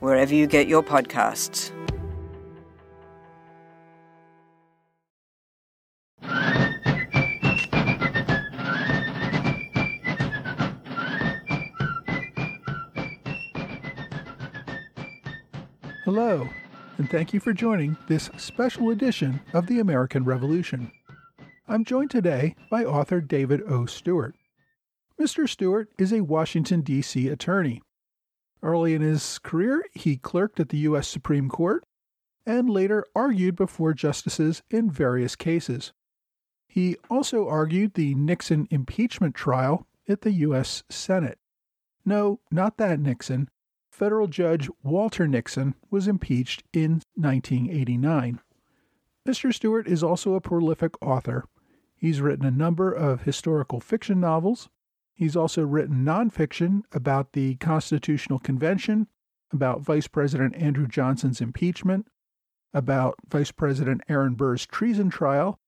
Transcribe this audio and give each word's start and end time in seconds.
wherever 0.00 0.34
you 0.34 0.46
get 0.46 0.66
your 0.66 0.82
podcasts. 0.82 1.70
Hello, 16.04 16.48
and 16.98 17.08
thank 17.08 17.32
you 17.32 17.38
for 17.38 17.52
joining 17.52 17.96
this 18.08 18.30
special 18.36 18.90
edition 18.90 19.40
of 19.52 19.68
the 19.68 19.78
American 19.78 20.24
Revolution. 20.24 20.90
I'm 21.68 21.84
joined 21.84 22.10
today 22.10 22.56
by 22.68 22.84
author 22.84 23.20
David 23.20 23.62
O. 23.68 23.86
Stewart. 23.86 24.34
Mr. 25.20 25.48
Stewart 25.48 25.88
is 25.98 26.12
a 26.12 26.22
Washington, 26.22 26.80
D.C. 26.80 27.28
attorney. 27.28 27.80
Early 28.62 28.94
in 28.94 29.02
his 29.02 29.38
career, 29.38 29.84
he 29.92 30.16
clerked 30.16 30.60
at 30.60 30.68
the 30.68 30.78
U.S. 30.78 31.08
Supreme 31.08 31.48
Court 31.48 31.84
and 32.46 32.68
later 32.68 33.04
argued 33.14 33.56
before 33.56 33.94
justices 33.94 34.62
in 34.70 34.90
various 34.90 35.36
cases. 35.36 35.92
He 36.68 36.96
also 37.08 37.48
argued 37.48 37.94
the 37.94 38.14
Nixon 38.14 38.68
impeachment 38.70 39.34
trial 39.34 39.86
at 40.08 40.22
the 40.22 40.32
U.S. 40.32 40.82
Senate. 40.88 41.38
No, 42.04 42.40
not 42.50 42.76
that 42.76 43.00
Nixon. 43.00 43.48
Federal 43.90 44.26
Judge 44.26 44.68
Walter 44.82 45.26
Nixon 45.26 45.74
was 45.90 46.08
impeached 46.08 46.62
in 46.72 47.02
1989. 47.14 48.40
Mr. 49.26 49.54
Stewart 49.54 49.86
is 49.86 50.02
also 50.02 50.34
a 50.34 50.40
prolific 50.40 50.92
author 51.02 51.44
He's 52.00 52.22
written 52.22 52.46
a 52.46 52.50
number 52.50 52.90
of 52.90 53.22
historical 53.22 53.78
fiction 53.78 54.20
novels. 54.20 54.70
He's 55.20 55.36
also 55.36 55.66
written 55.66 56.02
nonfiction 56.02 56.80
about 56.92 57.34
the 57.34 57.56
Constitutional 57.56 58.38
Convention, 58.38 59.06
about 59.52 59.82
Vice 59.82 60.08
President 60.08 60.56
Andrew 60.56 60.86
Johnson's 60.88 61.42
impeachment, 61.42 62.06
about 62.72 63.16
Vice 63.28 63.52
President 63.52 64.00
Aaron 64.08 64.32
Burr's 64.32 64.64
treason 64.64 65.10
trial, 65.10 65.60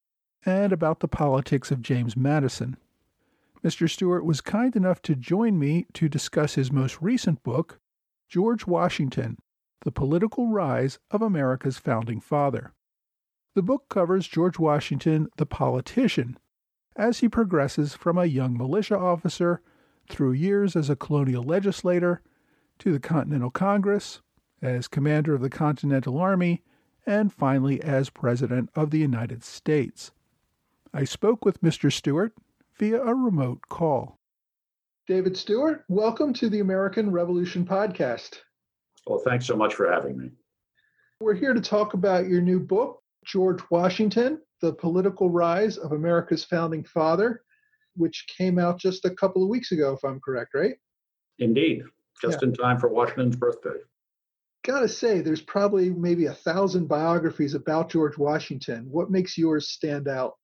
and 0.47 0.73
about 0.73 1.01
the 1.01 1.07
politics 1.07 1.71
of 1.71 1.83
James 1.83 2.17
Madison. 2.17 2.79
Mr. 3.63 3.91
Stewart 3.91 4.25
was 4.25 4.41
kind 4.41 4.75
enough 4.75 5.03
to 5.03 5.15
join 5.15 5.59
me 5.59 5.85
to 5.93 6.09
discuss 6.09 6.55
his 6.55 6.73
most 6.73 7.03
recent 7.03 7.43
book, 7.43 7.79
George 8.31 8.67
Washington 8.67 9.37
The 9.83 9.93
Political 9.93 10.49
Rise 10.49 10.99
of 11.11 11.21
America's 11.21 11.77
Founding 11.77 12.23
Father. 12.23 12.73
The 13.55 13.63
book 13.63 13.91
covers 13.91 14.27
George 14.27 14.59
Washington, 14.59 15.29
the 15.37 15.45
politician, 15.45 16.39
as 16.97 17.21
he 17.21 17.29
progresses 17.29 17.95
from 17.95 18.19
a 18.19 18.27
young 18.27 18.57
militia 18.57 18.99
officer 18.99 19.61
through 20.09 20.33
years 20.33 20.77
as 20.77 20.91
a 20.91 20.97
colonial 20.97 21.43
legislator 21.43 22.21
to 22.79 22.93
the 22.93 23.01
Continental 23.01 23.51
Congress, 23.51 24.21
as 24.61 24.89
commander 24.89 25.35
of 25.35 25.41
the 25.41 25.51
Continental 25.51 26.19
Army, 26.19 26.63
and 27.07 27.33
finally 27.33 27.81
as 27.83 28.11
President 28.11 28.71
of 28.75 28.91
the 28.91 28.99
United 28.99 29.43
States. 29.43 30.13
I 30.95 31.05
spoke 31.05 31.45
with 31.45 31.63
Mr. 31.63 31.93
Stewart 31.93 32.33
via 32.79 33.03
a 33.03 33.15
remote 33.15 33.63
call. 33.69 34.19
David 35.09 35.37
Stewart, 35.37 35.85
welcome 35.89 36.33
to 36.35 36.49
the 36.49 36.61
American 36.61 37.11
Revolution 37.11 37.65
podcast. 37.65 38.39
Well, 39.07 39.23
thanks 39.25 39.47
so 39.47 39.57
much 39.57 39.75
for 39.75 39.91
having 39.91 40.17
me. 40.17 40.31
We're 41.21 41.35
here 41.35 41.55
to 41.55 41.61
talk 41.61 41.95
about 41.95 42.29
your 42.29 42.41
new 42.41 42.61
book, 42.61 43.03
George 43.25 43.61
Washington, 43.71 44.41
The 44.63 44.73
Political 44.73 45.29
Rise 45.29 45.77
of 45.77 45.93
America's 45.93 46.45
Founding 46.45 46.85
Father, 46.85 47.43
which 47.97 48.27
came 48.29 48.59
out 48.59 48.79
just 48.79 49.05
a 49.05 49.11
couple 49.11 49.43
of 49.43 49.49
weeks 49.49 49.73
ago, 49.73 49.93
if 49.93 50.05
I'm 50.05 50.21
correct, 50.21 50.55
right? 50.55 50.77
Indeed, 51.41 51.83
just 52.21 52.39
yeah. 52.41 52.49
in 52.49 52.55
time 52.55 52.79
for 52.79 52.89
Washington's 52.89 53.37
birthday. 53.37 53.81
Gotta 54.65 54.89
say, 54.89 55.21
there's 55.21 55.43
probably 55.43 55.91
maybe 55.91 56.27
a 56.27 56.35
thousand 56.35 56.87
biographies 56.87 57.55
about 57.55 57.91
George 57.91 58.17
Washington. 58.17 58.87
What 58.89 59.11
makes 59.11 59.37
yours 59.37 59.71
stand 59.71 60.07
out? 60.07 60.35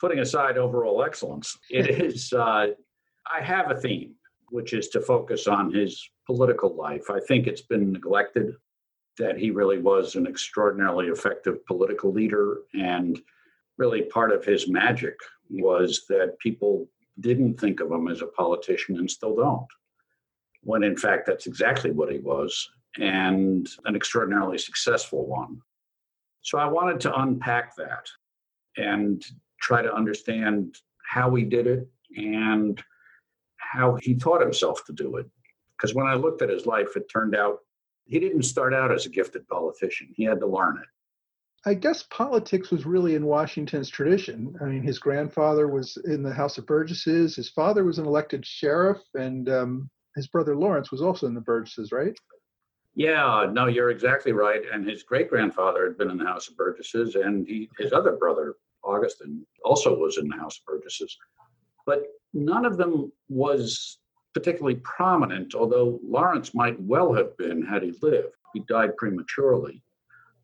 Putting 0.00 0.18
aside 0.18 0.58
overall 0.58 1.04
excellence, 1.04 1.56
it 1.70 1.88
is, 2.04 2.32
uh, 2.32 2.66
I 3.32 3.40
have 3.40 3.70
a 3.70 3.80
theme, 3.80 4.16
which 4.50 4.72
is 4.72 4.88
to 4.88 5.00
focus 5.00 5.46
on 5.46 5.72
his 5.72 6.10
political 6.26 6.74
life. 6.74 7.08
I 7.08 7.20
think 7.20 7.46
it's 7.46 7.62
been 7.62 7.92
neglected 7.92 8.56
that 9.18 9.38
he 9.38 9.50
really 9.50 9.78
was 9.78 10.16
an 10.16 10.26
extraordinarily 10.26 11.06
effective 11.06 11.64
political 11.66 12.12
leader. 12.12 12.58
And 12.74 13.20
really, 13.76 14.02
part 14.02 14.32
of 14.32 14.44
his 14.44 14.68
magic 14.68 15.16
was 15.50 16.04
that 16.08 16.38
people 16.38 16.88
didn't 17.20 17.60
think 17.60 17.80
of 17.80 17.90
him 17.90 18.08
as 18.08 18.22
a 18.22 18.26
politician 18.26 18.96
and 18.96 19.10
still 19.10 19.36
don't, 19.36 19.66
when 20.62 20.82
in 20.82 20.96
fact, 20.96 21.26
that's 21.26 21.46
exactly 21.46 21.90
what 21.90 22.10
he 22.10 22.18
was 22.18 22.68
and 22.98 23.68
an 23.84 23.96
extraordinarily 23.96 24.58
successful 24.58 25.26
one. 25.26 25.60
So 26.42 26.58
I 26.58 26.66
wanted 26.66 27.00
to 27.00 27.20
unpack 27.20 27.74
that 27.76 28.06
and 28.76 29.24
try 29.60 29.82
to 29.82 29.94
understand 29.94 30.76
how 31.06 31.34
he 31.34 31.44
did 31.44 31.66
it 31.66 31.88
and 32.16 32.82
how 33.56 33.96
he 34.00 34.14
taught 34.14 34.40
himself 34.40 34.84
to 34.86 34.92
do 34.92 35.16
it. 35.16 35.26
Because 35.76 35.94
when 35.94 36.06
I 36.06 36.14
looked 36.14 36.42
at 36.42 36.50
his 36.50 36.66
life, 36.66 36.96
it 36.96 37.10
turned 37.10 37.34
out 37.34 37.58
he 38.04 38.20
didn't 38.20 38.42
start 38.42 38.74
out 38.74 38.92
as 38.92 39.06
a 39.06 39.10
gifted 39.10 39.48
politician. 39.48 40.08
He 40.14 40.24
had 40.24 40.40
to 40.40 40.46
learn 40.46 40.78
it. 40.78 40.88
I 41.66 41.74
guess 41.74 42.02
politics 42.04 42.70
was 42.70 42.84
really 42.84 43.14
in 43.14 43.24
Washington's 43.24 43.88
tradition. 43.88 44.54
I 44.60 44.66
mean, 44.66 44.82
his 44.82 44.98
grandfather 44.98 45.66
was 45.66 45.96
in 46.04 46.22
the 46.22 46.32
House 46.32 46.58
of 46.58 46.66
Burgesses. 46.66 47.36
His 47.36 47.48
father 47.48 47.84
was 47.84 47.98
an 47.98 48.06
elected 48.06 48.44
sheriff, 48.44 49.00
and 49.14 49.48
um, 49.48 49.90
his 50.14 50.26
brother 50.26 50.54
Lawrence 50.54 50.90
was 50.90 51.00
also 51.00 51.26
in 51.26 51.34
the 51.34 51.40
Burgesses, 51.40 51.90
right? 51.90 52.14
Yeah, 52.94 53.46
no, 53.50 53.66
you're 53.66 53.90
exactly 53.90 54.32
right. 54.32 54.62
And 54.72 54.88
his 54.88 55.02
great 55.02 55.30
grandfather 55.30 55.86
had 55.86 55.96
been 55.96 56.10
in 56.10 56.18
the 56.18 56.26
House 56.26 56.48
of 56.48 56.56
Burgesses, 56.56 57.14
and 57.14 57.46
he, 57.46 57.70
his 57.78 57.92
other 57.92 58.12
brother, 58.12 58.56
Augustine, 58.84 59.46
also 59.64 59.96
was 59.96 60.18
in 60.18 60.28
the 60.28 60.36
House 60.36 60.58
of 60.58 60.66
Burgesses. 60.66 61.16
But 61.86 62.02
none 62.34 62.66
of 62.66 62.76
them 62.76 63.10
was 63.28 63.98
particularly 64.34 64.80
prominent, 64.84 65.54
although 65.54 65.98
Lawrence 66.04 66.54
might 66.54 66.78
well 66.80 67.12
have 67.14 67.36
been 67.38 67.64
had 67.64 67.82
he 67.82 67.94
lived. 68.02 68.34
He 68.52 68.60
died 68.60 68.96
prematurely. 68.96 69.82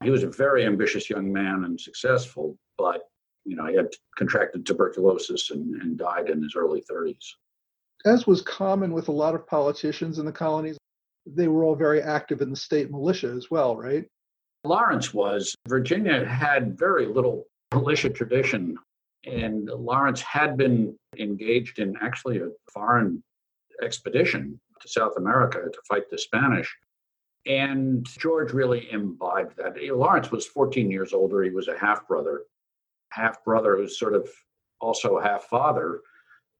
He 0.03 0.11
was 0.11 0.23
a 0.23 0.31
very 0.31 0.65
ambitious 0.65 1.11
young 1.11 1.33
man 1.33 1.65
and 1.65 1.81
successful, 1.81 2.57
but 2.79 3.03
you 3.45 3.57
know, 3.57 3.67
he 3.67 3.77
had 3.77 3.89
contracted 4.17 4.67
tuberculosis 4.67 5.51
and, 5.51 5.75
and 5.83 5.99
died 5.99 6.29
in 6.29 6.43
his 6.43 6.55
early 6.57 6.83
30s. 6.91 7.35
As 8.05 8.27
was 8.27 8.43
common 8.43 8.93
with 8.93 9.09
a 9.09 9.13
lot 9.13 9.35
of 9.35 9.47
politicians 9.47 10.19
in 10.19 10.27
the 10.27 10.33
colonies, 10.33 10.79
they 11.27 11.49
were 11.49 11.65
all 11.65 11.75
very 11.75 12.01
active 12.03 12.41
in 12.41 12.51
the 12.51 12.57
state 12.57 12.91
militia 12.91 13.29
as 13.29 13.51
well, 13.51 13.77
right? 13.77 14.07
Lawrence 14.65 15.13
was. 15.13 15.55
Virginia 15.69 16.25
had 16.25 16.79
very 16.79 17.07
little 17.07 17.47
militia 17.75 18.11
tradition, 18.11 18.77
and 19.25 19.67
Lawrence 19.67 20.21
had 20.21 20.57
been 20.57 20.97
engaged 21.19 21.79
in 21.79 21.97
actually 22.01 22.39
a 22.39 22.49
foreign 22.73 23.23
expedition 23.83 24.61
to 24.81 24.89
South 24.89 25.13
America 25.17 25.59
to 25.59 25.79
fight 25.89 26.09
the 26.11 26.19
Spanish. 26.19 26.75
And 27.47 28.07
George 28.19 28.53
really 28.53 28.91
imbibed 28.91 29.57
that. 29.57 29.77
Lawrence 29.95 30.31
was 30.31 30.47
14 30.47 30.91
years 30.91 31.13
older. 31.13 31.43
He 31.43 31.51
was 31.51 31.69
a 31.69 31.79
half 31.79 32.07
brother, 32.07 32.43
half 33.11 33.43
brother 33.45 33.77
who's 33.77 33.99
sort 33.99 34.15
of 34.15 34.29
also 34.81 35.19
half 35.19 35.45
father, 35.45 36.01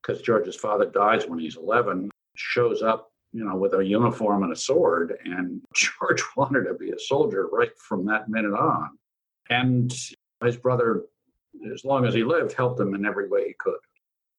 because 0.01 0.23
George's 0.23 0.57
father 0.57 0.87
dies 0.87 1.27
when 1.27 1.39
he's 1.39 1.57
11, 1.57 2.11
shows 2.37 2.83
up, 2.83 3.13
you 3.33 3.45
know, 3.45 3.57
with 3.57 3.75
a 3.75 3.85
uniform 3.85 4.43
and 4.43 4.53
a 4.53 4.57
sword. 4.57 5.19
And 5.25 5.61
George 5.75 6.23
wanted 6.37 6.65
to 6.65 6.75
be 6.75 6.91
a 6.91 6.99
soldier 6.99 7.49
right 7.53 7.77
from 7.79 8.07
that 8.07 8.29
minute 8.29 8.55
on. 8.55 8.91
And 9.51 9.93
his 10.43 10.57
brother, 10.57 11.03
as 11.73 11.85
long 11.85 12.07
as 12.07 12.15
he 12.15 12.25
lived, 12.25 12.55
helped 12.55 12.81
him 12.81 12.95
in 12.95 13.05
every 13.05 13.29
way 13.29 13.49
he 13.49 13.55
could. 13.59 13.79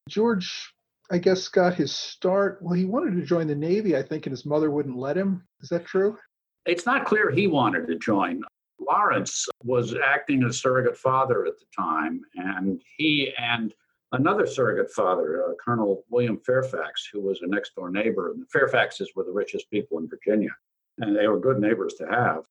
George 0.09 0.73
I 1.11 1.17
guess, 1.17 1.49
got 1.49 1.75
his 1.75 1.93
start. 1.93 2.59
Well, 2.61 2.73
he 2.73 2.85
wanted 2.85 3.17
to 3.17 3.25
join 3.25 3.45
the 3.45 3.55
Navy, 3.55 3.97
I 3.97 4.01
think, 4.01 4.25
and 4.25 4.31
his 4.31 4.45
mother 4.45 4.71
wouldn't 4.71 4.97
let 4.97 5.17
him. 5.17 5.45
Is 5.59 5.67
that 5.67 5.85
true? 5.85 6.17
It's 6.65 6.85
not 6.85 7.05
clear 7.05 7.31
he 7.31 7.47
wanted 7.47 7.87
to 7.87 7.95
join. 7.95 8.41
Lawrence 8.79 9.47
was 9.63 9.95
acting 9.95 10.43
as 10.43 10.59
surrogate 10.59 10.97
father 10.97 11.45
at 11.45 11.57
the 11.57 11.65
time, 11.75 12.21
and 12.35 12.81
he 12.97 13.33
and 13.37 13.73
another 14.11 14.45
surrogate 14.45 14.91
father, 14.91 15.45
uh, 15.45 15.53
Colonel 15.63 16.03
William 16.09 16.37
Fairfax, 16.37 17.07
who 17.11 17.21
was 17.21 17.41
a 17.41 17.47
next 17.47 17.75
door 17.75 17.89
neighbor, 17.89 18.31
and 18.31 18.41
the 18.41 18.59
Fairfaxes 18.59 19.07
were 19.15 19.23
the 19.23 19.31
richest 19.31 19.69
people 19.69 19.97
in 19.99 20.09
Virginia, 20.09 20.51
and 20.99 21.15
they 21.15 21.27
were 21.27 21.39
good 21.39 21.59
neighbors 21.59 21.93
to 21.95 22.07
have. 22.07 22.43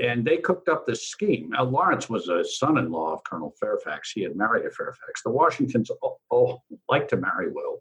And 0.00 0.24
they 0.24 0.38
cooked 0.38 0.68
up 0.68 0.86
this 0.86 1.06
scheme. 1.06 1.50
Now, 1.50 1.64
Lawrence 1.64 2.08
was 2.08 2.28
a 2.28 2.44
son 2.44 2.78
in 2.78 2.90
law 2.90 3.12
of 3.12 3.24
Colonel 3.24 3.54
Fairfax. 3.60 4.10
He 4.10 4.22
had 4.22 4.34
married 4.34 4.66
a 4.66 4.70
Fairfax. 4.70 5.22
The 5.22 5.30
Washingtons 5.30 5.90
all, 6.02 6.20
all 6.30 6.64
liked 6.88 7.10
to 7.10 7.16
marry 7.16 7.50
Will. 7.50 7.78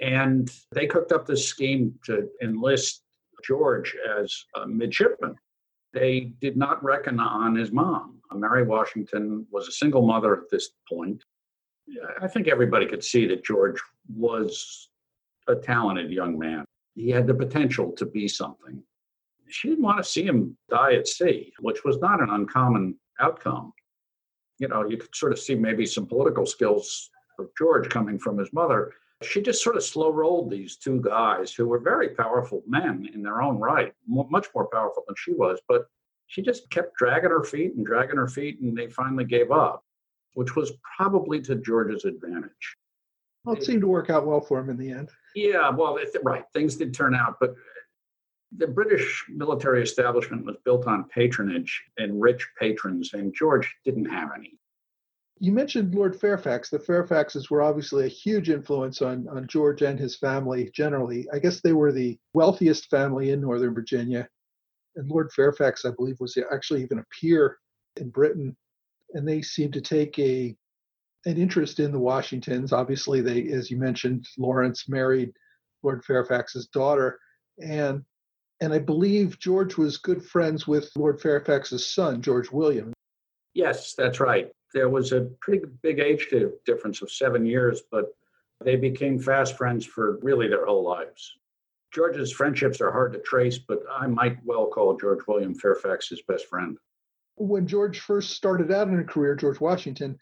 And 0.00 0.50
they 0.72 0.86
cooked 0.86 1.12
up 1.12 1.26
this 1.26 1.46
scheme 1.46 1.94
to 2.06 2.28
enlist 2.42 3.02
George 3.42 3.96
as 4.18 4.44
a 4.56 4.66
midshipman. 4.66 5.36
They 5.92 6.32
did 6.40 6.56
not 6.56 6.82
reckon 6.84 7.18
on 7.18 7.56
his 7.56 7.72
mom. 7.72 8.20
Mary 8.32 8.62
Washington 8.62 9.46
was 9.50 9.66
a 9.66 9.72
single 9.72 10.06
mother 10.06 10.36
at 10.36 10.48
this 10.50 10.70
point. 10.88 11.24
I 12.20 12.28
think 12.28 12.46
everybody 12.46 12.86
could 12.86 13.02
see 13.02 13.26
that 13.26 13.44
George 13.44 13.80
was 14.08 14.88
a 15.48 15.56
talented 15.56 16.10
young 16.10 16.38
man. 16.38 16.64
He 16.94 17.10
had 17.10 17.26
the 17.26 17.34
potential 17.34 17.92
to 17.92 18.06
be 18.06 18.28
something. 18.28 18.82
She 19.48 19.68
didn't 19.68 19.82
want 19.82 19.98
to 19.98 20.04
see 20.04 20.24
him 20.24 20.56
die 20.68 20.94
at 20.94 21.08
sea, 21.08 21.52
which 21.60 21.84
was 21.84 21.98
not 21.98 22.22
an 22.22 22.30
uncommon 22.30 22.96
outcome. 23.18 23.72
You 24.58 24.68
know, 24.68 24.88
you 24.88 24.96
could 24.96 25.14
sort 25.14 25.32
of 25.32 25.38
see 25.38 25.56
maybe 25.56 25.86
some 25.86 26.06
political 26.06 26.46
skills 26.46 27.10
of 27.38 27.48
George 27.58 27.88
coming 27.88 28.18
from 28.18 28.38
his 28.38 28.52
mother. 28.52 28.92
She 29.22 29.42
just 29.42 29.62
sort 29.62 29.76
of 29.76 29.82
slow 29.82 30.10
rolled 30.10 30.50
these 30.50 30.76
two 30.76 31.00
guys 31.00 31.52
who 31.52 31.66
were 31.66 31.78
very 31.78 32.10
powerful 32.10 32.62
men 32.66 33.08
in 33.12 33.22
their 33.22 33.42
own 33.42 33.58
right, 33.58 33.92
much 34.06 34.48
more 34.54 34.66
powerful 34.68 35.04
than 35.06 35.16
she 35.18 35.32
was. 35.32 35.60
But 35.68 35.86
she 36.26 36.42
just 36.42 36.70
kept 36.70 36.96
dragging 36.96 37.30
her 37.30 37.44
feet 37.44 37.74
and 37.74 37.84
dragging 37.84 38.16
her 38.16 38.28
feet, 38.28 38.60
and 38.60 38.76
they 38.76 38.88
finally 38.88 39.24
gave 39.24 39.50
up, 39.50 39.84
which 40.34 40.56
was 40.56 40.72
probably 40.96 41.40
to 41.42 41.56
George's 41.56 42.04
advantage. 42.04 42.76
Well, 43.44 43.56
it 43.56 43.64
seemed 43.64 43.80
to 43.80 43.88
work 43.88 44.10
out 44.10 44.26
well 44.26 44.40
for 44.40 44.60
him 44.60 44.70
in 44.70 44.76
the 44.76 44.90
end. 44.90 45.10
Yeah, 45.34 45.70
well, 45.70 45.98
right. 46.22 46.44
Things 46.52 46.76
did 46.76 46.94
turn 46.94 47.14
out, 47.14 47.36
but 47.40 47.54
the 48.56 48.66
British 48.66 49.24
military 49.28 49.82
establishment 49.82 50.44
was 50.44 50.56
built 50.64 50.86
on 50.86 51.04
patronage 51.04 51.82
and 51.98 52.20
rich 52.20 52.46
patrons, 52.58 53.12
and 53.12 53.34
George 53.34 53.74
didn't 53.84 54.06
have 54.06 54.30
any. 54.36 54.58
You 55.42 55.52
mentioned 55.52 55.94
Lord 55.94 56.20
Fairfax. 56.20 56.68
The 56.68 56.78
Fairfaxes 56.78 57.48
were 57.50 57.62
obviously 57.62 58.04
a 58.04 58.08
huge 58.08 58.50
influence 58.50 59.00
on, 59.00 59.26
on 59.28 59.46
George 59.46 59.80
and 59.80 59.98
his 59.98 60.14
family 60.14 60.70
generally. 60.74 61.26
I 61.32 61.38
guess 61.38 61.62
they 61.62 61.72
were 61.72 61.92
the 61.92 62.18
wealthiest 62.34 62.90
family 62.90 63.30
in 63.30 63.40
Northern 63.40 63.74
Virginia. 63.74 64.28
And 64.96 65.08
Lord 65.08 65.32
Fairfax, 65.32 65.86
I 65.86 65.92
believe, 65.92 66.20
was 66.20 66.36
actually 66.52 66.82
even 66.82 66.98
a 66.98 67.06
peer 67.18 67.56
in 67.96 68.10
Britain. 68.10 68.54
And 69.14 69.26
they 69.26 69.40
seemed 69.40 69.72
to 69.72 69.80
take 69.80 70.18
a 70.18 70.54
an 71.26 71.36
interest 71.36 71.80
in 71.80 71.92
the 71.92 71.98
Washingtons. 71.98 72.72
Obviously, 72.72 73.20
they, 73.20 73.48
as 73.48 73.70
you 73.70 73.76
mentioned, 73.76 74.26
Lawrence 74.38 74.88
married 74.88 75.32
Lord 75.82 76.04
Fairfax's 76.04 76.66
daughter, 76.68 77.18
and 77.62 78.04
and 78.62 78.72
I 78.72 78.78
believe 78.78 79.38
George 79.38 79.76
was 79.76 79.96
good 79.96 80.24
friends 80.24 80.66
with 80.66 80.90
Lord 80.96 81.20
Fairfax's 81.20 81.86
son, 81.86 82.20
George 82.20 82.50
William. 82.50 82.92
Yes, 83.54 83.94
that's 83.94 84.20
right. 84.20 84.50
There 84.72 84.88
was 84.88 85.12
a 85.12 85.28
pretty 85.40 85.64
big 85.82 85.98
age 85.98 86.28
difference 86.64 87.02
of 87.02 87.10
seven 87.10 87.44
years, 87.44 87.82
but 87.90 88.14
they 88.64 88.76
became 88.76 89.18
fast 89.18 89.56
friends 89.56 89.84
for 89.84 90.18
really 90.22 90.48
their 90.48 90.66
whole 90.66 90.84
lives. 90.84 91.36
George's 91.92 92.30
friendships 92.30 92.80
are 92.80 92.92
hard 92.92 93.12
to 93.12 93.18
trace, 93.20 93.58
but 93.58 93.82
I 93.90 94.06
might 94.06 94.38
well 94.44 94.66
call 94.66 94.96
George 94.96 95.26
William 95.26 95.54
Fairfax 95.54 96.08
his 96.08 96.22
best 96.22 96.46
friend. 96.46 96.78
When 97.36 97.66
George 97.66 98.00
first 98.00 98.30
started 98.30 98.70
out 98.70 98.88
in 98.88 99.00
a 99.00 99.04
career, 99.04 99.34
George 99.34 99.60
Washington, 99.60 100.18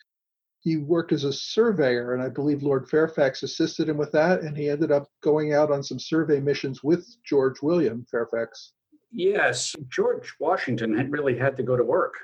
he 0.60 0.76
worked 0.76 1.12
as 1.12 1.24
a 1.24 1.32
surveyor, 1.32 2.14
and 2.14 2.22
I 2.22 2.28
believe 2.28 2.62
Lord 2.62 2.88
Fairfax 2.88 3.42
assisted 3.42 3.88
him 3.88 3.96
with 3.96 4.12
that, 4.12 4.40
and 4.40 4.56
he 4.56 4.70
ended 4.70 4.90
up 4.90 5.08
going 5.22 5.52
out 5.52 5.70
on 5.70 5.82
some 5.82 5.98
survey 5.98 6.40
missions 6.40 6.82
with 6.82 7.06
George 7.24 7.60
William 7.60 8.06
Fairfax. 8.10 8.72
Yes, 9.12 9.74
George 9.88 10.32
Washington 10.40 10.96
had 10.96 11.12
really 11.12 11.36
had 11.36 11.56
to 11.56 11.62
go 11.62 11.76
to 11.76 11.84
work. 11.84 12.14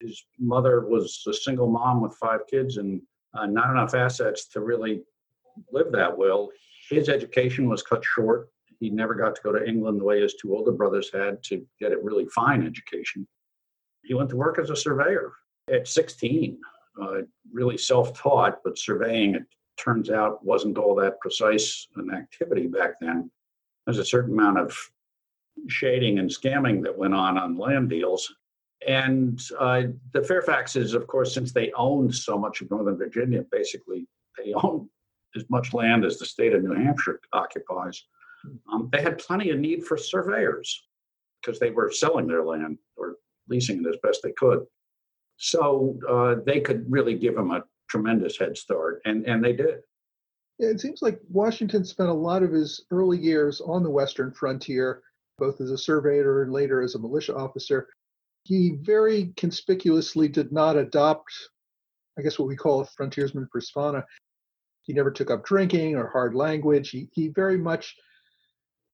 His 0.00 0.24
mother 0.38 0.86
was 0.86 1.22
a 1.26 1.32
single 1.32 1.68
mom 1.68 2.00
with 2.00 2.14
five 2.14 2.40
kids 2.50 2.76
and 2.76 3.00
uh, 3.34 3.46
not 3.46 3.70
enough 3.70 3.94
assets 3.94 4.48
to 4.48 4.60
really 4.60 5.02
live 5.72 5.92
that 5.92 6.16
well. 6.16 6.50
His 6.90 7.08
education 7.08 7.68
was 7.68 7.82
cut 7.82 8.04
short. 8.04 8.48
He 8.78 8.90
never 8.90 9.14
got 9.14 9.34
to 9.34 9.42
go 9.42 9.52
to 9.52 9.66
England 9.66 10.00
the 10.00 10.04
way 10.04 10.20
his 10.20 10.34
two 10.34 10.54
older 10.54 10.72
brothers 10.72 11.10
had 11.12 11.42
to 11.44 11.64
get 11.80 11.92
a 11.92 11.98
really 11.98 12.26
fine 12.26 12.66
education. 12.66 13.26
He 14.04 14.14
went 14.14 14.28
to 14.30 14.36
work 14.36 14.58
as 14.58 14.70
a 14.70 14.76
surveyor 14.76 15.32
at 15.72 15.88
16 15.88 16.58
uh, 17.00 17.22
really 17.52 17.76
self-taught, 17.76 18.60
but 18.64 18.78
surveying 18.78 19.34
it 19.34 19.44
turns 19.76 20.10
out 20.10 20.44
wasn't 20.44 20.78
all 20.78 20.94
that 20.94 21.20
precise 21.20 21.86
an 21.96 22.10
activity 22.12 22.66
back 22.66 22.94
then. 23.00 23.30
There's 23.84 23.98
a 23.98 24.04
certain 24.04 24.32
amount 24.32 24.58
of 24.58 24.76
shading 25.68 26.18
and 26.18 26.30
scamming 26.30 26.82
that 26.82 26.96
went 26.96 27.14
on 27.14 27.38
on 27.38 27.58
land 27.58 27.90
deals. 27.90 28.32
And 28.86 29.40
uh, 29.58 29.82
the 30.12 30.20
Fairfaxes, 30.20 30.94
of 30.94 31.06
course, 31.08 31.34
since 31.34 31.52
they 31.52 31.72
owned 31.72 32.14
so 32.14 32.38
much 32.38 32.60
of 32.60 32.70
Northern 32.70 32.96
Virginia, 32.96 33.44
basically 33.50 34.06
they 34.38 34.52
owned 34.54 34.88
as 35.34 35.44
much 35.50 35.74
land 35.74 36.04
as 36.04 36.18
the 36.18 36.26
state 36.26 36.54
of 36.54 36.62
New 36.62 36.74
Hampshire 36.74 37.20
occupies. 37.32 38.04
Um, 38.72 38.88
they 38.92 39.02
had 39.02 39.18
plenty 39.18 39.50
of 39.50 39.58
need 39.58 39.84
for 39.84 39.96
surveyors 39.96 40.86
because 41.40 41.58
they 41.58 41.70
were 41.70 41.90
selling 41.90 42.26
their 42.26 42.44
land 42.44 42.78
or 42.96 43.16
leasing 43.48 43.84
it 43.84 43.88
as 43.88 43.96
best 44.02 44.20
they 44.22 44.32
could. 44.32 44.64
So 45.36 45.98
uh, 46.08 46.36
they 46.46 46.60
could 46.60 46.90
really 46.90 47.14
give 47.14 47.34
them 47.34 47.50
a 47.50 47.64
tremendous 47.90 48.38
head 48.38 48.56
start, 48.56 49.02
and, 49.04 49.26
and 49.26 49.44
they 49.44 49.52
did. 49.52 49.80
Yeah, 50.58 50.68
it 50.68 50.80
seems 50.80 51.02
like 51.02 51.20
Washington 51.28 51.84
spent 51.84 52.08
a 52.08 52.14
lot 52.14 52.42
of 52.42 52.52
his 52.52 52.86
early 52.90 53.18
years 53.18 53.60
on 53.60 53.82
the 53.82 53.90
Western 53.90 54.32
frontier, 54.32 55.02
both 55.38 55.60
as 55.60 55.70
a 55.70 55.76
surveyor 55.76 56.44
and 56.44 56.52
later 56.52 56.82
as 56.82 56.94
a 56.94 56.98
militia 56.98 57.36
officer. 57.36 57.88
He 58.46 58.76
very 58.80 59.32
conspicuously 59.36 60.28
did 60.28 60.52
not 60.52 60.76
adopt, 60.76 61.32
I 62.16 62.22
guess, 62.22 62.38
what 62.38 62.46
we 62.46 62.54
call 62.54 62.80
a 62.80 62.86
frontiersman 62.86 63.48
persona. 63.52 64.04
He 64.82 64.92
never 64.92 65.10
took 65.10 65.32
up 65.32 65.44
drinking 65.44 65.96
or 65.96 66.08
hard 66.08 66.32
language. 66.36 66.90
He, 66.90 67.08
he 67.12 67.28
very 67.28 67.58
much 67.58 67.96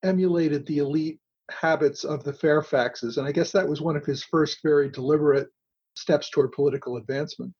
emulated 0.02 0.64
the 0.64 0.78
elite 0.78 1.20
habits 1.50 2.02
of 2.04 2.24
the 2.24 2.32
Fairfaxes. 2.32 3.18
And 3.18 3.26
I 3.26 3.32
guess 3.32 3.52
that 3.52 3.68
was 3.68 3.82
one 3.82 3.94
of 3.94 4.06
his 4.06 4.24
first 4.24 4.60
very 4.62 4.88
deliberate 4.88 5.48
steps 5.94 6.30
toward 6.30 6.52
political 6.52 6.96
advancement. 6.96 7.52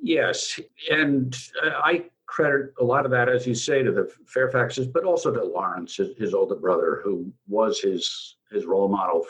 Yes, 0.00 0.60
and 0.88 1.36
uh, 1.64 1.70
I 1.82 2.04
credit 2.28 2.72
a 2.78 2.84
lot 2.84 3.04
of 3.04 3.10
that, 3.10 3.28
as 3.28 3.46
you 3.46 3.54
say, 3.54 3.82
to 3.82 3.90
the 3.90 4.08
Fairfaxes, 4.32 4.92
but 4.92 5.04
also 5.04 5.32
to 5.32 5.42
Lawrence, 5.42 5.96
his, 5.96 6.16
his 6.16 6.34
older 6.34 6.54
brother, 6.54 7.00
who 7.02 7.32
was 7.48 7.80
his 7.80 8.36
his 8.52 8.64
role 8.64 8.88
model 8.88 9.26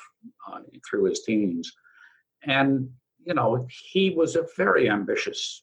uh, 0.46 0.60
through 0.88 1.04
his 1.04 1.22
teens. 1.22 1.72
And 2.42 2.90
you 3.24 3.34
know, 3.34 3.66
he 3.68 4.10
was 4.10 4.36
a 4.36 4.46
very 4.56 4.90
ambitious 4.90 5.62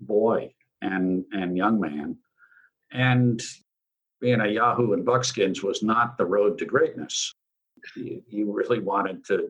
boy 0.00 0.54
and 0.80 1.24
and 1.32 1.56
young 1.56 1.78
man, 1.80 2.16
and 2.92 3.42
being 4.20 4.40
a 4.40 4.46
Yahoo 4.46 4.94
in 4.94 5.04
buckskins 5.04 5.62
was 5.62 5.82
not 5.82 6.16
the 6.16 6.26
road 6.26 6.58
to 6.58 6.64
greatness. 6.64 7.34
He, 7.94 8.22
he 8.26 8.42
really 8.42 8.80
wanted 8.80 9.24
to 9.26 9.48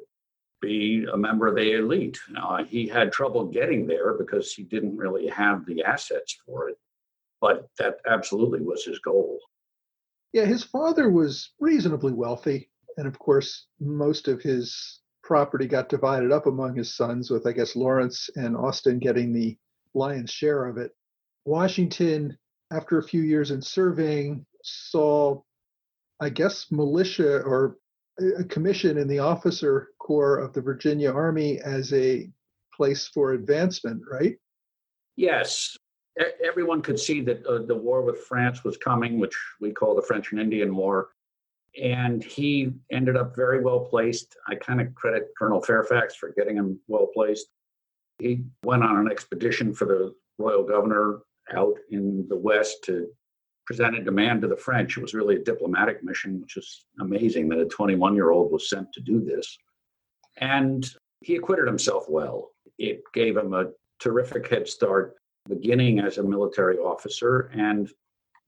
be 0.61 1.07
a 1.11 1.17
member 1.17 1.47
of 1.47 1.55
the 1.55 1.79
elite. 1.79 2.19
Uh, 2.37 2.65
he 2.65 2.87
had 2.87 3.13
trouble 3.13 3.47
getting 3.47 3.87
there 3.87 4.15
because 4.15 4.53
he 4.53 4.65
didn't 4.65 4.97
really 4.97 5.27
have 5.29 5.65
the 5.65 5.83
assets 5.83 6.37
for 6.45 6.69
it, 6.69 6.77
but 7.41 7.69
that 7.79 7.97
absolutely 8.09 8.61
was 8.61 8.85
his 8.85 8.99
goal. 8.99 9.39
Yeah, 10.33 10.45
his 10.45 10.65
father 10.65 11.11
was 11.11 11.53
reasonably 11.59 12.13
wealthy, 12.13 12.71
and 12.97 13.07
of 13.07 13.19
course, 13.19 13.67
most 13.81 14.29
of 14.29 14.43
his 14.43 15.01
property 15.23 15.67
got 15.67 15.89
divided 15.89 16.33
up 16.33 16.47
among 16.47 16.75
his 16.75 16.95
sons, 16.95 17.31
with 17.31 17.47
I 17.47 17.53
guess 17.53 17.77
Lawrence 17.77 18.29
and 18.37 18.57
Austin 18.57 18.99
getting 18.99 19.33
the 19.33 19.57
lion's 19.95 20.31
share 20.31 20.67
of 20.67 20.77
it. 20.77 20.93
Washington, 21.45 22.37
after 22.71 22.99
a 22.99 23.03
few 23.03 23.23
years 23.23 23.51
in 23.51 23.63
surveying, 23.63 24.45
saw, 24.63 25.41
I 26.21 26.29
guess, 26.29 26.67
militia 26.71 27.41
or 27.43 27.79
a 28.39 28.45
commission 28.45 28.99
in 28.99 29.09
the 29.09 29.21
officer 29.21 29.91
corps 29.99 30.39
of 30.39 30.53
the 30.53 30.61
Virginia 30.61 31.13
Army 31.13 31.61
as 31.61 31.93
a 31.93 32.31
place 32.75 33.09
for 33.09 33.33
advancement, 33.33 34.03
right? 34.11 34.37
Yes. 35.17 35.77
Everyone 36.45 36.83
could 36.83 36.99
see 36.99 37.21
that 37.23 37.45
uh, 37.47 37.63
the 37.67 37.77
war 37.77 38.03
with 38.03 38.25
France 38.25 38.65
was 38.65 38.77
coming, 38.77 39.19
which 39.19 39.37
we 39.61 39.73
call 39.73 39.95
the 39.95 40.03
French 40.03 40.33
and 40.33 40.41
Indian 40.41 40.75
War. 40.75 41.11
And 41.81 42.25
he 42.25 42.73
ended 42.91 43.17
up 43.17 43.37
very 43.37 43.63
well 43.63 43.81
placed. 43.81 44.37
I 44.49 44.57
kind 44.57 44.81
of 44.81 44.95
credit 44.95 45.29
Colonel 45.39 45.63
Fairfax 45.63 46.17
for 46.17 46.33
getting 46.37 46.57
him 46.57 46.81
well 46.89 47.09
placed. 47.15 47.47
He 48.19 48.43
went 48.65 48.83
on 48.83 48.97
an 48.97 49.11
expedition 49.11 49.73
for 49.73 49.85
the 49.85 50.15
royal 50.39 50.65
governor 50.65 51.21
out 51.55 51.77
in 51.91 52.27
the 52.29 52.37
West 52.37 52.83
to 52.85 53.09
present 53.67 53.97
a 53.97 54.03
demand 54.03 54.43
to 54.43 54.49
the 54.49 54.57
French. 54.57 54.97
It 54.97 55.03
was 55.03 55.15
really 55.15 55.37
a 55.37 55.45
diplomatic 55.45 56.03
mission, 56.03 56.41
which 56.41 56.57
is 56.57 56.87
amazing 57.01 57.49
that 57.51 57.61
a 57.61 57.67
21 57.67 58.15
year 58.15 58.31
old 58.31 58.51
was 58.51 58.69
sent 58.69 58.93
to 58.95 59.01
do 59.01 59.21
this. 59.21 59.59
And 60.39 60.89
he 61.21 61.37
acquitted 61.37 61.67
himself 61.67 62.07
well. 62.09 62.51
It 62.79 63.03
gave 63.13 63.37
him 63.37 63.53
a 63.53 63.67
terrific 64.01 64.49
head 64.49 64.69
start 64.69 65.17
beginning 65.49 65.99
as 66.01 66.19
a 66.19 66.23
military 66.23 66.79
officer. 66.79 67.51
And 67.55 67.91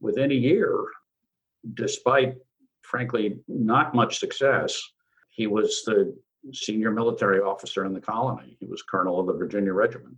within 0.01 0.31
a 0.31 0.35
year, 0.35 0.85
despite 1.75 2.35
frankly 2.83 3.39
not 3.49 3.95
much 3.95 4.19
success, 4.19 4.81
he 5.31 5.47
was 5.47 5.83
the 5.87 6.17
senior 6.53 6.91
military 6.91 7.41
officer 7.41 7.85
in 7.85 7.93
the 7.93 8.01
colony. 8.01 8.57
He 8.61 8.67
was 8.67 8.83
colonel 8.83 9.21
of 9.21 9.27
the 9.27 9.33
Virginia 9.33 9.73
Regiment. 9.73 10.17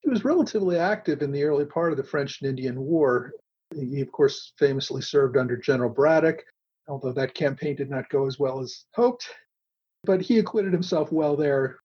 He 0.00 0.10
was 0.10 0.24
relatively 0.24 0.78
active 0.78 1.22
in 1.22 1.32
the 1.32 1.42
early 1.42 1.64
part 1.64 1.92
of 1.92 1.96
the 1.96 2.04
French 2.04 2.40
and 2.40 2.50
Indian 2.50 2.80
War. 2.80 3.32
He, 3.74 4.00
of 4.00 4.12
course, 4.12 4.52
famously 4.58 5.02
served 5.02 5.36
under 5.36 5.56
General 5.56 5.90
Braddock, 5.90 6.44
although 6.88 7.12
that 7.12 7.34
campaign 7.34 7.74
did 7.74 7.90
not 7.90 8.08
go 8.10 8.26
as 8.26 8.38
well 8.38 8.60
as 8.60 8.84
hoped. 8.94 9.28
But 10.04 10.20
he 10.20 10.38
acquitted 10.38 10.72
himself 10.72 11.10
well 11.10 11.36
there. 11.36 11.80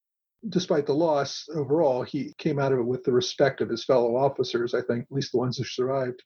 Despite 0.49 0.87
the 0.87 0.93
loss 0.93 1.47
overall, 1.53 2.01
he 2.01 2.33
came 2.37 2.57
out 2.57 2.71
of 2.71 2.79
it 2.79 2.85
with 2.85 3.03
the 3.03 3.11
respect 3.11 3.61
of 3.61 3.69
his 3.69 3.83
fellow 3.83 4.15
officers, 4.15 4.73
I 4.73 4.81
think, 4.81 5.03
at 5.03 5.11
least 5.11 5.33
the 5.33 5.37
ones 5.37 5.57
who 5.57 5.63
survived. 5.63 6.23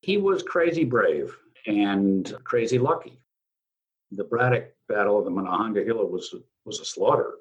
He 0.00 0.16
was 0.16 0.42
crazy 0.42 0.84
brave 0.84 1.36
and 1.66 2.36
crazy 2.44 2.78
lucky. 2.78 3.20
The 4.10 4.24
Braddock 4.24 4.74
Battle 4.88 5.18
of 5.18 5.24
the 5.24 5.30
Monongahela 5.30 6.04
was 6.04 6.34
was 6.64 6.80
a 6.80 6.84
slaughter, 6.84 7.34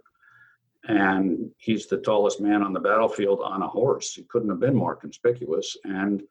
and 0.87 1.51
he's 1.57 1.87
the 1.87 1.97
tallest 1.97 2.39
man 2.39 2.61
on 2.61 2.73
the 2.73 2.79
battlefield 2.79 3.41
on 3.43 3.61
a 3.63 3.67
horse. 3.67 4.13
He 4.13 4.23
couldn't 4.23 4.49
have 4.49 4.59
been 4.59 4.75
more 4.75 4.95
conspicuous, 4.95 5.75
and 5.83 6.23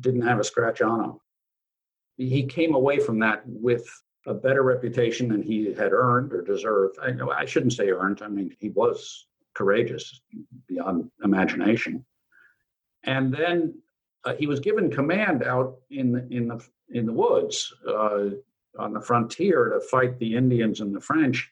didn't 0.00 0.22
have 0.22 0.38
a 0.38 0.44
scratch 0.44 0.80
on 0.80 1.04
him. 1.04 1.20
He 2.16 2.44
came 2.44 2.74
away 2.74 3.00
from 3.00 3.18
that 3.20 3.42
with 3.46 3.88
a 4.26 4.34
better 4.34 4.62
reputation 4.62 5.28
than 5.28 5.42
he 5.42 5.72
had 5.72 5.92
earned 5.92 6.32
or 6.32 6.42
deserved. 6.42 6.98
I 7.02 7.12
I 7.34 7.44
shouldn't 7.44 7.72
say 7.72 7.90
earned. 7.90 8.22
I 8.22 8.28
mean, 8.28 8.54
he 8.60 8.68
was 8.70 9.26
courageous 9.54 10.20
beyond 10.66 11.10
imagination. 11.24 12.04
And 13.04 13.34
then 13.34 13.74
uh, 14.24 14.34
he 14.34 14.46
was 14.46 14.60
given 14.60 14.90
command 14.90 15.42
out 15.42 15.78
in 15.90 16.12
the, 16.12 16.26
in 16.30 16.48
the 16.48 16.64
in 16.90 17.06
the 17.06 17.12
woods 17.12 17.72
uh, 17.88 18.26
on 18.78 18.92
the 18.92 19.00
frontier 19.00 19.70
to 19.70 19.80
fight 19.80 20.18
the 20.18 20.36
Indians 20.36 20.80
and 20.80 20.94
the 20.94 21.00
French, 21.00 21.50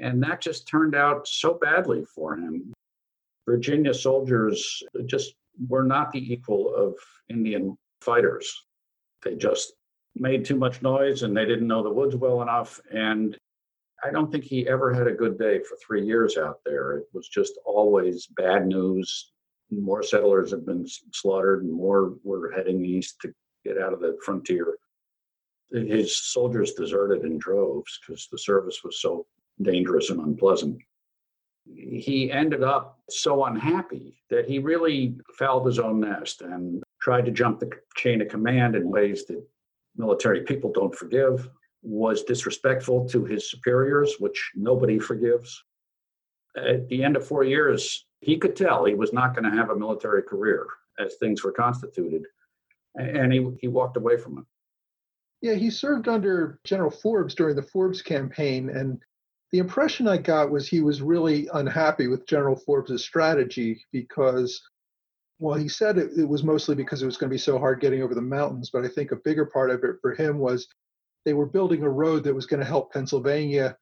and 0.00 0.22
that 0.22 0.40
just 0.40 0.68
turned 0.68 0.94
out 0.94 1.26
so 1.26 1.54
badly 1.54 2.04
for 2.04 2.36
him. 2.36 2.72
Virginia 3.46 3.94
soldiers 3.94 4.82
just 5.06 5.34
were 5.68 5.84
not 5.84 6.12
the 6.12 6.32
equal 6.32 6.74
of 6.74 6.94
Indian 7.28 7.76
fighters. 8.00 8.66
They 9.22 9.36
just 9.36 9.74
made 10.16 10.44
too 10.44 10.56
much 10.56 10.82
noise 10.82 11.22
and 11.22 11.36
they 11.36 11.44
didn't 11.44 11.66
know 11.66 11.82
the 11.82 11.90
woods 11.90 12.16
well 12.16 12.42
enough. 12.42 12.80
And 12.92 13.36
I 14.02 14.10
don't 14.10 14.30
think 14.30 14.44
he 14.44 14.68
ever 14.68 14.92
had 14.92 15.06
a 15.06 15.12
good 15.12 15.38
day 15.38 15.60
for 15.60 15.76
three 15.76 16.04
years 16.04 16.36
out 16.36 16.60
there. 16.64 16.98
It 16.98 17.04
was 17.12 17.28
just 17.28 17.58
always 17.64 18.26
bad 18.26 18.66
news. 18.66 19.32
More 19.70 20.02
settlers 20.02 20.50
have 20.50 20.66
been 20.66 20.86
slaughtered 21.12 21.64
and 21.64 21.72
more 21.72 22.14
were 22.22 22.52
heading 22.52 22.84
east 22.84 23.16
to 23.22 23.32
get 23.64 23.78
out 23.78 23.92
of 23.92 24.00
the 24.00 24.16
frontier. 24.24 24.76
His 25.72 26.16
soldiers 26.16 26.74
deserted 26.74 27.24
in 27.24 27.38
droves 27.38 27.98
because 28.00 28.28
the 28.30 28.38
service 28.38 28.84
was 28.84 29.00
so 29.00 29.26
dangerous 29.62 30.10
and 30.10 30.20
unpleasant. 30.20 30.78
He 31.74 32.30
ended 32.30 32.62
up 32.62 33.00
so 33.08 33.46
unhappy 33.46 34.22
that 34.28 34.46
he 34.46 34.58
really 34.58 35.16
fouled 35.38 35.66
his 35.66 35.78
own 35.78 36.00
nest 36.00 36.42
and 36.42 36.82
tried 37.00 37.24
to 37.24 37.30
jump 37.30 37.58
the 37.58 37.70
chain 37.96 38.20
of 38.20 38.28
command 38.28 38.76
in 38.76 38.90
ways 38.90 39.24
that 39.26 39.42
military 39.96 40.42
people 40.42 40.72
don't 40.72 40.94
forgive, 40.94 41.48
was 41.82 42.22
disrespectful 42.22 43.06
to 43.08 43.24
his 43.24 43.50
superiors, 43.50 44.16
which 44.18 44.52
nobody 44.54 44.98
forgives. 44.98 45.62
At 46.56 46.88
the 46.88 47.04
end 47.04 47.16
of 47.16 47.26
four 47.26 47.44
years, 47.44 48.06
he 48.20 48.38
could 48.38 48.56
tell 48.56 48.84
he 48.84 48.94
was 48.94 49.12
not 49.12 49.34
going 49.34 49.50
to 49.50 49.56
have 49.56 49.70
a 49.70 49.76
military 49.76 50.22
career 50.22 50.66
as 50.98 51.16
things 51.16 51.42
were 51.42 51.52
constituted, 51.52 52.22
and 52.94 53.32
he, 53.32 53.50
he 53.60 53.68
walked 53.68 53.96
away 53.96 54.16
from 54.16 54.38
it. 54.38 54.44
Yeah, 55.42 55.54
he 55.54 55.68
served 55.68 56.08
under 56.08 56.58
General 56.64 56.90
Forbes 56.90 57.34
during 57.34 57.56
the 57.56 57.62
Forbes 57.62 58.00
campaign, 58.00 58.70
and 58.70 59.02
the 59.52 59.58
impression 59.58 60.08
I 60.08 60.16
got 60.16 60.50
was 60.50 60.66
he 60.66 60.80
was 60.80 61.02
really 61.02 61.48
unhappy 61.52 62.08
with 62.08 62.26
General 62.26 62.56
Forbes' 62.56 63.04
strategy 63.04 63.84
because 63.92 64.60
well, 65.38 65.58
he 65.58 65.68
said 65.68 65.98
it, 65.98 66.10
it, 66.16 66.28
was 66.28 66.44
mostly 66.44 66.74
because 66.74 67.02
it 67.02 67.06
was 67.06 67.16
going 67.16 67.28
to 67.28 67.34
be 67.34 67.38
so 67.38 67.58
hard 67.58 67.80
getting 67.80 68.02
over 68.02 68.14
the 68.14 68.22
mountains, 68.22 68.70
but 68.72 68.84
I 68.84 68.88
think 68.88 69.10
a 69.10 69.16
bigger 69.16 69.46
part 69.46 69.70
of 69.70 69.82
it 69.82 69.96
for 70.00 70.14
him 70.14 70.38
was 70.38 70.68
they 71.24 71.34
were 71.34 71.46
building 71.46 71.82
a 71.82 71.88
road 71.88 72.24
that 72.24 72.34
was 72.34 72.46
going 72.46 72.60
to 72.60 72.66
help 72.66 72.92
Pennsylvania 72.92 73.76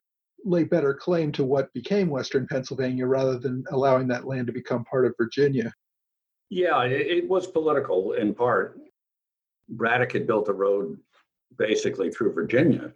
lay 0.45 0.65
better 0.65 0.95
claim 0.95 1.31
to 1.33 1.45
what 1.45 1.73
became 1.73 2.09
Western 2.09 2.47
Pennsylvania 2.47 3.07
rather 3.07 3.39
than 3.39 3.65
allowing 3.71 4.09
that 4.09 4.27
land 4.27 4.47
to 4.47 4.53
become 4.53 4.85
part 4.85 5.07
of 5.07 5.15
Virginia. 5.17 5.73
Yeah, 6.51 6.83
it, 6.85 7.07
it 7.07 7.29
was 7.29 7.47
political 7.47 8.13
in 8.13 8.35
part. 8.35 8.79
Braddock 9.69 10.13
had 10.13 10.27
built 10.27 10.49
a 10.49 10.53
road 10.53 10.99
basically 11.59 12.11
through 12.11 12.33
Virginia 12.33 12.93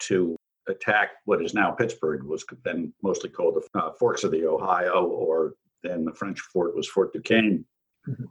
to 0.00 0.36
attack 0.68 1.10
what 1.24 1.42
is 1.42 1.54
now 1.54 1.70
Pittsburgh, 1.70 2.22
was 2.24 2.44
then 2.64 2.92
mostly 3.02 3.30
called 3.30 3.54
the 3.54 3.80
uh, 3.80 3.92
Forks 3.92 4.24
of 4.24 4.30
the 4.30 4.46
Ohio, 4.46 5.06
or 5.06 5.54
then 5.82 6.04
the 6.04 6.12
French 6.12 6.40
fort 6.40 6.74
was 6.76 6.88
Fort 6.88 7.12
Duquesne. 7.12 7.64
Mm-hmm. 8.08 8.24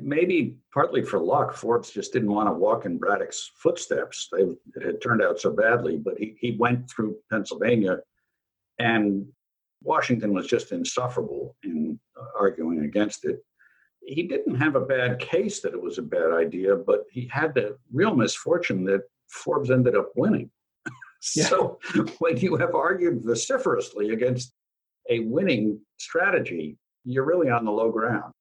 Maybe 0.00 0.56
partly 0.72 1.02
for 1.02 1.18
luck, 1.18 1.54
Forbes 1.54 1.90
just 1.90 2.12
didn't 2.12 2.30
want 2.30 2.48
to 2.48 2.52
walk 2.52 2.86
in 2.86 2.98
Braddock's 2.98 3.50
footsteps. 3.56 4.28
They, 4.32 4.42
it 4.42 4.86
had 4.86 5.02
turned 5.02 5.22
out 5.22 5.40
so 5.40 5.50
badly, 5.50 5.96
but 5.96 6.16
he, 6.16 6.36
he 6.38 6.52
went 6.52 6.88
through 6.88 7.16
Pennsylvania, 7.30 7.98
and 8.78 9.26
Washington 9.82 10.32
was 10.32 10.46
just 10.46 10.70
insufferable 10.70 11.56
in 11.64 11.98
uh, 12.16 12.24
arguing 12.38 12.84
against 12.84 13.24
it. 13.24 13.44
He 14.00 14.22
didn't 14.22 14.54
have 14.54 14.76
a 14.76 14.80
bad 14.80 15.18
case 15.18 15.60
that 15.60 15.74
it 15.74 15.82
was 15.82 15.98
a 15.98 16.02
bad 16.02 16.32
idea, 16.32 16.76
but 16.76 17.04
he 17.10 17.28
had 17.30 17.54
the 17.54 17.76
real 17.92 18.14
misfortune 18.14 18.84
that 18.84 19.02
Forbes 19.28 19.70
ended 19.70 19.96
up 19.96 20.12
winning. 20.16 20.50
Yeah. 21.34 21.46
so 21.46 21.80
when 22.20 22.36
you 22.36 22.54
have 22.54 22.76
argued 22.76 23.24
vociferously 23.24 24.10
against 24.10 24.52
a 25.10 25.18
winning 25.18 25.80
strategy, 25.98 26.78
you're 27.04 27.24
really 27.24 27.50
on 27.50 27.64
the 27.64 27.72
low 27.72 27.90
ground. 27.90 28.32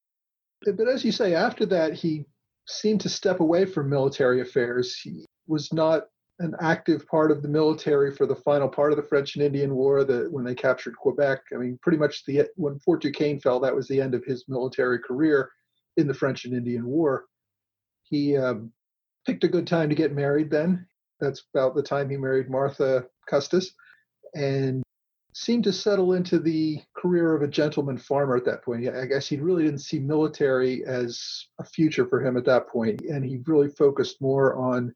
But 0.65 0.87
as 0.87 1.05
you 1.05 1.11
say, 1.11 1.35
after 1.35 1.65
that, 1.67 1.93
he 1.93 2.25
seemed 2.67 3.01
to 3.01 3.09
step 3.09 3.39
away 3.39 3.65
from 3.65 3.89
military 3.89 4.41
affairs. 4.41 4.97
He 4.97 5.25
was 5.47 5.71
not 5.71 6.07
an 6.39 6.53
active 6.61 7.07
part 7.07 7.31
of 7.31 7.41
the 7.41 7.47
military 7.47 8.13
for 8.13 8.25
the 8.25 8.35
final 8.35 8.67
part 8.67 8.91
of 8.91 8.97
the 8.97 9.03
French 9.03 9.35
and 9.35 9.43
Indian 9.43 9.73
War. 9.73 10.03
When 10.29 10.43
they 10.43 10.55
captured 10.55 10.97
Quebec, 10.97 11.41
I 11.53 11.57
mean, 11.57 11.79
pretty 11.81 11.97
much 11.97 12.25
the 12.25 12.47
when 12.55 12.79
Fort 12.79 13.01
Duquesne 13.01 13.39
fell, 13.39 13.59
that 13.59 13.75
was 13.75 13.87
the 13.87 14.01
end 14.01 14.13
of 14.13 14.23
his 14.25 14.45
military 14.47 14.99
career 14.99 15.49
in 15.95 16.07
the 16.07 16.13
French 16.13 16.45
and 16.45 16.53
Indian 16.53 16.85
War. 16.85 17.25
He 18.03 18.37
um, 18.37 18.71
picked 19.25 19.43
a 19.43 19.49
good 19.49 19.67
time 19.67 19.89
to 19.89 19.95
get 19.95 20.13
married. 20.13 20.51
Then 20.51 20.85
that's 21.19 21.43
about 21.53 21.75
the 21.75 21.83
time 21.83 22.09
he 22.09 22.17
married 22.17 22.49
Martha 22.49 23.05
Custis, 23.27 23.73
and 24.35 24.83
seemed 25.37 25.63
to 25.63 25.71
settle 25.71 26.13
into 26.13 26.39
the 26.39 26.81
career 26.95 27.35
of 27.35 27.43
a 27.43 27.47
gentleman 27.47 27.95
farmer 27.95 28.35
at 28.35 28.43
that 28.43 28.63
point. 28.63 28.87
I 28.89 29.05
guess 29.05 29.27
he 29.27 29.37
really 29.37 29.63
didn't 29.63 29.81
see 29.81 29.99
military 29.99 30.83
as 30.85 31.45
a 31.59 31.63
future 31.63 32.07
for 32.07 32.25
him 32.25 32.37
at 32.37 32.45
that 32.45 32.67
point, 32.67 33.01
and 33.01 33.23
he 33.23 33.39
really 33.45 33.69
focused 33.69 34.19
more 34.19 34.55
on. 34.55 34.95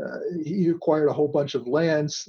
Uh, 0.00 0.18
he 0.44 0.68
acquired 0.68 1.08
a 1.08 1.12
whole 1.12 1.26
bunch 1.26 1.56
of 1.56 1.66
lands 1.66 2.28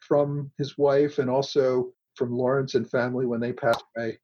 from 0.00 0.50
his 0.56 0.78
wife 0.78 1.18
and 1.18 1.28
also 1.28 1.92
from 2.14 2.34
Lawrence 2.34 2.74
and 2.74 2.88
family 2.88 3.26
when 3.26 3.38
they 3.38 3.52
passed 3.52 3.84
away. 3.94 4.18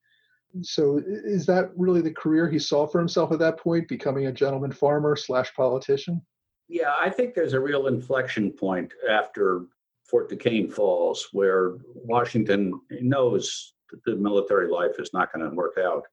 So, 0.62 1.02
is 1.04 1.44
that 1.46 1.70
really 1.76 2.00
the 2.00 2.14
career 2.14 2.48
he 2.48 2.58
saw 2.58 2.86
for 2.86 2.98
himself 2.98 3.30
at 3.30 3.40
that 3.40 3.58
point, 3.58 3.88
becoming 3.88 4.26
a 4.26 4.32
gentleman 4.32 4.72
farmer 4.72 5.16
slash 5.16 5.54
politician? 5.54 6.22
Yeah, 6.66 6.94
I 6.98 7.10
think 7.10 7.34
there's 7.34 7.52
a 7.52 7.60
real 7.60 7.88
inflection 7.88 8.52
point 8.52 8.94
after 9.10 9.66
Fort 10.08 10.28
Duquesne 10.28 10.70
falls, 10.70 11.28
where 11.32 11.74
Washington 11.94 12.80
knows 12.90 13.74
that 13.90 14.02
the 14.04 14.16
military 14.16 14.68
life 14.68 14.98
is 14.98 15.10
not 15.12 15.32
going 15.32 15.48
to 15.48 15.54
work 15.54 15.76
out. 15.78 16.04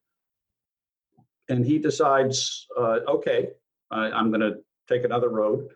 And 1.48 1.64
he 1.64 1.78
decides, 1.78 2.66
uh, 2.76 3.00
okay, 3.08 3.50
I, 3.90 4.18
am 4.18 4.30
going 4.30 4.40
to 4.40 4.58
take 4.88 5.04
another 5.04 5.28
road 5.28 5.68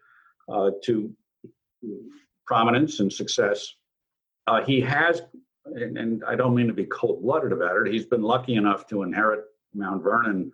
uh, 0.49 0.71
to 0.85 1.13
prominence 2.47 3.01
and 3.01 3.13
success. 3.13 3.75
Uh, 4.47 4.63
he 4.63 4.81
has, 4.81 5.23
and, 5.65 5.97
and, 5.97 6.25
I 6.25 6.35
don't 6.35 6.55
mean 6.55 6.67
to 6.67 6.73
be 6.73 6.87
cold 6.87 7.23
blooded 7.23 7.53
about 7.53 7.87
it, 7.87 7.93
he's 7.93 8.07
been 8.07 8.23
lucky 8.23 8.57
enough 8.57 8.87
to 8.89 9.03
inherit 9.03 9.45
Mount 9.75 10.03
Vernon 10.03 10.51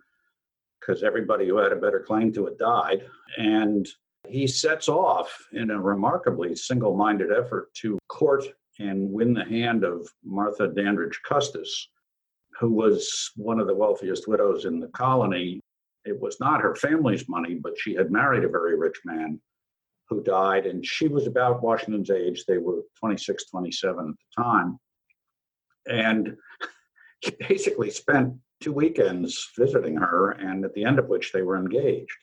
because 0.79 1.03
everybody 1.03 1.47
who 1.47 1.57
had 1.57 1.71
a 1.71 1.77
better 1.77 1.99
claim 1.99 2.31
to 2.33 2.47
it 2.47 2.59
died. 2.59 3.03
And 3.37 3.87
he 4.29 4.47
sets 4.47 4.87
off 4.87 5.35
in 5.53 5.71
a 5.71 5.79
remarkably 5.79 6.55
single 6.55 6.95
minded 6.95 7.31
effort 7.31 7.73
to 7.75 7.97
court 8.07 8.45
and 8.79 9.11
win 9.11 9.33
the 9.33 9.45
hand 9.45 9.83
of 9.83 10.07
Martha 10.23 10.67
Dandridge 10.67 11.19
Custis, 11.27 11.89
who 12.59 12.71
was 12.71 13.31
one 13.35 13.59
of 13.59 13.67
the 13.67 13.75
wealthiest 13.75 14.27
widows 14.27 14.65
in 14.65 14.79
the 14.79 14.87
colony. 14.89 15.59
It 16.05 16.19
was 16.19 16.39
not 16.39 16.61
her 16.61 16.75
family's 16.75 17.27
money, 17.27 17.55
but 17.55 17.77
she 17.77 17.93
had 17.93 18.11
married 18.11 18.43
a 18.43 18.49
very 18.49 18.77
rich 18.77 18.99
man 19.05 19.39
who 20.09 20.23
died, 20.23 20.65
and 20.65 20.85
she 20.85 21.07
was 21.07 21.27
about 21.27 21.61
Washington's 21.61 22.11
age. 22.11 22.45
They 22.45 22.59
were 22.59 22.83
26, 22.99 23.49
27 23.49 23.99
at 23.99 24.05
the 24.05 24.43
time. 24.43 24.79
And 25.87 26.37
he 27.21 27.31
basically 27.47 27.89
spent 27.89 28.35
two 28.61 28.71
weekends 28.71 29.49
visiting 29.57 29.95
her, 29.97 30.31
and 30.31 30.63
at 30.63 30.73
the 30.73 30.85
end 30.85 30.99
of 30.99 31.07
which 31.07 31.31
they 31.31 31.41
were 31.41 31.57
engaged 31.57 32.17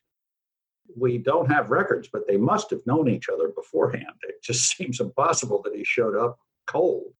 we 0.97 1.19
don't 1.19 1.51
have 1.51 1.71
records, 1.71 2.09
but 2.13 2.27
they 2.29 2.37
must 2.37 2.71
have 2.71 2.81
known 2.87 3.09
each 3.09 3.29
other 3.29 3.49
beforehand. 3.49 4.15
It 4.23 4.43
just 4.43 4.63
seems 4.77 5.01
impossible 5.01 5.63
that 5.63 5.75
he 5.75 5.85
showed 5.85 6.17
up 6.17 6.39
cold. 6.67 7.13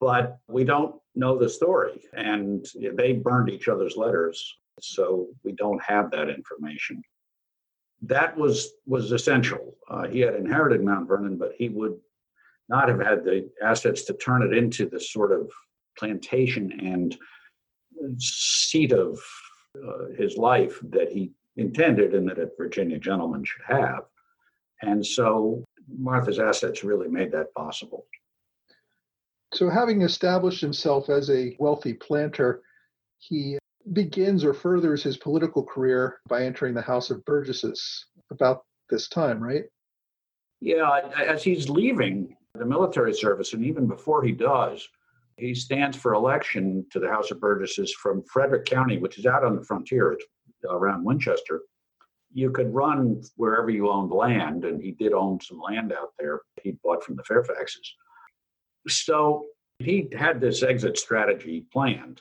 but 0.00 0.38
we 0.48 0.64
don't 0.64 0.96
know 1.14 1.38
the 1.38 1.48
story. 1.48 2.00
And 2.14 2.66
they 2.96 3.12
burned 3.12 3.50
each 3.50 3.68
other's 3.68 3.96
letters, 3.96 4.56
so 4.80 5.28
we 5.44 5.52
don't 5.52 5.82
have 5.82 6.10
that 6.10 6.30
information. 6.30 7.02
That 8.02 8.36
was 8.36 8.72
was 8.86 9.12
essential. 9.12 9.76
Uh, 9.90 10.08
he 10.08 10.20
had 10.20 10.34
inherited 10.34 10.82
Mount 10.82 11.06
Vernon, 11.06 11.36
but 11.36 11.52
he 11.58 11.68
would 11.68 11.96
not 12.68 12.88
have 12.88 13.00
had 13.00 13.24
the 13.24 13.50
assets 13.62 14.04
to 14.04 14.14
turn 14.14 14.42
it 14.42 14.56
into 14.56 14.88
the 14.88 15.00
sort 15.00 15.32
of 15.32 15.50
plantation 15.98 16.72
and 16.80 17.16
seat 18.18 18.92
of 18.92 19.20
uh, 19.76 20.06
his 20.16 20.36
life 20.36 20.80
that 20.90 21.12
he 21.12 21.32
intended 21.60 22.14
and 22.14 22.28
that 22.28 22.38
a 22.38 22.50
Virginia 22.58 22.98
gentleman 22.98 23.44
should 23.44 23.62
have. 23.66 24.04
And 24.82 25.04
so 25.04 25.64
Martha's 25.98 26.38
assets 26.38 26.84
really 26.84 27.08
made 27.08 27.32
that 27.32 27.54
possible. 27.54 28.06
So, 29.52 29.68
having 29.68 30.02
established 30.02 30.60
himself 30.60 31.10
as 31.10 31.28
a 31.28 31.56
wealthy 31.58 31.92
planter, 31.92 32.62
he 33.18 33.58
begins 33.92 34.44
or 34.44 34.54
furthers 34.54 35.02
his 35.02 35.16
political 35.16 35.64
career 35.64 36.20
by 36.28 36.44
entering 36.44 36.74
the 36.74 36.82
House 36.82 37.10
of 37.10 37.24
Burgesses 37.24 38.06
about 38.30 38.64
this 38.88 39.08
time, 39.08 39.42
right? 39.42 39.64
Yeah, 40.60 41.00
as 41.18 41.42
he's 41.42 41.68
leaving 41.68 42.36
the 42.54 42.64
military 42.64 43.14
service, 43.14 43.52
and 43.52 43.64
even 43.64 43.86
before 43.86 44.22
he 44.22 44.32
does, 44.32 44.88
he 45.36 45.54
stands 45.54 45.96
for 45.96 46.14
election 46.14 46.86
to 46.92 47.00
the 47.00 47.08
House 47.08 47.30
of 47.30 47.40
Burgesses 47.40 47.92
from 47.94 48.22
Frederick 48.24 48.66
County, 48.66 48.98
which 48.98 49.18
is 49.18 49.26
out 49.26 49.44
on 49.44 49.56
the 49.56 49.64
frontier 49.64 50.16
Uh, 50.68 50.76
around 50.76 51.04
Winchester. 51.04 51.62
You 52.32 52.50
could 52.50 52.72
run 52.72 53.22
wherever 53.36 53.70
you 53.70 53.90
owned 53.90 54.12
land, 54.12 54.64
and 54.64 54.80
he 54.80 54.92
did 54.92 55.12
own 55.12 55.40
some 55.40 55.60
land 55.60 55.92
out 55.92 56.12
there 56.18 56.42
he 56.62 56.72
bought 56.84 57.02
from 57.02 57.16
the 57.16 57.22
Fairfaxes. 57.22 57.88
So 58.86 59.46
he 59.78 60.08
had 60.16 60.40
this 60.40 60.62
exit 60.62 60.98
strategy 60.98 61.64
planned, 61.72 62.20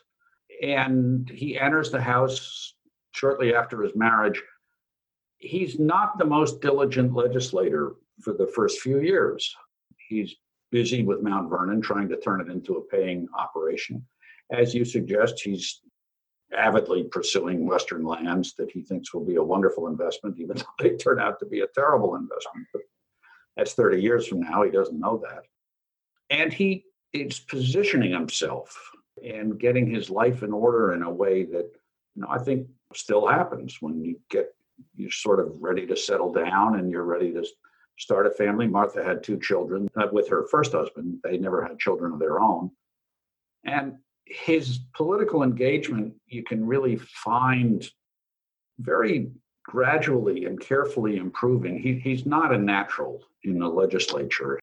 and 0.63 1.29
he 1.29 1.59
enters 1.59 1.91
the 1.91 2.01
House 2.01 2.73
shortly 3.11 3.53
after 3.53 3.81
his 3.83 3.95
marriage. 3.95 4.41
He's 5.37 5.79
not 5.79 6.17
the 6.17 6.25
most 6.25 6.61
diligent 6.61 7.13
legislator 7.13 7.93
for 8.21 8.33
the 8.33 8.47
first 8.47 8.79
few 8.79 9.01
years. 9.01 9.55
He's 10.07 10.35
busy 10.71 11.03
with 11.03 11.21
Mount 11.21 11.49
Vernon, 11.49 11.81
trying 11.81 12.09
to 12.09 12.17
turn 12.17 12.41
it 12.41 12.49
into 12.49 12.77
a 12.77 12.81
paying 12.85 13.27
operation. 13.37 14.05
As 14.51 14.73
you 14.73 14.85
suggest, 14.85 15.41
he's 15.41 15.81
avidly 16.55 17.03
pursuing 17.03 17.65
Western 17.65 18.03
lands 18.03 18.53
that 18.55 18.71
he 18.71 18.81
thinks 18.81 19.13
will 19.13 19.25
be 19.25 19.35
a 19.35 19.43
wonderful 19.43 19.87
investment, 19.87 20.39
even 20.39 20.57
though 20.57 20.65
they 20.79 20.95
turn 20.95 21.19
out 21.19 21.39
to 21.39 21.45
be 21.45 21.61
a 21.61 21.67
terrible 21.67 22.15
investment. 22.15 22.67
But 22.73 22.81
that's 23.55 23.73
30 23.73 24.01
years 24.01 24.27
from 24.27 24.41
now. 24.41 24.63
He 24.63 24.71
doesn't 24.71 24.99
know 24.99 25.21
that. 25.29 25.43
And 26.29 26.53
he 26.53 26.85
is 27.13 27.39
positioning 27.39 28.11
himself 28.11 28.77
and 29.23 29.59
getting 29.59 29.89
his 29.89 30.09
life 30.09 30.43
in 30.43 30.53
order 30.53 30.93
in 30.93 31.03
a 31.03 31.09
way 31.09 31.43
that 31.43 31.69
you 32.15 32.21
know, 32.21 32.27
I 32.29 32.39
think 32.39 32.67
still 32.93 33.27
happens 33.27 33.77
when 33.81 34.03
you 34.03 34.19
get 34.29 34.53
you're 34.95 35.11
sort 35.11 35.39
of 35.39 35.51
ready 35.59 35.85
to 35.85 35.95
settle 35.95 36.31
down 36.31 36.79
and 36.79 36.89
you're 36.89 37.03
ready 37.03 37.33
to 37.33 37.45
start 37.97 38.27
a 38.27 38.31
family. 38.31 38.67
Martha 38.67 39.03
had 39.03 39.23
two 39.23 39.37
children 39.39 39.89
uh, 39.97 40.07
with 40.11 40.29
her 40.29 40.47
first 40.47 40.71
husband. 40.71 41.19
They 41.23 41.37
never 41.37 41.61
had 41.65 41.79
children 41.79 42.13
of 42.13 42.19
their 42.19 42.39
own. 42.39 42.71
And 43.65 43.97
his 44.29 44.79
political 44.95 45.43
engagement, 45.43 46.13
you 46.27 46.43
can 46.43 46.65
really 46.65 46.97
find 46.97 47.89
very 48.79 49.31
gradually 49.63 50.45
and 50.45 50.59
carefully 50.59 51.17
improving. 51.17 51.79
He, 51.79 51.99
he's 51.99 52.25
not 52.25 52.53
a 52.53 52.57
natural 52.57 53.23
in 53.43 53.59
the 53.59 53.67
legislature. 53.67 54.59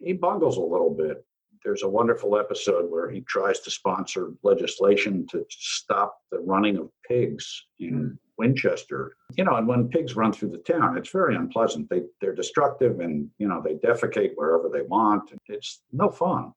He 0.00 0.12
bungles 0.12 0.56
a 0.56 0.60
little 0.60 0.90
bit. 0.90 1.24
There's 1.64 1.84
a 1.84 1.88
wonderful 1.88 2.36
episode 2.36 2.90
where 2.90 3.08
he 3.08 3.20
tries 3.20 3.60
to 3.60 3.70
sponsor 3.70 4.32
legislation 4.42 5.26
to 5.28 5.44
stop 5.48 6.18
the 6.32 6.40
running 6.40 6.76
of 6.76 6.90
pigs 7.08 7.66
in 7.78 8.18
Winchester. 8.36 9.16
You 9.36 9.44
know, 9.44 9.56
and 9.56 9.68
when 9.68 9.88
pigs 9.88 10.16
run 10.16 10.32
through 10.32 10.50
the 10.50 10.58
town, 10.58 10.98
it's 10.98 11.10
very 11.10 11.36
unpleasant. 11.36 11.88
They 11.88 12.02
they're 12.20 12.34
destructive 12.34 12.98
and 12.98 13.28
you 13.38 13.46
know 13.46 13.62
they 13.62 13.74
defecate 13.74 14.32
wherever 14.34 14.68
they 14.68 14.82
want. 14.82 15.30
It's 15.46 15.82
no 15.92 16.10
fun. 16.10 16.52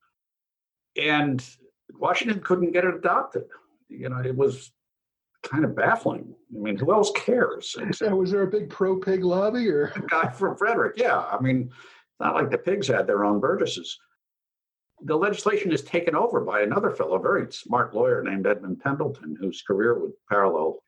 And 1.00 1.46
Washington 1.94 2.42
couldn't 2.42 2.72
get 2.72 2.86
it 2.86 2.96
adopted. 2.96 3.44
You 3.90 4.10
know, 4.10 4.20
it 4.20 4.36
was 4.36 4.72
kind 5.44 5.64
of 5.64 5.76
baffling. 5.76 6.34
I 6.56 6.60
mean, 6.60 6.78
who 6.78 6.92
else 6.92 7.12
cares? 7.16 7.76
Was 8.02 8.32
there 8.32 8.44
a 8.44 8.48
big 8.48 8.70
pro 8.70 8.98
pig 8.98 9.24
lobby 9.24 9.70
or 9.70 9.86
a 9.96 10.02
guy 10.08 10.30
from 10.30 10.58
Frederick? 10.58 10.94
Yeah. 10.98 11.20
I 11.20 11.40
mean, 11.40 11.70
it's 11.72 12.20
not 12.20 12.36
like 12.36 12.50
the 12.50 12.58
pigs 12.58 12.88
had 12.88 13.08
their 13.08 13.26
own 13.26 13.40
Burgesses. 13.40 13.98
The 15.02 15.16
legislation 15.16 15.72
is 15.72 15.84
taken 15.84 16.16
over 16.16 16.42
by 16.42 16.62
another 16.62 16.90
fellow, 16.90 17.16
a 17.16 17.22
very 17.22 17.52
smart 17.52 17.94
lawyer 17.94 18.24
named 18.24 18.48
Edmund 18.48 18.80
Pendleton, 18.80 19.36
whose 19.40 19.62
career 19.62 20.00
would 20.00 20.14
parallel 20.30 20.80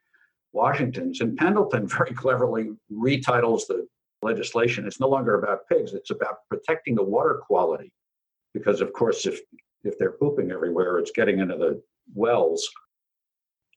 Washington's. 0.53 1.21
And 1.21 1.37
Pendleton 1.37 1.87
very 1.97 2.13
cleverly 2.13 2.71
retitles 2.91 3.67
the 3.67 3.85
legislation. 4.21 4.87
It's 4.87 4.99
no 4.99 5.09
longer 5.09 5.35
about 5.35 5.67
pigs, 5.67 5.93
it's 5.93 6.11
about 6.11 6.37
protecting 6.49 6.95
the 6.95 7.03
water 7.03 7.41
quality. 7.45 7.91
Because, 8.53 8.81
of 8.81 8.93
course, 8.93 9.25
if, 9.25 9.39
if 9.87 9.97
they're 9.97 10.11
pooping 10.11 10.51
everywhere, 10.51 10.99
it's 10.99 11.11
getting 11.11 11.39
into 11.39 11.55
the 11.55 11.81
wells. 12.13 12.67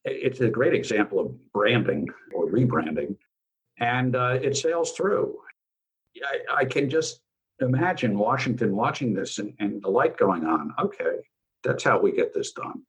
It's 0.04 0.40
a 0.40 0.48
great 0.48 0.74
example 0.74 1.20
of 1.20 1.52
branding 1.52 2.08
or 2.34 2.46
rebranding, 2.46 3.16
and 3.78 4.16
uh, 4.16 4.38
it 4.42 4.56
sails 4.56 4.92
through. 4.92 5.38
I, 6.24 6.62
I, 6.62 6.64
can 6.64 6.90
just 6.90 7.20
imagine 7.60 8.18
Washington 8.18 8.74
watching 8.74 9.14
this 9.14 9.38
and, 9.38 9.54
and 9.58 9.82
the 9.82 9.90
light 9.90 10.16
going 10.16 10.44
on. 10.44 10.74
Okay, 10.78 11.16
that's 11.62 11.84
how 11.84 12.00
we 12.00 12.12
get 12.12 12.34
this 12.34 12.52
done. 12.52 12.82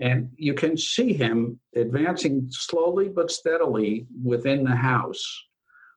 And 0.00 0.30
you 0.36 0.54
can 0.54 0.76
see 0.76 1.12
him 1.12 1.58
advancing 1.74 2.46
slowly 2.50 3.08
but 3.08 3.30
steadily 3.30 4.06
within 4.22 4.64
the 4.64 4.76
House 4.76 5.47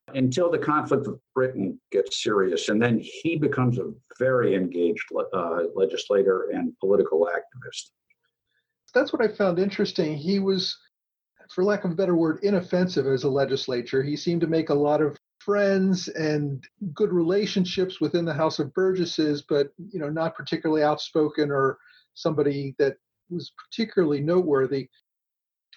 until 0.09 0.51
the 0.51 0.57
conflict 0.57 1.07
with 1.07 1.19
Britain 1.33 1.79
gets 1.91 2.23
serious. 2.23 2.69
And 2.69 2.81
then 2.81 2.99
he 2.99 3.37
becomes 3.37 3.77
a 3.77 3.91
very 4.19 4.55
engaged 4.55 5.05
uh, 5.33 5.63
legislator 5.75 6.49
and 6.53 6.77
political 6.79 7.27
activist. 7.27 7.91
That's 8.93 9.13
what 9.13 9.21
I 9.21 9.29
found 9.29 9.57
interesting. 9.59 10.17
He 10.17 10.39
was, 10.39 10.77
for 11.49 11.63
lack 11.63 11.85
of 11.85 11.91
a 11.91 11.95
better 11.95 12.15
word, 12.15 12.39
inoffensive 12.43 13.07
as 13.07 13.23
a 13.23 13.29
legislature. 13.29 14.03
He 14.03 14.17
seemed 14.17 14.41
to 14.41 14.47
make 14.47 14.69
a 14.69 14.73
lot 14.73 15.01
of 15.01 15.17
friends 15.39 16.07
and 16.09 16.63
good 16.93 17.11
relationships 17.11 17.99
within 17.99 18.25
the 18.25 18.33
House 18.33 18.59
of 18.59 18.73
Burgesses, 18.73 19.43
but 19.47 19.69
you 19.91 19.99
know, 19.99 20.09
not 20.09 20.35
particularly 20.35 20.83
outspoken 20.83 21.49
or 21.51 21.77
somebody 22.13 22.75
that 22.79 22.97
was 23.29 23.53
particularly 23.57 24.21
noteworthy. 24.21 24.89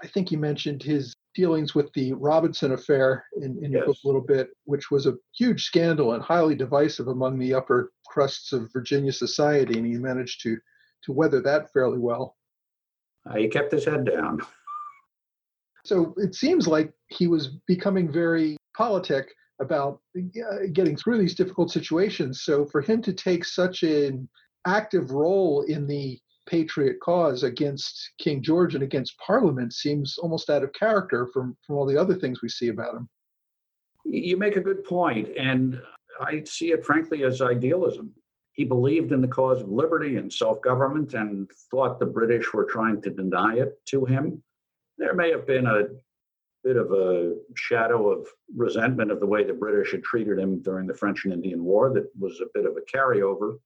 I 0.03 0.09
think 0.09 0.33
you 0.33 0.39
mentioned 0.39 0.83
his 0.83 1.15
dealings 1.35 1.75
with 1.75 1.93
the 1.95 2.13
Robinson 2.15 2.73
affair 2.73 3.25
in, 3.37 3.59
in 3.63 3.73
yes. 3.73 3.73
your 3.73 3.87
book 3.87 3.97
a 4.05 4.07
little 4.07 4.21
bit, 4.21 4.51
which 4.65 4.91
was 4.91 5.07
a 5.07 5.15
huge 5.37 5.65
scandal 5.65 6.13
and 6.13 6.23
highly 6.23 6.55
divisive 6.55 7.09
among 7.09 7.39
the 7.39 7.55
upper 7.55 7.93
crusts 8.07 8.53
of 8.53 8.73
Virginia 8.73 9.13
society, 9.13 9.79
and 9.79 9.87
he 9.87 9.95
managed 9.95 10.43
to 10.43 10.57
to 11.05 11.13
weather 11.13 11.41
that 11.43 11.71
fairly 11.73 11.99
well. 11.99 12.37
Uh, 13.29 13.37
he 13.37 13.49
kept 13.49 13.73
his 13.73 13.85
head 13.85 14.05
down. 14.07 14.41
So 15.87 16.15
it 16.17 16.35
seems 16.35 16.67
like 16.67 16.95
he 17.09 17.27
was 17.27 17.59
becoming 17.67 18.11
very 18.11 18.57
politic 18.75 19.29
about 19.61 20.01
uh, 20.17 20.67
getting 20.73 20.97
through 20.97 21.19
these 21.19 21.35
difficult 21.35 21.71
situations. 21.71 22.43
So 22.43 22.65
for 22.65 22.81
him 22.81 23.03
to 23.03 23.13
take 23.13 23.45
such 23.45 23.83
an 23.83 24.27
active 24.67 25.11
role 25.11 25.63
in 25.69 25.87
the 25.87 26.19
patriot 26.47 26.97
cause 27.01 27.43
against 27.43 28.13
King 28.19 28.43
George 28.43 28.75
and 28.75 28.85
against 28.85 29.19
Parliament 29.19 29.73
seems 29.73 30.19
almost 30.19 30.51
out 30.51 30.63
of 30.63 30.73
character 30.73 31.27
from, 31.33 31.57
from 31.67 31.77
all 31.77 31.87
the 31.87 32.01
other 32.01 32.15
things 32.15 32.43
we 32.43 32.49
see 32.49 32.69
about 32.69 32.95
him. 32.95 33.09
You 34.05 34.37
make 34.37 34.57
a 34.57 34.61
good 34.61 34.85
point, 34.85 35.29
and 35.39 35.81
I 36.21 36.43
see 36.45 36.73
it 36.73 36.85
frankly 36.85 37.25
as 37.25 37.41
idealism. 37.41 38.13
He 38.53 38.65
believed 38.65 39.13
in 39.13 39.21
the 39.21 39.29
cause 39.29 39.63
of 39.63 39.69
liberty 39.69 40.17
and 40.17 40.33
self 40.33 40.61
government 40.61 41.15
and 41.15 41.51
thought 41.71 41.99
the 41.99 42.07
British 42.07 42.53
were 42.53 42.65
trying 42.65 43.01
to 43.03 43.11
deny 43.11 43.57
it 43.57 43.85
to 43.87 44.05
him. 44.05 44.43
There 44.99 45.15
may 45.15 45.31
have 45.31 45.47
been 45.47 45.67
a 45.67 45.87
bit 46.63 46.77
of 46.77 46.93
a 46.93 47.35
shadow 47.57 48.11
of 48.11 48.29
resentment 48.55 49.11
of 49.11 49.21
the 49.21 49.27
way 49.27 49.45
the 49.45 49.53
British 49.53 49.93
had 49.93 50.03
treated 50.03 50.39
him 50.39 50.63
during 50.63 50.87
the 50.87 50.95
French 50.95 51.25
and 51.25 51.35
Indian 51.35 51.65
War 51.65 51.93
that 51.93 52.09
was 52.19 52.41
a 52.41 52.47
bit 52.55 52.65
of 52.65 52.77
a 52.77 52.97
carryover. 52.97 53.59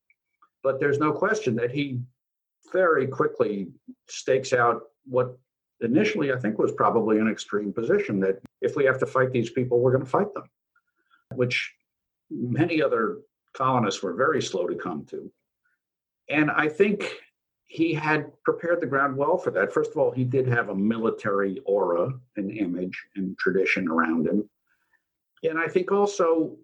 But 0.63 0.79
there's 0.79 0.99
no 0.99 1.13
question 1.13 1.55
that 1.55 1.71
he 1.71 2.01
very 2.71 3.07
quickly 3.07 3.67
stakes 4.07 4.53
out 4.53 4.83
what 5.05 5.37
initially 5.81 6.31
I 6.31 6.37
think 6.37 6.57
was 6.57 6.71
probably 6.71 7.19
an 7.19 7.29
extreme 7.29 7.73
position 7.73 8.19
that 8.21 8.39
if 8.61 8.75
we 8.75 8.85
have 8.85 8.99
to 8.99 9.05
fight 9.05 9.31
these 9.31 9.49
people, 9.49 9.79
we're 9.79 9.91
going 9.91 10.03
to 10.03 10.09
fight 10.09 10.33
them, 10.33 10.49
which 11.35 11.73
many 12.29 12.81
other 12.81 13.19
colonists 13.53 14.03
were 14.03 14.13
very 14.13 14.41
slow 14.41 14.67
to 14.67 14.75
come 14.75 15.05
to. 15.05 15.31
And 16.29 16.51
I 16.51 16.67
think 16.67 17.11
he 17.67 17.93
had 17.93 18.31
prepared 18.43 18.81
the 18.81 18.87
ground 18.87 19.15
well 19.15 19.37
for 19.37 19.51
that. 19.51 19.73
First 19.73 19.91
of 19.91 19.97
all, 19.97 20.11
he 20.11 20.23
did 20.23 20.47
have 20.47 20.69
a 20.69 20.75
military 20.75 21.59
aura 21.65 22.11
and 22.35 22.51
image 22.51 22.99
and 23.15 23.37
tradition 23.37 23.87
around 23.87 24.27
him. 24.27 24.49
And 25.43 25.57
I 25.57 25.67
think 25.67 25.91
also 25.91 26.57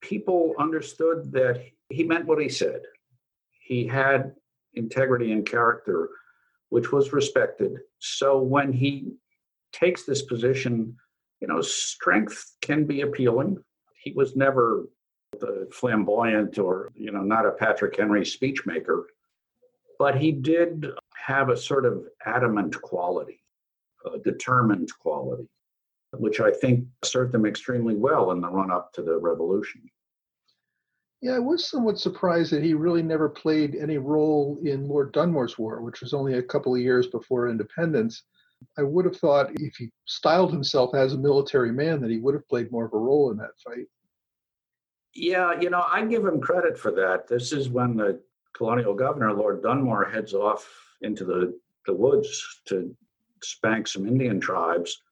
people 0.00 0.54
understood 0.58 1.32
that 1.32 1.64
he 1.90 2.04
meant 2.04 2.26
what 2.26 2.40
he 2.40 2.48
said. 2.48 2.82
He 3.60 3.86
had 3.86 4.34
integrity 4.78 5.32
and 5.32 5.44
character, 5.44 6.08
which 6.70 6.92
was 6.92 7.12
respected. 7.12 7.78
So 7.98 8.38
when 8.38 8.72
he 8.72 9.12
takes 9.72 10.04
this 10.04 10.22
position, 10.22 10.96
you 11.40 11.48
know, 11.48 11.60
strength 11.60 12.56
can 12.62 12.84
be 12.84 13.02
appealing. 13.02 13.58
He 14.02 14.12
was 14.12 14.36
never 14.36 14.88
the 15.40 15.68
flamboyant 15.72 16.58
or, 16.58 16.90
you 16.94 17.10
know, 17.12 17.22
not 17.22 17.46
a 17.46 17.52
Patrick 17.52 17.96
Henry 17.96 18.22
speechmaker, 18.22 19.02
but 19.98 20.16
he 20.16 20.32
did 20.32 20.86
have 21.14 21.50
a 21.50 21.56
sort 21.56 21.84
of 21.84 22.06
adamant 22.24 22.80
quality, 22.80 23.40
a 24.12 24.18
determined 24.18 24.90
quality, 24.98 25.48
which 26.12 26.40
I 26.40 26.50
think 26.50 26.86
served 27.04 27.34
him 27.34 27.46
extremely 27.46 27.94
well 27.94 28.30
in 28.30 28.40
the 28.40 28.48
run 28.48 28.70
up 28.70 28.92
to 28.94 29.02
the 29.02 29.18
revolution. 29.18 29.82
Yeah, 31.20 31.32
I 31.32 31.40
was 31.40 31.68
somewhat 31.68 31.98
surprised 31.98 32.52
that 32.52 32.62
he 32.62 32.74
really 32.74 33.02
never 33.02 33.28
played 33.28 33.74
any 33.74 33.98
role 33.98 34.60
in 34.64 34.86
Lord 34.86 35.12
Dunmore's 35.12 35.58
War, 35.58 35.82
which 35.82 36.00
was 36.00 36.14
only 36.14 36.34
a 36.34 36.42
couple 36.42 36.74
of 36.74 36.80
years 36.80 37.08
before 37.08 37.48
independence. 37.48 38.22
I 38.76 38.82
would 38.82 39.04
have 39.04 39.16
thought 39.16 39.50
if 39.54 39.76
he 39.76 39.90
styled 40.04 40.52
himself 40.52 40.94
as 40.94 41.14
a 41.14 41.18
military 41.18 41.72
man 41.72 42.00
that 42.00 42.10
he 42.10 42.18
would 42.18 42.34
have 42.34 42.48
played 42.48 42.70
more 42.70 42.84
of 42.84 42.92
a 42.92 42.98
role 42.98 43.32
in 43.32 43.36
that 43.38 43.58
fight. 43.64 43.86
Yeah, 45.14 45.60
you 45.60 45.70
know, 45.70 45.84
I 45.90 46.04
give 46.04 46.24
him 46.24 46.40
credit 46.40 46.78
for 46.78 46.92
that. 46.92 47.26
This 47.26 47.52
is 47.52 47.68
when 47.68 47.96
the 47.96 48.20
colonial 48.52 48.94
governor, 48.94 49.32
Lord 49.32 49.62
Dunmore, 49.62 50.04
heads 50.04 50.34
off 50.34 50.68
into 51.00 51.24
the, 51.24 51.58
the 51.86 51.94
woods 51.94 52.60
to 52.66 52.94
spank 53.42 53.88
some 53.88 54.06
Indian 54.06 54.40
tribes. 54.40 55.02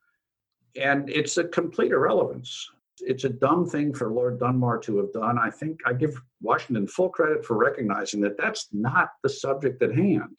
And 0.81 1.09
it's 1.09 1.37
a 1.37 1.45
complete 1.45 1.91
irrelevance 1.91 2.71
it's 3.01 3.25
a 3.25 3.29
dumb 3.29 3.69
thing 3.69 3.93
for 3.93 4.11
Lord 4.11 4.39
Dunmore 4.39 4.79
to 4.79 4.97
have 4.99 5.13
done. 5.13 5.39
I 5.39 5.51
think 5.51 5.81
I 5.87 5.93
give 5.93 6.21
Washington 6.41 6.87
full 6.87 7.11
credit 7.11 7.45
for 7.45 7.57
recognizing 7.57 8.21
that 8.23 8.39
that's 8.39 8.69
not 8.73 9.11
the 9.23 9.29
subject 9.29 9.83
at 9.83 9.95
hand. 9.95 10.39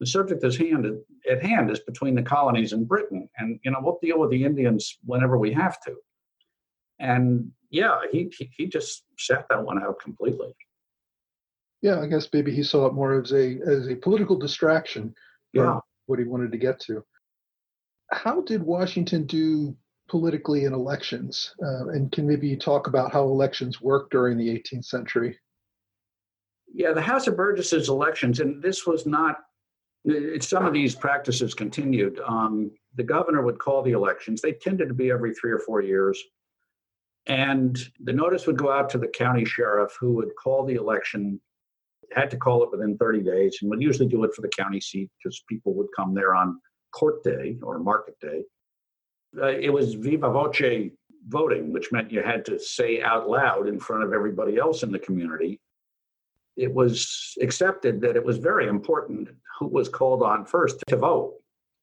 The 0.00 0.06
subject 0.06 0.42
at 0.42 0.56
hand, 0.56 0.86
at 1.30 1.44
hand 1.44 1.70
is 1.70 1.80
between 1.80 2.14
the 2.14 2.22
colonies 2.22 2.72
and 2.72 2.88
Britain, 2.88 3.28
and 3.38 3.60
you 3.64 3.70
know 3.70 3.78
we'll 3.80 3.98
deal 4.02 4.18
with 4.18 4.30
the 4.30 4.44
Indians 4.44 4.98
whenever 5.04 5.38
we 5.38 5.52
have 5.52 5.80
to. 5.82 5.94
And 6.98 7.52
yeah, 7.70 7.98
he 8.10 8.32
he, 8.36 8.50
he 8.56 8.66
just 8.66 9.04
sat 9.18 9.46
that 9.50 9.64
one 9.64 9.82
out 9.82 10.00
completely. 10.00 10.54
Yeah, 11.82 12.00
I 12.00 12.06
guess 12.06 12.28
maybe 12.32 12.54
he 12.54 12.62
saw 12.62 12.86
it 12.86 12.94
more 12.94 13.20
as 13.20 13.32
a 13.32 13.58
as 13.66 13.88
a 13.88 13.96
political 13.96 14.36
distraction. 14.36 15.14
Yeah, 15.52 15.78
what 16.06 16.18
he 16.18 16.24
wanted 16.24 16.52
to 16.52 16.58
get 16.58 16.80
to. 16.80 17.04
How 18.10 18.40
did 18.42 18.62
Washington 18.62 19.26
do 19.26 19.76
politically 20.12 20.66
in 20.66 20.74
elections? 20.74 21.54
Uh, 21.64 21.88
and 21.88 22.12
can 22.12 22.26
maybe 22.26 22.46
you 22.46 22.56
talk 22.56 22.86
about 22.86 23.10
how 23.10 23.22
elections 23.22 23.80
worked 23.80 24.12
during 24.12 24.36
the 24.36 24.46
18th 24.46 24.84
century? 24.84 25.38
Yeah, 26.70 26.92
the 26.92 27.00
House 27.00 27.26
of 27.28 27.36
Burgesses 27.36 27.88
elections, 27.88 28.40
and 28.40 28.62
this 28.62 28.86
was 28.86 29.06
not, 29.06 29.38
some 30.40 30.66
of 30.66 30.74
these 30.74 30.94
practices 30.94 31.54
continued. 31.54 32.20
Um, 32.26 32.70
the 32.94 33.02
governor 33.02 33.40
would 33.40 33.58
call 33.58 33.82
the 33.82 33.92
elections. 33.92 34.42
They 34.42 34.52
tended 34.52 34.88
to 34.88 34.94
be 34.94 35.10
every 35.10 35.32
three 35.34 35.50
or 35.50 35.60
four 35.60 35.80
years. 35.80 36.22
And 37.24 37.78
the 38.04 38.12
notice 38.12 38.46
would 38.46 38.58
go 38.58 38.70
out 38.70 38.90
to 38.90 38.98
the 38.98 39.08
county 39.08 39.46
sheriff 39.46 39.96
who 39.98 40.12
would 40.12 40.36
call 40.36 40.66
the 40.66 40.74
election, 40.74 41.40
had 42.14 42.30
to 42.32 42.36
call 42.36 42.62
it 42.64 42.70
within 42.70 42.98
30 42.98 43.22
days, 43.22 43.58
and 43.62 43.70
would 43.70 43.80
usually 43.80 44.08
do 44.08 44.24
it 44.24 44.34
for 44.34 44.42
the 44.42 44.50
county 44.58 44.80
seat 44.80 45.10
because 45.16 45.42
people 45.48 45.72
would 45.72 45.88
come 45.96 46.12
there 46.12 46.34
on 46.34 46.60
court 46.92 47.24
day 47.24 47.56
or 47.62 47.78
market 47.78 48.16
day 48.20 48.42
uh, 49.40 49.46
it 49.46 49.72
was 49.72 49.94
viva 49.94 50.30
voce 50.30 50.90
voting, 51.28 51.72
which 51.72 51.92
meant 51.92 52.10
you 52.10 52.22
had 52.22 52.44
to 52.44 52.58
say 52.58 53.02
out 53.02 53.28
loud 53.28 53.68
in 53.68 53.78
front 53.78 54.02
of 54.02 54.12
everybody 54.12 54.58
else 54.58 54.82
in 54.82 54.90
the 54.90 54.98
community. 54.98 55.60
It 56.56 56.72
was 56.72 57.34
accepted 57.40 58.00
that 58.02 58.16
it 58.16 58.24
was 58.24 58.38
very 58.38 58.68
important 58.68 59.28
who 59.58 59.68
was 59.68 59.88
called 59.88 60.22
on 60.22 60.44
first 60.44 60.82
to 60.88 60.96
vote. 60.96 61.34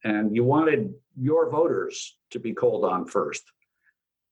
And 0.03 0.35
you 0.35 0.43
wanted 0.43 0.93
your 1.17 1.49
voters 1.49 2.17
to 2.31 2.39
be 2.39 2.53
called 2.53 2.85
on 2.85 3.05
first. 3.05 3.43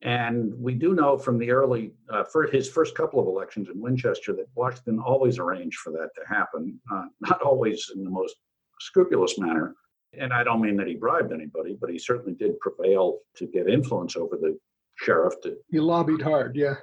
And 0.04 0.54
we 0.60 0.76
do 0.76 0.94
know 0.94 1.18
from 1.18 1.40
the 1.40 1.52
early, 1.52 1.94
uh, 2.10 2.24
his 2.52 2.70
first 2.70 2.96
couple 2.96 3.20
of 3.20 3.28
elections 3.28 3.68
in 3.74 3.82
Winchester, 3.82 4.34
that 4.34 4.48
Washington 4.54 5.00
always 5.00 5.40
arranged 5.40 5.80
for 5.80 5.92
that 5.94 6.10
to 6.16 6.28
happen, 6.28 6.80
uh, 6.92 7.06
not 7.22 7.42
always 7.42 7.92
in 7.96 8.04
the 8.04 8.10
most 8.10 8.36
scrupulous 8.80 9.40
manner, 9.40 9.76
and 10.14 10.34
I 10.34 10.44
don't 10.44 10.62
mean 10.62 10.78
that 10.78 10.88
he 10.88 10.96
bribed 10.96 11.32
anybody, 11.32 11.78
but 11.80 11.90
he 11.90 12.00
certainly 12.00 12.34
did 12.34 12.60
prevail 12.60 13.20
to 13.36 13.48
get 13.48 13.68
influence 13.68 14.16
over 14.16 14.38
the 14.38 14.58
sheriff. 14.96 15.36
To 15.44 15.58
he 15.70 15.80
lobbied 15.80 16.22
hard, 16.22 16.56
yeah. 16.56 16.76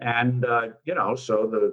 And 0.00 0.44
uh, 0.44 0.68
you 0.84 0.94
know, 0.94 1.14
so 1.14 1.46
the 1.46 1.72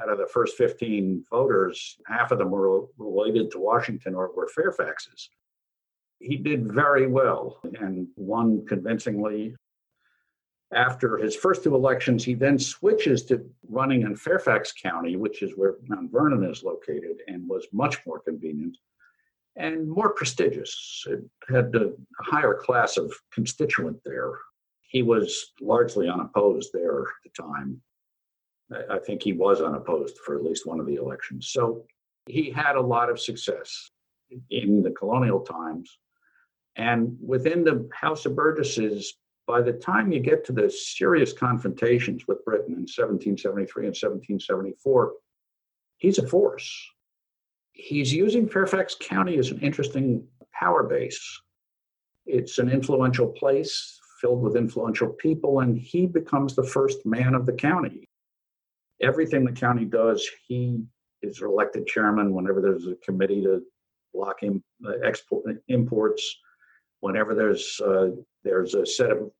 out 0.00 0.08
of 0.08 0.18
the 0.18 0.26
first 0.26 0.56
15 0.56 1.24
voters, 1.30 1.96
half 2.06 2.30
of 2.30 2.38
them 2.38 2.50
were 2.50 2.86
related 2.96 3.50
to 3.50 3.58
Washington 3.58 4.14
or 4.14 4.30
were 4.34 4.48
Fairfax's. 4.48 5.30
He 6.20 6.36
did 6.36 6.72
very 6.72 7.06
well 7.06 7.60
and 7.80 8.06
won 8.16 8.64
convincingly. 8.66 9.56
After 10.72 11.16
his 11.16 11.34
first 11.34 11.64
two 11.64 11.74
elections, 11.74 12.22
he 12.22 12.34
then 12.34 12.56
switches 12.56 13.24
to 13.24 13.44
running 13.68 14.02
in 14.02 14.14
Fairfax 14.14 14.72
County, 14.72 15.16
which 15.16 15.42
is 15.42 15.56
where 15.56 15.74
Mount 15.88 16.12
Vernon 16.12 16.48
is 16.48 16.62
located, 16.62 17.22
and 17.26 17.48
was 17.48 17.66
much 17.72 17.98
more 18.06 18.20
convenient 18.20 18.76
and 19.56 19.88
more 19.88 20.10
prestigious. 20.10 21.04
It 21.08 21.20
had 21.48 21.74
a 21.74 21.92
higher 22.20 22.54
class 22.54 22.96
of 22.96 23.12
constituent 23.32 23.98
there. 24.04 24.32
He 24.82 25.02
was 25.02 25.52
largely 25.60 26.08
unopposed 26.08 26.70
there 26.72 27.00
at 27.02 27.06
the 27.24 27.42
time. 27.42 27.80
I 28.90 28.98
think 28.98 29.22
he 29.22 29.32
was 29.32 29.60
unopposed 29.60 30.18
for 30.24 30.36
at 30.36 30.44
least 30.44 30.66
one 30.66 30.80
of 30.80 30.86
the 30.86 30.94
elections. 30.94 31.50
So 31.50 31.84
he 32.26 32.50
had 32.50 32.76
a 32.76 32.80
lot 32.80 33.10
of 33.10 33.20
success 33.20 33.90
in 34.50 34.82
the 34.82 34.92
colonial 34.92 35.40
times. 35.40 35.98
And 36.76 37.16
within 37.20 37.64
the 37.64 37.88
House 37.92 38.26
of 38.26 38.36
Burgesses, 38.36 39.14
by 39.46 39.60
the 39.60 39.72
time 39.72 40.12
you 40.12 40.20
get 40.20 40.44
to 40.44 40.52
the 40.52 40.70
serious 40.70 41.32
confrontations 41.32 42.28
with 42.28 42.44
Britain 42.44 42.74
in 42.74 42.86
1773 42.86 43.82
and 43.82 43.88
1774, 43.88 45.12
he's 45.98 46.18
a 46.18 46.26
force 46.28 46.88
he's 47.80 48.12
using 48.12 48.48
Fairfax 48.48 48.96
County 49.00 49.38
as 49.38 49.50
an 49.50 49.60
interesting 49.60 50.26
power 50.52 50.82
base. 50.82 51.40
It's 52.26 52.58
an 52.58 52.70
influential 52.70 53.28
place 53.28 53.98
filled 54.20 54.42
with 54.42 54.56
influential 54.56 55.08
people, 55.08 55.60
and 55.60 55.78
he 55.78 56.06
becomes 56.06 56.54
the 56.54 56.62
first 56.62 57.06
man 57.06 57.34
of 57.34 57.46
the 57.46 57.52
county. 57.52 58.04
Everything 59.00 59.44
the 59.44 59.52
county 59.52 59.86
does, 59.86 60.28
he 60.46 60.84
is 61.22 61.40
elected 61.40 61.86
chairman 61.86 62.34
whenever 62.34 62.60
there's 62.60 62.86
a 62.86 62.96
committee 62.96 63.42
to 63.42 63.62
block 64.12 64.42
him, 64.42 64.62
uh, 64.86 64.92
export 65.04 65.44
imports. 65.68 66.36
Whenever 67.00 67.34
there's 67.34 67.80
uh, 67.80 68.10
there's 68.44 68.74
a 68.74 68.84
set 68.84 69.10
of 69.10 69.30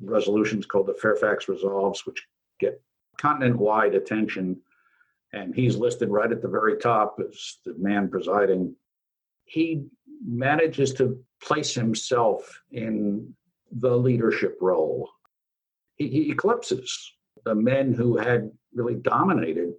resolutions 0.00 0.64
called 0.64 0.86
the 0.86 0.94
Fairfax 0.94 1.48
Resolves, 1.48 2.06
which 2.06 2.26
get 2.58 2.80
continent-wide 3.18 3.94
attention 3.94 4.58
and 5.32 5.54
he's 5.54 5.76
listed 5.76 6.08
right 6.08 6.32
at 6.32 6.42
the 6.42 6.48
very 6.48 6.76
top 6.76 7.18
as 7.20 7.58
the 7.64 7.74
man 7.78 8.08
presiding. 8.08 8.74
He 9.44 9.84
manages 10.26 10.92
to 10.94 11.22
place 11.42 11.74
himself 11.74 12.62
in 12.72 13.34
the 13.72 13.96
leadership 13.96 14.58
role. 14.60 15.08
He, 15.96 16.08
he 16.08 16.30
eclipses 16.30 17.12
the 17.44 17.54
men 17.54 17.92
who 17.92 18.16
had 18.16 18.50
really 18.74 18.96
dominated 18.96 19.72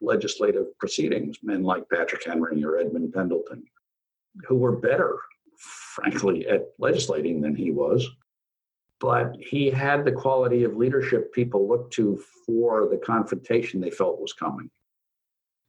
legislative 0.00 0.66
proceedings, 0.78 1.38
men 1.42 1.62
like 1.62 1.88
Patrick 1.88 2.24
Henry 2.24 2.62
or 2.64 2.78
Edmund 2.78 3.12
Pendleton, 3.12 3.62
who 4.46 4.56
were 4.56 4.76
better, 4.76 5.18
frankly, 5.58 6.46
at 6.48 6.68
legislating 6.78 7.40
than 7.40 7.54
he 7.54 7.70
was. 7.70 8.06
But 8.98 9.36
he 9.38 9.70
had 9.70 10.04
the 10.04 10.12
quality 10.12 10.64
of 10.64 10.76
leadership 10.76 11.32
people 11.32 11.68
looked 11.68 11.92
to 11.94 12.22
for 12.46 12.88
the 12.88 12.96
confrontation 12.96 13.80
they 13.80 13.90
felt 13.90 14.20
was 14.20 14.32
coming. 14.32 14.70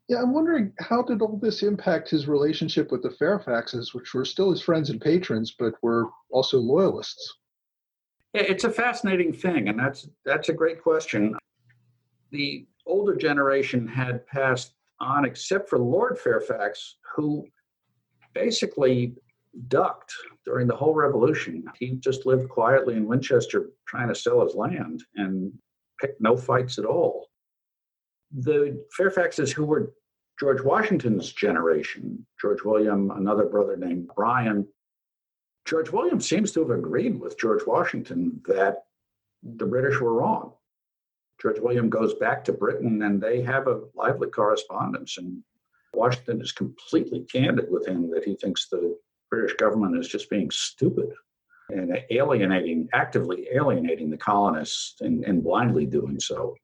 Yeah, 0.08 0.22
I'm 0.22 0.34
wondering 0.34 0.72
how 0.80 1.02
did 1.02 1.22
all 1.22 1.38
this 1.38 1.64
impact 1.64 2.10
his 2.10 2.28
relationship 2.28 2.92
with 2.92 3.04
the 3.04 3.10
Fairfaxes, 3.10 3.94
which 3.94 4.14
were 4.14 4.24
still 4.24 4.52
his 4.52 4.62
friends 4.62 4.90
and 4.90 5.02
patrons, 5.02 5.54
but 5.58 5.74
were 5.82 6.06
also 6.32 6.60
loyalists? 6.60 7.36
It's 8.34 8.64
a 8.64 8.70
fascinating 8.70 9.34
thing, 9.34 9.68
and 9.68 9.78
that's 9.78 10.08
that's 10.24 10.50
a 10.50 10.54
great 10.54 10.82
question. 10.82 11.36
The 12.32 12.68
older 12.86 13.16
generation 13.16 13.88
had 13.88 14.26
passed 14.28 14.74
on, 15.02 15.26
except 15.26 15.70
for 15.70 15.78
Lord 15.78 16.18
Fairfax, 16.18 16.98
who 17.16 17.46
basically 18.34 19.16
ducked 19.68 20.14
during 20.46 20.68
the 20.68 20.76
whole 20.76 20.94
revolution. 20.94 21.66
He 21.80 21.94
just 21.96 22.26
lived 22.26 22.50
quietly 22.50 22.96
in 22.96 23.08
Winchester 23.08 23.72
trying 23.88 24.08
to 24.08 24.16
sell 24.16 24.44
his 24.46 24.56
land 24.56 25.04
and 25.16 25.52
picked 26.00 26.22
no 26.22 26.38
fights 26.38 26.78
at 26.78 26.86
all 26.86 27.28
the 28.32 28.84
Fairfaxes 28.98 29.52
who 29.52 29.66
were 29.66 29.94
George 30.40 30.62
Washington's 30.62 31.32
generation, 31.32 32.26
George 32.40 32.64
William, 32.64 33.12
another 33.12 33.46
brother 33.46 33.76
named 33.76 34.10
Bryan, 34.16 34.68
George 35.66 35.92
William 35.92 36.22
seems 36.22 36.52
to 36.52 36.62
have 36.62 36.70
agreed 36.70 37.20
with 37.20 37.38
George 37.38 37.66
Washington 37.68 38.40
that 38.48 38.84
the 39.44 39.66
British 39.66 40.00
were 40.00 40.14
wrong. 40.14 40.54
George 41.42 41.60
William 41.60 41.90
goes 41.90 42.14
back 42.16 42.44
to 42.46 42.54
Britain 42.54 43.02
and 43.04 43.22
they 43.22 43.42
have 43.42 43.68
a 43.68 43.82
lively 43.94 44.30
correspondence. 44.30 45.18
And 45.18 45.44
Washington 45.94 46.42
is 46.42 46.52
completely 46.52 47.26
candid 47.32 47.70
with 47.70 47.86
him 47.86 48.10
that 48.12 48.24
he 48.24 48.36
thinks 48.36 48.70
the 48.70 48.98
British 49.30 49.56
government 49.58 49.98
is 49.98 50.08
just 50.08 50.30
being 50.30 50.50
stupid 50.52 51.10
and 51.70 52.02
alienating, 52.12 52.88
actively 52.94 53.48
alienating 53.54 54.10
the 54.10 54.18
colonists 54.18 55.02
and, 55.02 55.26
and 55.26 55.44
blindly 55.44 55.86
doing 55.86 56.20
so. 56.20 56.56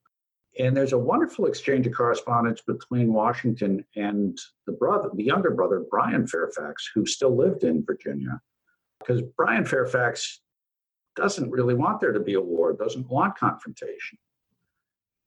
And 0.60 0.78
there's 0.78 0.94
a 0.94 0.98
wonderful 0.98 1.48
exchange 1.48 1.88
of 1.88 1.94
correspondence 1.94 2.62
between 2.62 3.12
Washington 3.12 3.84
and 3.96 4.38
the 4.68 4.74
brother, 4.74 5.10
the 5.14 5.24
younger 5.24 5.50
brother, 5.50 5.84
Bryan 5.90 6.28
Fairfax, 6.28 6.90
who 6.94 7.06
still 7.06 7.36
lived 7.36 7.64
in 7.64 7.84
Virginia. 7.84 8.40
Because 9.00 9.22
Bryan 9.36 9.66
Fairfax 9.66 10.42
doesn't 11.16 11.50
really 11.50 11.74
want 11.74 12.00
there 12.00 12.12
to 12.12 12.20
be 12.20 12.36
a 12.36 12.42
war, 12.42 12.74
doesn't 12.74 13.10
want 13.10 13.38
confrontation, 13.38 14.18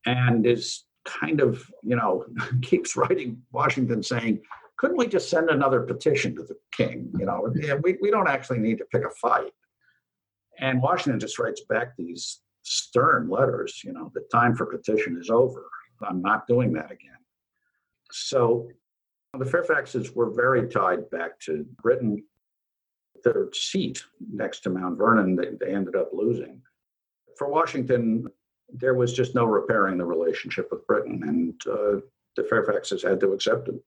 and 0.04 0.46
is 0.46 0.84
kind 1.04 1.40
of, 1.40 1.68
you 1.82 1.96
know, 1.96 2.24
keeps 2.62 2.96
writing 2.96 3.42
Washington 3.52 4.02
saying, 4.02 4.40
couldn't 4.78 4.96
we 4.96 5.06
just 5.06 5.30
send 5.30 5.50
another 5.50 5.82
petition 5.82 6.36
to 6.36 6.42
the 6.42 6.56
king? 6.70 7.10
You 7.18 7.26
know, 7.26 7.52
we, 7.82 7.96
we 8.00 8.10
don't 8.10 8.28
actually 8.28 8.58
need 8.58 8.78
to 8.78 8.84
pick 8.84 9.04
a 9.04 9.10
fight. 9.10 9.52
And 10.58 10.82
Washington 10.82 11.18
just 11.18 11.38
writes 11.38 11.62
back 11.68 11.96
these 11.96 12.40
stern 12.66 13.28
letters, 13.28 13.82
you 13.84 13.92
know, 13.92 14.10
the 14.14 14.26
time 14.32 14.54
for 14.54 14.66
petition 14.66 15.16
is 15.20 15.30
over. 15.30 15.64
I'm 16.02 16.20
not 16.20 16.46
doing 16.46 16.72
that 16.72 16.90
again. 16.90 17.16
So 18.10 18.68
the 19.38 19.44
Fairfaxes 19.44 20.14
were 20.14 20.30
very 20.30 20.68
tied 20.68 21.08
back 21.10 21.38
to 21.40 21.64
Britain. 21.80 22.24
Their 23.22 23.48
seat 23.52 24.02
next 24.32 24.60
to 24.60 24.70
Mount 24.70 24.98
Vernon, 24.98 25.36
they, 25.36 25.50
they 25.60 25.72
ended 25.72 25.96
up 25.96 26.10
losing. 26.12 26.60
For 27.38 27.48
Washington, 27.48 28.26
there 28.72 28.94
was 28.94 29.12
just 29.12 29.34
no 29.34 29.44
repairing 29.44 29.98
the 29.98 30.04
relationship 30.04 30.68
with 30.70 30.86
Britain, 30.86 31.22
and 31.24 31.54
uh, 31.66 32.00
the 32.34 32.42
Fairfaxes 32.42 33.06
had 33.08 33.20
to 33.20 33.32
accept 33.32 33.68
it. 33.68 33.80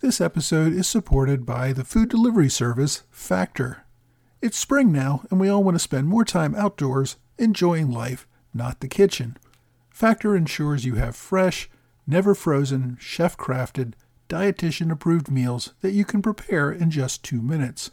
This 0.00 0.20
episode 0.20 0.72
is 0.72 0.86
supported 0.86 1.44
by 1.44 1.72
the 1.72 1.84
food 1.84 2.08
delivery 2.08 2.48
service 2.48 3.02
Factor. 3.10 3.85
It's 4.42 4.58
spring 4.58 4.92
now, 4.92 5.22
and 5.30 5.40
we 5.40 5.48
all 5.48 5.64
want 5.64 5.76
to 5.76 5.80
spend 5.80 6.08
more 6.08 6.24
time 6.24 6.54
outdoors 6.54 7.16
enjoying 7.38 7.90
life, 7.90 8.26
not 8.52 8.80
the 8.80 8.88
kitchen. 8.88 9.36
Factor 9.90 10.36
ensures 10.36 10.84
you 10.84 10.96
have 10.96 11.16
fresh, 11.16 11.70
never 12.06 12.34
frozen, 12.34 12.98
chef 13.00 13.36
crafted, 13.36 13.94
dietitian 14.28 14.90
approved 14.90 15.30
meals 15.30 15.72
that 15.80 15.92
you 15.92 16.04
can 16.04 16.20
prepare 16.20 16.70
in 16.70 16.90
just 16.90 17.22
two 17.22 17.40
minutes. 17.40 17.90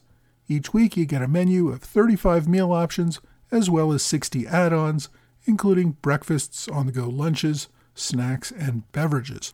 Each 0.50 0.74
week, 0.74 0.98
you 0.98 1.06
get 1.06 1.22
a 1.22 1.28
menu 1.28 1.70
of 1.70 1.82
35 1.82 2.48
meal 2.48 2.74
options 2.74 3.22
as 3.52 3.70
well 3.70 3.94
as 3.94 4.04
60 4.04 4.46
add 4.48 4.74
ons, 4.74 5.10
including 5.46 5.92
breakfasts, 6.02 6.68
on 6.68 6.88
the 6.88 6.92
go 6.92 7.08
lunches, 7.08 7.70
snacks, 7.96 8.52
and 8.52 8.92
beverages. 8.92 9.54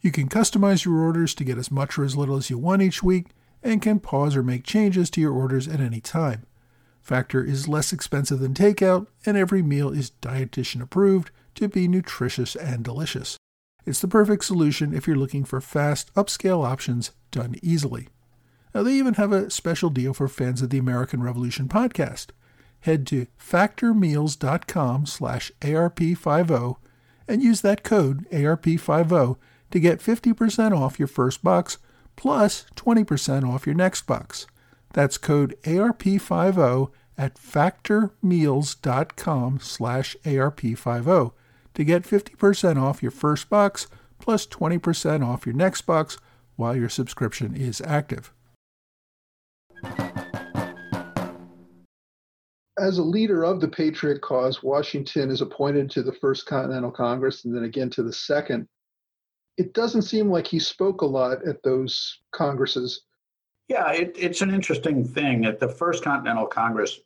You 0.00 0.10
can 0.10 0.28
customize 0.28 0.84
your 0.84 0.98
orders 0.98 1.34
to 1.34 1.44
get 1.44 1.58
as 1.58 1.70
much 1.70 1.98
or 1.98 2.04
as 2.04 2.16
little 2.16 2.36
as 2.36 2.48
you 2.48 2.56
want 2.56 2.82
each 2.82 3.02
week 3.02 3.26
and 3.62 3.82
can 3.82 4.00
pause 4.00 4.36
or 4.36 4.42
make 4.42 4.64
changes 4.64 5.10
to 5.10 5.20
your 5.20 5.32
orders 5.32 5.68
at 5.68 5.80
any 5.80 6.00
time. 6.00 6.46
Factor 7.00 7.42
is 7.42 7.68
less 7.68 7.92
expensive 7.92 8.38
than 8.38 8.54
takeout, 8.54 9.06
and 9.26 9.36
every 9.36 9.62
meal 9.62 9.90
is 9.90 10.12
dietitian 10.22 10.80
approved 10.80 11.30
to 11.56 11.68
be 11.68 11.88
nutritious 11.88 12.54
and 12.54 12.84
delicious. 12.84 13.36
It's 13.84 14.00
the 14.00 14.08
perfect 14.08 14.44
solution 14.44 14.94
if 14.94 15.06
you're 15.06 15.16
looking 15.16 15.44
for 15.44 15.60
fast, 15.60 16.14
upscale 16.14 16.64
options 16.64 17.10
done 17.32 17.56
easily. 17.62 18.08
Now, 18.74 18.82
they 18.84 18.94
even 18.94 19.14
have 19.14 19.32
a 19.32 19.50
special 19.50 19.90
deal 19.90 20.14
for 20.14 20.28
fans 20.28 20.62
of 20.62 20.70
the 20.70 20.78
American 20.78 21.22
Revolution 21.22 21.68
podcast. 21.68 22.28
Head 22.80 23.06
to 23.08 23.26
factormeals.com 23.38 25.06
slash 25.06 25.52
ARP50 25.60 26.76
and 27.28 27.42
use 27.42 27.60
that 27.60 27.82
code 27.82 28.28
ARP50 28.30 29.36
to 29.70 29.80
get 29.80 30.00
50% 30.00 30.76
off 30.76 30.98
your 30.98 31.08
first 31.08 31.42
box 31.42 31.78
plus 32.16 32.66
20% 32.76 33.48
off 33.48 33.66
your 33.66 33.74
next 33.74 34.06
box. 34.06 34.46
That's 34.92 35.18
code 35.18 35.56
ARP50 35.62 36.90
at 37.18 37.34
factormeals.com 37.36 39.60
slash 39.60 40.16
ARP50 40.24 41.32
to 41.74 41.84
get 41.84 42.02
50% 42.02 42.82
off 42.82 43.02
your 43.02 43.10
first 43.10 43.48
box 43.48 43.86
plus 44.18 44.46
20% 44.46 45.26
off 45.26 45.46
your 45.46 45.54
next 45.54 45.82
box 45.82 46.18
while 46.56 46.76
your 46.76 46.88
subscription 46.88 47.56
is 47.56 47.82
active. 47.84 48.32
As 52.78 52.98
a 52.98 53.02
leader 53.02 53.44
of 53.44 53.60
the 53.60 53.68
Patriot 53.68 54.22
cause, 54.22 54.62
Washington 54.62 55.30
is 55.30 55.40
appointed 55.40 55.90
to 55.90 56.02
the 56.02 56.12
First 56.12 56.46
Continental 56.46 56.90
Congress 56.90 57.44
and 57.44 57.54
then 57.54 57.64
again 57.64 57.90
to 57.90 58.02
the 58.02 58.12
Second 58.12 58.66
it 59.56 59.74
doesn't 59.74 60.02
seem 60.02 60.30
like 60.30 60.46
he 60.46 60.58
spoke 60.58 61.02
a 61.02 61.06
lot 61.06 61.46
at 61.46 61.62
those 61.62 62.20
congresses. 62.30 63.02
Yeah, 63.68 63.90
it, 63.92 64.14
it's 64.18 64.42
an 64.42 64.52
interesting 64.52 65.04
thing 65.04 65.44
at 65.44 65.60
the 65.60 65.68
First 65.68 66.04
Continental 66.04 66.46
Congress, 66.46 67.00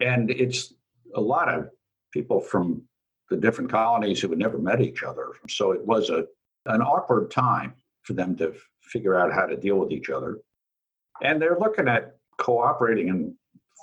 and 0.00 0.30
it's 0.30 0.74
a 1.14 1.20
lot 1.20 1.48
of 1.48 1.70
people 2.12 2.40
from 2.40 2.82
the 3.30 3.36
different 3.36 3.70
colonies 3.70 4.20
who 4.20 4.28
had 4.28 4.38
never 4.38 4.58
met 4.58 4.80
each 4.80 5.02
other. 5.02 5.32
So 5.48 5.72
it 5.72 5.84
was 5.84 6.10
a 6.10 6.26
an 6.66 6.82
awkward 6.82 7.30
time 7.30 7.74
for 8.02 8.12
them 8.12 8.36
to 8.36 8.54
figure 8.82 9.18
out 9.18 9.32
how 9.32 9.46
to 9.46 9.56
deal 9.56 9.76
with 9.76 9.92
each 9.92 10.10
other. 10.10 10.38
And 11.22 11.40
they're 11.40 11.58
looking 11.58 11.88
at 11.88 12.16
cooperating 12.38 13.10
and 13.10 13.34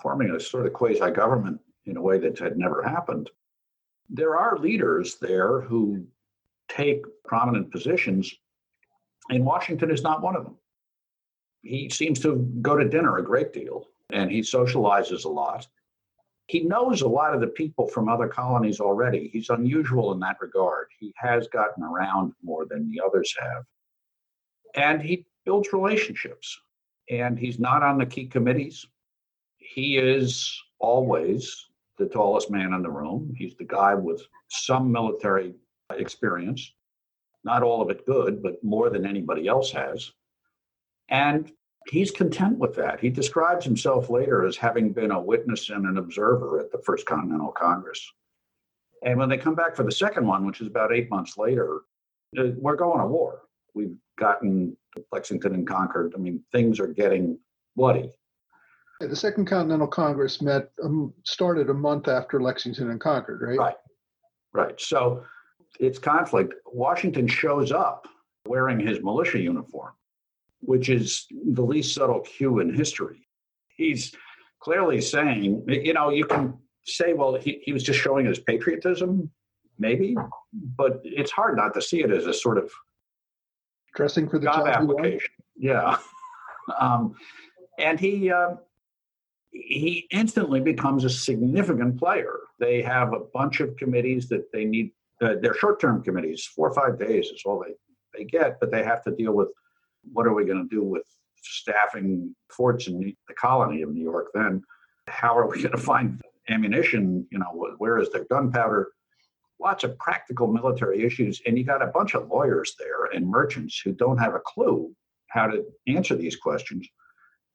forming 0.01 0.31
a 0.31 0.39
sort 0.39 0.65
of 0.65 0.73
quasi 0.73 1.11
government 1.11 1.59
in 1.85 1.97
a 1.97 2.01
way 2.01 2.19
that 2.19 2.39
had 2.39 2.57
never 2.57 2.83
happened. 2.83 3.29
There 4.09 4.37
are 4.37 4.57
leaders 4.57 5.17
there 5.19 5.61
who 5.61 6.05
take 6.69 7.03
prominent 7.25 7.71
positions, 7.71 8.33
and 9.29 9.45
Washington 9.45 9.91
is 9.91 10.03
not 10.03 10.21
one 10.21 10.35
of 10.35 10.43
them. 10.43 10.57
He 11.61 11.89
seems 11.89 12.19
to 12.21 12.35
go 12.61 12.75
to 12.75 12.87
dinner 12.87 13.17
a 13.17 13.23
great 13.23 13.53
deal 13.53 13.87
and 14.11 14.29
he 14.29 14.41
socializes 14.41 15.25
a 15.25 15.29
lot. 15.29 15.67
He 16.47 16.61
knows 16.61 17.01
a 17.01 17.07
lot 17.07 17.33
of 17.33 17.39
the 17.39 17.47
people 17.47 17.87
from 17.87 18.09
other 18.09 18.27
colonies 18.27 18.81
already. 18.81 19.29
He's 19.31 19.49
unusual 19.49 20.11
in 20.11 20.19
that 20.19 20.41
regard. 20.41 20.87
He 20.99 21.13
has 21.15 21.47
gotten 21.47 21.83
around 21.83 22.33
more 22.43 22.65
than 22.65 22.89
the 22.89 23.01
others 23.03 23.33
have. 23.39 23.63
And 24.75 25.01
he 25.01 25.25
builds 25.45 25.71
relationships. 25.71 26.59
And 27.09 27.39
he's 27.39 27.59
not 27.59 27.81
on 27.81 27.97
the 27.97 28.05
key 28.05 28.27
committees. 28.27 28.85
He 29.57 29.97
is 29.97 30.53
always 30.79 31.67
the 31.97 32.07
tallest 32.07 32.51
man 32.51 32.73
in 32.73 32.81
the 32.81 32.89
room. 32.89 33.33
He's 33.37 33.55
the 33.55 33.63
guy 33.63 33.95
with 33.95 34.21
some 34.49 34.91
military 34.91 35.55
experience, 35.99 36.73
not 37.43 37.63
all 37.63 37.81
of 37.81 37.89
it 37.89 38.05
good, 38.05 38.41
but 38.41 38.63
more 38.63 38.89
than 38.89 39.05
anybody 39.05 39.47
else 39.47 39.71
has. 39.71 40.11
And 41.09 41.51
he's 41.87 42.11
content 42.11 42.57
with 42.57 42.75
that. 42.75 42.99
He 42.99 43.09
describes 43.09 43.65
himself 43.65 44.09
later 44.09 44.45
as 44.45 44.55
having 44.55 44.93
been 44.93 45.11
a 45.11 45.21
witness 45.21 45.69
and 45.69 45.85
an 45.85 45.97
observer 45.97 46.59
at 46.59 46.71
the 46.71 46.77
First 46.79 47.05
Continental 47.05 47.51
Congress. 47.51 48.05
And 49.03 49.19
when 49.19 49.29
they 49.29 49.37
come 49.37 49.55
back 49.55 49.75
for 49.75 49.83
the 49.83 49.91
second 49.91 50.25
one, 50.25 50.45
which 50.45 50.61
is 50.61 50.67
about 50.67 50.93
eight 50.93 51.09
months 51.09 51.37
later, 51.37 51.81
uh, 52.37 52.51
we're 52.57 52.77
going 52.77 52.99
to 52.99 53.07
war. 53.07 53.41
We've 53.75 53.95
gotten 54.17 54.77
Lexington 55.11 55.53
and 55.53 55.67
Concord. 55.67 56.13
I 56.15 56.19
mean, 56.19 56.41
things 56.51 56.79
are 56.79 56.87
getting 56.87 57.37
bloody. 57.75 58.09
The 58.99 59.15
Second 59.15 59.45
Continental 59.45 59.87
Congress 59.87 60.41
met 60.41 60.71
um, 60.81 61.13
started 61.23 61.69
a 61.69 61.73
month 61.73 62.07
after 62.07 62.41
Lexington 62.41 62.91
and 62.91 63.01
Concord, 63.01 63.41
right? 63.41 63.57
Right, 63.57 63.75
right. 64.53 64.79
So 64.79 65.25
its 65.79 65.99
conflict, 65.99 66.53
Washington 66.65 67.27
shows 67.27 67.71
up 67.71 68.07
wearing 68.45 68.79
his 68.79 69.01
militia 69.01 69.39
uniform, 69.39 69.93
which 70.61 70.89
is 70.89 71.25
the 71.31 71.61
least 71.61 71.93
subtle 71.93 72.21
cue 72.21 72.59
in 72.59 72.73
history. 72.73 73.27
He's 73.75 74.13
clearly 74.59 75.01
saying, 75.01 75.63
you 75.67 75.93
know, 75.93 76.09
you 76.09 76.25
can 76.25 76.57
say, 76.85 77.13
well, 77.13 77.35
he, 77.35 77.61
he 77.63 77.73
was 77.73 77.83
just 77.83 77.99
showing 77.99 78.25
his 78.25 78.39
patriotism, 78.39 79.29
maybe, 79.79 80.15
but 80.53 81.01
it's 81.03 81.31
hard 81.31 81.57
not 81.57 81.73
to 81.73 81.81
see 81.81 82.01
it 82.01 82.11
as 82.11 82.27
a 82.27 82.33
sort 82.33 82.57
of 82.57 82.71
dressing 83.95 84.29
for 84.29 84.39
the 84.39 84.45
job, 84.45 84.67
application. 84.67 85.31
Yeah. 85.55 85.97
um, 86.79 87.15
and 87.79 87.99
he, 87.99 88.31
uh, 88.31 88.55
he 89.51 90.07
instantly 90.11 90.59
becomes 90.59 91.03
a 91.03 91.09
significant 91.09 91.97
player. 91.99 92.39
They 92.59 92.81
have 92.81 93.13
a 93.13 93.19
bunch 93.33 93.59
of 93.59 93.75
committees 93.77 94.27
that 94.29 94.51
they 94.51 94.65
need 94.65 94.91
uh, 95.23 95.35
they're 95.41 95.55
short-term 95.55 96.03
committees. 96.03 96.45
Four 96.45 96.69
or 96.69 96.73
five 96.73 96.99
days 96.99 97.27
is 97.27 97.43
all 97.45 97.63
they 97.65 97.73
they 98.17 98.25
get, 98.25 98.59
but 98.59 98.71
they 98.71 98.83
have 98.83 99.03
to 99.03 99.11
deal 99.11 99.33
with 99.33 99.49
what 100.11 100.27
are 100.27 100.33
we 100.33 100.45
going 100.45 100.67
to 100.67 100.75
do 100.75 100.83
with 100.83 101.03
staffing 101.41 102.35
forts 102.49 102.87
in 102.87 102.99
the 102.99 103.33
colony 103.33 103.81
of 103.81 103.89
New 103.89 104.03
York? 104.03 104.27
Then 104.33 104.61
how 105.07 105.37
are 105.37 105.47
we 105.47 105.61
going 105.61 105.71
to 105.71 105.77
find 105.77 106.21
ammunition? 106.49 107.27
You 107.31 107.39
know, 107.39 107.75
where 107.77 107.97
is 107.99 108.09
their 108.11 108.25
gunpowder? 108.25 108.89
Lots 109.59 109.83
of 109.83 109.97
practical 109.97 110.47
military 110.47 111.03
issues, 111.03 111.41
and 111.45 111.57
you 111.57 111.63
got 111.63 111.81
a 111.81 111.87
bunch 111.87 112.15
of 112.15 112.27
lawyers 112.27 112.75
there 112.77 113.05
and 113.05 113.27
merchants 113.27 113.81
who 113.83 113.93
don't 113.93 114.17
have 114.17 114.35
a 114.35 114.39
clue 114.39 114.93
how 115.29 115.47
to 115.47 115.63
answer 115.87 116.15
these 116.15 116.35
questions. 116.35 116.87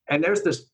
And 0.09 0.24
there's 0.24 0.42
this 0.42 0.70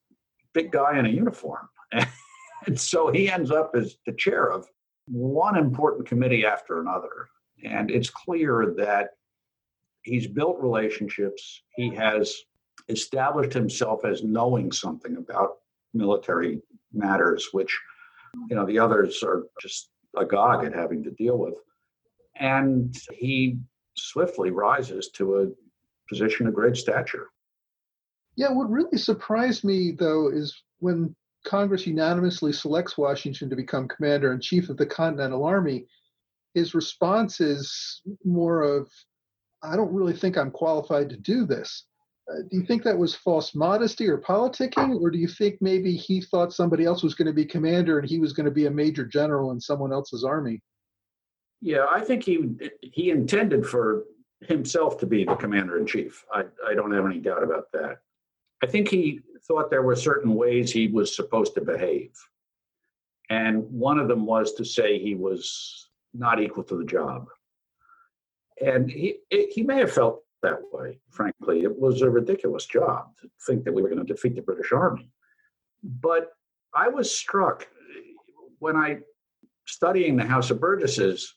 big 0.52 0.70
guy 0.70 0.98
in 0.98 1.06
a 1.06 1.08
uniform. 1.08 1.68
and 2.66 2.80
so 2.80 3.10
he 3.10 3.30
ends 3.30 3.50
up 3.50 3.72
as 3.74 3.96
the 4.06 4.12
chair 4.12 4.50
of 4.50 4.66
one 5.06 5.56
important 5.56 6.06
committee 6.06 6.44
after 6.46 6.80
another. 6.80 7.28
And 7.64 7.90
it's 7.90 8.10
clear 8.10 8.74
that 8.78 9.10
he's 10.02 10.26
built 10.26 10.60
relationships. 10.60 11.62
He 11.76 11.94
has 11.94 12.34
established 12.88 13.52
himself 13.52 14.04
as 14.04 14.22
knowing 14.22 14.72
something 14.72 15.16
about 15.16 15.56
military 15.92 16.60
matters, 16.92 17.48
which 17.52 17.78
you 18.48 18.56
know 18.56 18.66
the 18.66 18.78
others 18.78 19.22
are 19.22 19.44
just 19.60 19.90
agog 20.16 20.64
at 20.64 20.74
having 20.74 21.02
to 21.04 21.10
deal 21.12 21.38
with. 21.38 21.54
And 22.36 22.94
he 23.12 23.58
swiftly 23.96 24.50
rises 24.50 25.08
to 25.10 25.40
a 25.40 25.46
position 26.08 26.46
of 26.46 26.54
great 26.54 26.76
stature. 26.76 27.28
Yeah, 28.36 28.50
what 28.50 28.70
really 28.70 28.98
surprised 28.98 29.64
me 29.64 29.92
though 29.92 30.28
is 30.28 30.62
when 30.80 31.14
Congress 31.44 31.86
unanimously 31.86 32.52
selects 32.52 32.98
Washington 32.98 33.50
to 33.50 33.56
become 33.56 33.88
commander 33.88 34.32
in 34.32 34.40
chief 34.40 34.68
of 34.68 34.76
the 34.76 34.86
Continental 34.86 35.44
Army, 35.44 35.86
his 36.54 36.74
response 36.74 37.40
is 37.40 38.02
more 38.24 38.62
of, 38.62 38.88
I 39.62 39.76
don't 39.76 39.92
really 39.92 40.14
think 40.14 40.36
I'm 40.36 40.50
qualified 40.50 41.08
to 41.10 41.16
do 41.16 41.44
this. 41.44 41.84
Uh, 42.30 42.42
do 42.50 42.56
you 42.56 42.64
think 42.64 42.82
that 42.82 42.96
was 42.96 43.14
false 43.14 43.54
modesty 43.54 44.08
or 44.08 44.18
politicking, 44.18 44.98
or 45.00 45.10
do 45.10 45.18
you 45.18 45.28
think 45.28 45.58
maybe 45.60 45.94
he 45.94 46.22
thought 46.22 46.54
somebody 46.54 46.84
else 46.84 47.02
was 47.02 47.14
going 47.14 47.26
to 47.26 47.34
be 47.34 47.44
commander 47.44 47.98
and 47.98 48.08
he 48.08 48.18
was 48.18 48.32
going 48.32 48.46
to 48.46 48.50
be 48.50 48.64
a 48.64 48.70
major 48.70 49.04
general 49.04 49.50
in 49.50 49.60
someone 49.60 49.92
else's 49.92 50.24
army? 50.24 50.62
Yeah, 51.60 51.86
I 51.90 52.00
think 52.00 52.24
he 52.24 52.48
he 52.80 53.10
intended 53.10 53.66
for 53.66 54.04
himself 54.40 54.98
to 54.98 55.06
be 55.06 55.24
the 55.24 55.34
commander 55.34 55.78
in 55.78 55.86
chief. 55.86 56.24
I, 56.32 56.44
I 56.66 56.74
don't 56.74 56.92
have 56.92 57.04
any 57.06 57.18
doubt 57.18 57.42
about 57.42 57.70
that. 57.72 57.98
I 58.62 58.66
think 58.66 58.88
he 58.88 59.20
thought 59.46 59.70
there 59.70 59.82
were 59.82 59.96
certain 59.96 60.34
ways 60.34 60.72
he 60.72 60.88
was 60.88 61.14
supposed 61.14 61.54
to 61.54 61.60
behave. 61.60 62.12
And 63.30 63.64
one 63.70 63.98
of 63.98 64.08
them 64.08 64.26
was 64.26 64.54
to 64.54 64.64
say 64.64 64.98
he 64.98 65.14
was 65.14 65.88
not 66.12 66.40
equal 66.40 66.64
to 66.64 66.76
the 66.76 66.84
job. 66.84 67.28
And 68.64 68.90
he, 68.90 69.16
he 69.30 69.62
may 69.62 69.78
have 69.78 69.92
felt 69.92 70.22
that 70.42 70.60
way, 70.72 71.00
frankly. 71.10 71.62
It 71.62 71.78
was 71.78 72.02
a 72.02 72.10
ridiculous 72.10 72.66
job 72.66 73.16
to 73.20 73.30
think 73.46 73.64
that 73.64 73.72
we 73.72 73.82
were 73.82 73.88
going 73.88 74.04
to 74.04 74.12
defeat 74.12 74.36
the 74.36 74.42
British 74.42 74.72
Army. 74.72 75.10
But 75.82 76.32
I 76.74 76.88
was 76.88 77.14
struck 77.14 77.66
when 78.58 78.76
I, 78.76 78.98
studying 79.66 80.16
the 80.16 80.26
House 80.26 80.50
of 80.50 80.60
Burgesses, 80.60 81.34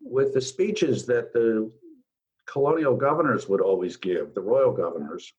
with 0.00 0.34
the 0.34 0.40
speeches 0.40 1.06
that 1.06 1.32
the 1.32 1.70
colonial 2.46 2.94
governors 2.94 3.48
would 3.48 3.60
always 3.60 3.96
give, 3.96 4.34
the 4.34 4.40
royal 4.40 4.72
governors, 4.72 5.32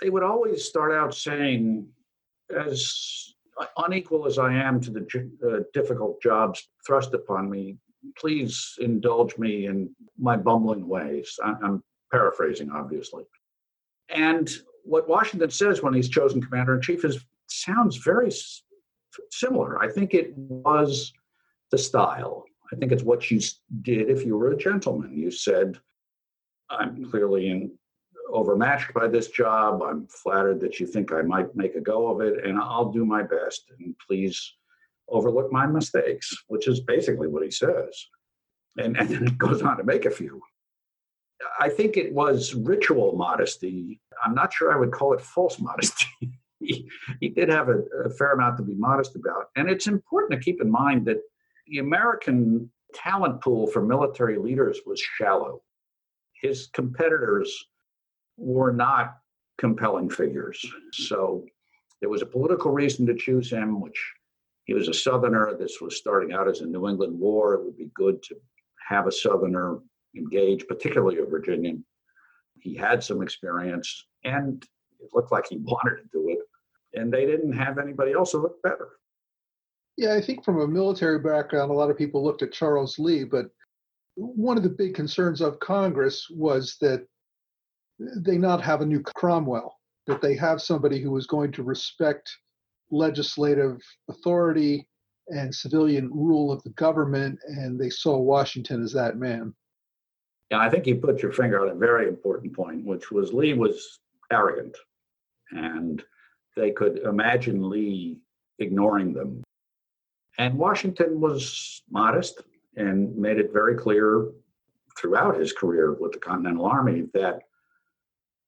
they 0.00 0.10
would 0.10 0.22
always 0.22 0.64
start 0.64 0.92
out 0.92 1.14
saying, 1.14 1.86
as 2.56 3.34
unequal 3.76 4.26
as 4.26 4.38
I 4.38 4.52
am 4.54 4.80
to 4.80 4.90
the 4.90 5.30
uh, 5.46 5.62
difficult 5.74 6.22
jobs 6.22 6.68
thrust 6.86 7.14
upon 7.14 7.50
me, 7.50 7.76
please 8.16 8.76
indulge 8.80 9.36
me 9.36 9.66
in 9.66 9.94
my 10.18 10.36
bumbling 10.36 10.88
ways. 10.88 11.38
I'm 11.42 11.82
paraphrasing, 12.10 12.70
obviously. 12.70 13.24
And 14.08 14.50
what 14.84 15.08
Washington 15.08 15.50
says 15.50 15.82
when 15.82 15.94
he's 15.94 16.08
chosen 16.08 16.42
commander 16.42 16.74
in 16.74 16.80
chief 16.80 17.04
is 17.04 17.24
sounds 17.48 17.96
very 17.96 18.32
similar. 19.30 19.82
I 19.82 19.90
think 19.90 20.14
it 20.14 20.32
was 20.36 21.12
the 21.70 21.78
style. 21.78 22.44
I 22.72 22.76
think 22.76 22.92
it's 22.92 23.02
what 23.02 23.30
you 23.30 23.40
did 23.82 24.08
if 24.08 24.24
you 24.24 24.36
were 24.36 24.52
a 24.52 24.56
gentleman. 24.56 25.16
You 25.16 25.30
said, 25.30 25.78
I'm 26.70 27.10
clearly 27.10 27.48
in, 27.48 27.72
overmatched 28.32 28.92
by 28.94 29.08
this 29.08 29.28
job. 29.28 29.82
I'm 29.82 30.06
flattered 30.06 30.60
that 30.60 30.80
you 30.80 30.86
think 30.86 31.12
I 31.12 31.22
might 31.22 31.54
make 31.54 31.74
a 31.74 31.80
go 31.80 32.08
of 32.08 32.20
it, 32.20 32.44
and 32.44 32.58
I'll 32.58 32.90
do 32.90 33.04
my 33.04 33.22
best. 33.22 33.64
And 33.78 33.94
please 34.06 34.54
overlook 35.08 35.52
my 35.52 35.66
mistakes, 35.66 36.32
which 36.48 36.68
is 36.68 36.80
basically 36.80 37.28
what 37.28 37.44
he 37.44 37.50
says. 37.50 38.06
And, 38.78 38.96
and 38.96 39.08
then 39.08 39.26
it 39.26 39.38
goes 39.38 39.62
on 39.62 39.76
to 39.78 39.84
make 39.84 40.04
a 40.04 40.10
few. 40.10 40.40
I 41.58 41.68
think 41.68 41.96
it 41.96 42.12
was 42.12 42.54
ritual 42.54 43.16
modesty. 43.16 44.00
I'm 44.24 44.34
not 44.34 44.52
sure 44.52 44.72
I 44.72 44.78
would 44.78 44.92
call 44.92 45.14
it 45.14 45.20
false 45.20 45.58
modesty. 45.58 46.06
he, 46.60 46.88
he 47.20 47.30
did 47.30 47.48
have 47.48 47.68
a, 47.68 47.80
a 48.04 48.10
fair 48.10 48.32
amount 48.32 48.58
to 48.58 48.62
be 48.62 48.74
modest 48.74 49.16
about. 49.16 49.46
And 49.56 49.68
it's 49.68 49.86
important 49.86 50.38
to 50.38 50.44
keep 50.44 50.60
in 50.60 50.70
mind 50.70 51.06
that 51.06 51.18
the 51.66 51.78
American 51.78 52.70
talent 52.94 53.40
pool 53.40 53.66
for 53.66 53.82
military 53.82 54.38
leaders 54.38 54.80
was 54.86 55.00
shallow. 55.00 55.62
His 56.40 56.68
competitors 56.72 57.66
were 58.40 58.72
not 58.72 59.18
compelling 59.58 60.08
figures. 60.08 60.64
So 60.92 61.44
there 62.00 62.08
was 62.08 62.22
a 62.22 62.26
political 62.26 62.72
reason 62.72 63.06
to 63.06 63.14
choose 63.14 63.52
him, 63.52 63.80
which 63.80 64.12
he 64.64 64.72
was 64.72 64.88
a 64.88 64.94
Southerner. 64.94 65.54
This 65.58 65.80
was 65.80 65.96
starting 65.96 66.32
out 66.32 66.48
as 66.48 66.62
a 66.62 66.66
New 66.66 66.88
England 66.88 67.18
war. 67.18 67.54
It 67.54 67.64
would 67.64 67.76
be 67.76 67.90
good 67.94 68.22
to 68.24 68.36
have 68.88 69.06
a 69.06 69.12
Southerner 69.12 69.78
engage, 70.16 70.66
particularly 70.66 71.18
a 71.18 71.24
Virginian. 71.24 71.84
He 72.58 72.74
had 72.74 73.04
some 73.04 73.22
experience 73.22 74.06
and 74.24 74.64
it 74.98 75.10
looked 75.12 75.32
like 75.32 75.46
he 75.48 75.56
wanted 75.62 75.96
to 75.96 76.08
do 76.12 76.28
it. 76.30 76.38
And 76.98 77.12
they 77.12 77.26
didn't 77.26 77.52
have 77.52 77.78
anybody 77.78 78.12
else 78.12 78.32
who 78.32 78.42
looked 78.42 78.62
better. 78.62 78.88
Yeah, 79.96 80.14
I 80.14 80.22
think 80.22 80.44
from 80.44 80.60
a 80.60 80.66
military 80.66 81.18
background, 81.18 81.70
a 81.70 81.74
lot 81.74 81.90
of 81.90 81.98
people 81.98 82.24
looked 82.24 82.42
at 82.42 82.52
Charles 82.52 82.98
Lee, 82.98 83.24
but 83.24 83.46
one 84.14 84.56
of 84.56 84.62
the 84.62 84.70
big 84.70 84.94
concerns 84.94 85.40
of 85.40 85.60
Congress 85.60 86.26
was 86.30 86.76
that 86.80 87.06
they 88.16 88.38
not 88.38 88.62
have 88.62 88.80
a 88.80 88.86
new 88.86 89.00
Cromwell, 89.00 89.78
that 90.06 90.20
they 90.20 90.34
have 90.36 90.62
somebody 90.62 91.00
who 91.00 91.10
was 91.10 91.26
going 91.26 91.52
to 91.52 91.62
respect 91.62 92.30
legislative 92.90 93.80
authority 94.08 94.86
and 95.28 95.54
civilian 95.54 96.10
rule 96.12 96.50
of 96.50 96.62
the 96.64 96.70
government, 96.70 97.38
and 97.46 97.78
they 97.78 97.90
saw 97.90 98.18
Washington 98.18 98.82
as 98.82 98.92
that 98.92 99.16
man. 99.16 99.54
Yeah, 100.50 100.58
I 100.58 100.68
think 100.68 100.86
you 100.86 100.96
put 100.96 101.22
your 101.22 101.32
finger 101.32 101.60
on 101.60 101.70
a 101.70 101.78
very 101.78 102.08
important 102.08 102.54
point, 102.54 102.84
which 102.84 103.12
was 103.12 103.32
Lee 103.32 103.54
was 103.54 104.00
arrogant, 104.32 104.76
and 105.52 106.02
they 106.56 106.72
could 106.72 106.98
imagine 106.98 107.68
Lee 107.70 108.18
ignoring 108.58 109.12
them. 109.12 109.44
And 110.38 110.58
Washington 110.58 111.20
was 111.20 111.82
modest 111.90 112.42
and 112.76 113.16
made 113.16 113.38
it 113.38 113.52
very 113.52 113.76
clear 113.76 114.28
throughout 114.98 115.38
his 115.38 115.52
career 115.52 115.94
with 115.94 116.12
the 116.12 116.18
Continental 116.18 116.66
Army 116.66 117.06
that 117.14 117.42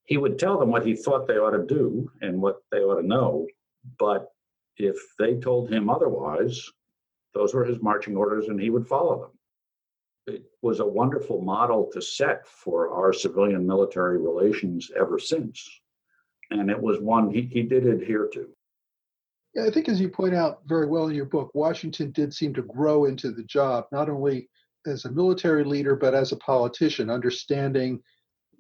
he 0.05 0.17
would 0.17 0.39
tell 0.39 0.59
them 0.59 0.71
what 0.71 0.87
he 0.87 0.95
thought 0.95 1.27
they 1.27 1.39
ought 1.39 1.51
to 1.57 1.67
do 1.67 2.11
and 2.21 2.41
what 2.41 2.57
they 2.71 2.79
ought 2.79 3.01
to 3.01 3.07
know. 3.07 3.47
But 3.99 4.29
if 4.77 4.97
they 5.19 5.37
told 5.37 5.71
him 5.71 5.89
otherwise, 5.89 6.69
those 7.35 7.55
were 7.55 7.65
his 7.65 7.81
marching 7.81 8.17
orders 8.17 8.49
and 8.49 8.61
he 8.61 8.71
would 8.71 8.87
follow 8.87 9.21
them. 9.21 10.35
It 10.35 10.45
was 10.61 10.81
a 10.81 10.87
wonderful 10.87 11.41
model 11.41 11.91
to 11.93 12.01
set 12.01 12.47
for 12.47 12.91
our 12.91 13.13
civilian 13.13 13.67
military 13.67 14.19
relations 14.19 14.91
ever 14.97 15.19
since. 15.19 15.69
And 16.51 16.71
it 16.71 16.81
was 16.81 17.01
one 17.01 17.31
he, 17.31 17.43
he 17.43 17.63
did 17.63 17.87
adhere 17.87 18.29
to. 18.35 18.49
Yeah, 19.55 19.67
I 19.67 19.71
think 19.71 19.89
as 19.89 20.01
you 20.01 20.09
point 20.09 20.35
out 20.35 20.61
very 20.67 20.87
well 20.87 21.09
in 21.09 21.15
your 21.15 21.27
book, 21.27 21.51
Washington 21.55 22.11
did 22.13 22.33
seem 22.33 22.55
to 22.55 22.63
grow 22.63 23.05
into 23.05 23.31
the 23.31 23.43
job, 23.45 23.87
not 23.93 24.09
only 24.09 24.49
as 24.87 25.05
a 25.05 25.13
military 25.13 25.65
leader, 25.65 25.95
but 25.95 26.15
as 26.15 26.33
a 26.33 26.37
politician, 26.37 27.11
understanding 27.11 28.03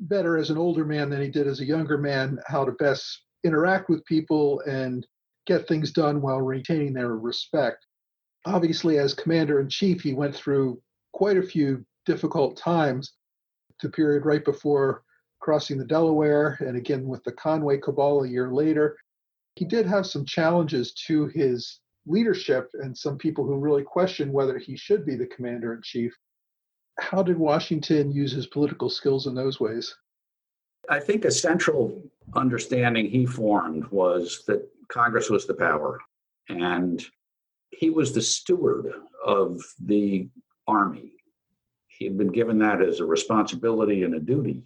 better 0.08 0.36
as 0.36 0.50
an 0.50 0.58
older 0.58 0.84
man 0.84 1.10
than 1.10 1.20
he 1.20 1.28
did 1.28 1.46
as 1.46 1.60
a 1.60 1.64
younger 1.64 1.98
man 1.98 2.38
how 2.46 2.64
to 2.64 2.72
best 2.72 3.22
interact 3.44 3.88
with 3.88 4.04
people 4.04 4.60
and 4.60 5.06
get 5.46 5.66
things 5.66 5.92
done 5.92 6.20
while 6.20 6.40
retaining 6.40 6.92
their 6.92 7.16
respect. 7.16 7.86
Obviously, 8.44 8.98
as 8.98 9.14
commander 9.14 9.60
in 9.60 9.68
chief, 9.68 10.02
he 10.02 10.14
went 10.14 10.34
through 10.34 10.80
quite 11.12 11.36
a 11.36 11.42
few 11.42 11.84
difficult 12.06 12.56
times. 12.56 13.14
The 13.80 13.90
period 13.90 14.24
right 14.24 14.44
before 14.44 15.02
crossing 15.40 15.78
the 15.78 15.84
Delaware, 15.84 16.56
and 16.60 16.76
again 16.76 17.06
with 17.06 17.22
the 17.24 17.32
Conway 17.32 17.78
Cabal 17.78 18.22
a 18.22 18.28
year 18.28 18.52
later. 18.52 18.96
He 19.56 19.64
did 19.64 19.86
have 19.86 20.06
some 20.06 20.24
challenges 20.24 20.92
to 21.06 21.26
his 21.26 21.80
leadership, 22.06 22.70
and 22.74 22.96
some 22.96 23.18
people 23.18 23.44
who 23.44 23.56
really 23.56 23.82
questioned 23.82 24.32
whether 24.32 24.58
he 24.58 24.76
should 24.76 25.04
be 25.04 25.16
the 25.16 25.26
commander 25.26 25.74
in 25.74 25.82
chief. 25.82 26.16
How 26.98 27.22
did 27.22 27.38
Washington 27.38 28.12
use 28.12 28.32
his 28.32 28.46
political 28.46 28.90
skills 28.90 29.26
in 29.26 29.34
those 29.34 29.60
ways? 29.60 29.94
I 30.88 31.00
think 31.00 31.24
a 31.24 31.30
central 31.30 32.02
understanding 32.34 33.08
he 33.08 33.26
formed 33.26 33.86
was 33.88 34.44
that 34.46 34.68
Congress 34.88 35.30
was 35.30 35.46
the 35.46 35.54
power, 35.54 36.00
and 36.48 37.04
he 37.70 37.90
was 37.90 38.12
the 38.12 38.20
steward 38.20 38.92
of 39.24 39.62
the 39.80 40.28
army. 40.66 41.12
He 41.88 42.04
had 42.04 42.18
been 42.18 42.32
given 42.32 42.58
that 42.58 42.82
as 42.82 43.00
a 43.00 43.04
responsibility 43.04 44.02
and 44.02 44.14
a 44.14 44.20
duty. 44.20 44.62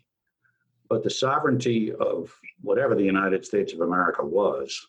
But 0.89 1.03
the 1.03 1.11
sovereignty 1.11 1.93
of 1.93 2.33
whatever 2.61 2.95
the 2.95 3.05
United 3.05 3.45
States 3.45 3.73
of 3.73 3.81
America 3.81 4.25
was 4.25 4.87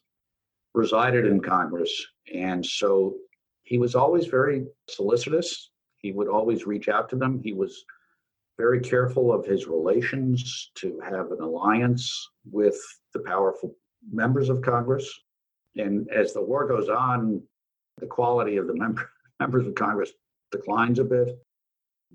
resided 0.74 1.26
in 1.26 1.42
Congress. 1.42 2.06
And 2.34 2.66
so 2.66 3.16
he 3.64 3.80
was 3.80 3.96
always 3.96 4.28
very 4.28 4.68
solicitous 4.88 5.72
he 6.02 6.12
would 6.12 6.28
always 6.28 6.66
reach 6.66 6.90
out 6.90 7.10
to 7.10 7.16
them. 7.16 7.42
He 7.44 7.54
was 7.54 7.86
very 8.58 8.80
careful 8.80 9.32
of 9.32 9.46
his 9.46 9.68
relations 9.68 10.72
to 10.76 11.00
have 11.00 11.32
an 11.32 11.42
alliance 11.42 12.30
with 12.50 12.78
the 13.14 13.20
powerful 13.20 13.76
members 14.12 14.50
of 14.50 14.62
Congress. 14.62 15.12
And 15.76 16.10
as 16.10 16.34
the 16.34 16.42
war 16.42 16.68
goes 16.68 16.90
on, 16.90 17.42
the 18.00 18.08
quality 18.08 18.58
of 18.58 18.68
the 18.68 18.76
member, 18.76 19.10
members 19.40 19.68
of 19.68 19.76
Congress 19.76 20.12
declines 20.52 21.00
a 21.00 21.04
bit. 21.04 21.38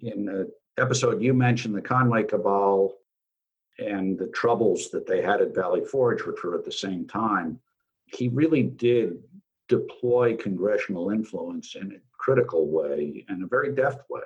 In 0.01 0.24
the 0.24 0.51
episode 0.78 1.22
you 1.22 1.35
mentioned, 1.35 1.74
the 1.74 1.83
Conway 1.83 2.24
Cabal 2.24 2.95
and 3.78 4.18
the 4.18 4.28
troubles 4.28 4.91
that 4.91 5.07
they 5.07 5.22
had 5.22 5.41
at 5.41 5.55
Valley 5.55 5.85
Forge, 5.85 6.24
which 6.24 6.43
were 6.43 6.57
at 6.57 6.64
the 6.64 6.72
same 6.72 7.07
time, 7.07 7.61
he 8.07 8.28
really 8.28 8.62
did 8.62 9.22
deploy 9.73 10.37
congressional 10.37 11.09
influence 11.11 11.77
in 11.77 11.93
a 11.93 12.01
critical 12.18 12.68
way 12.68 13.25
and 13.29 13.43
a 13.43 13.47
very 13.47 13.75
deft 13.75 14.03
way 14.11 14.20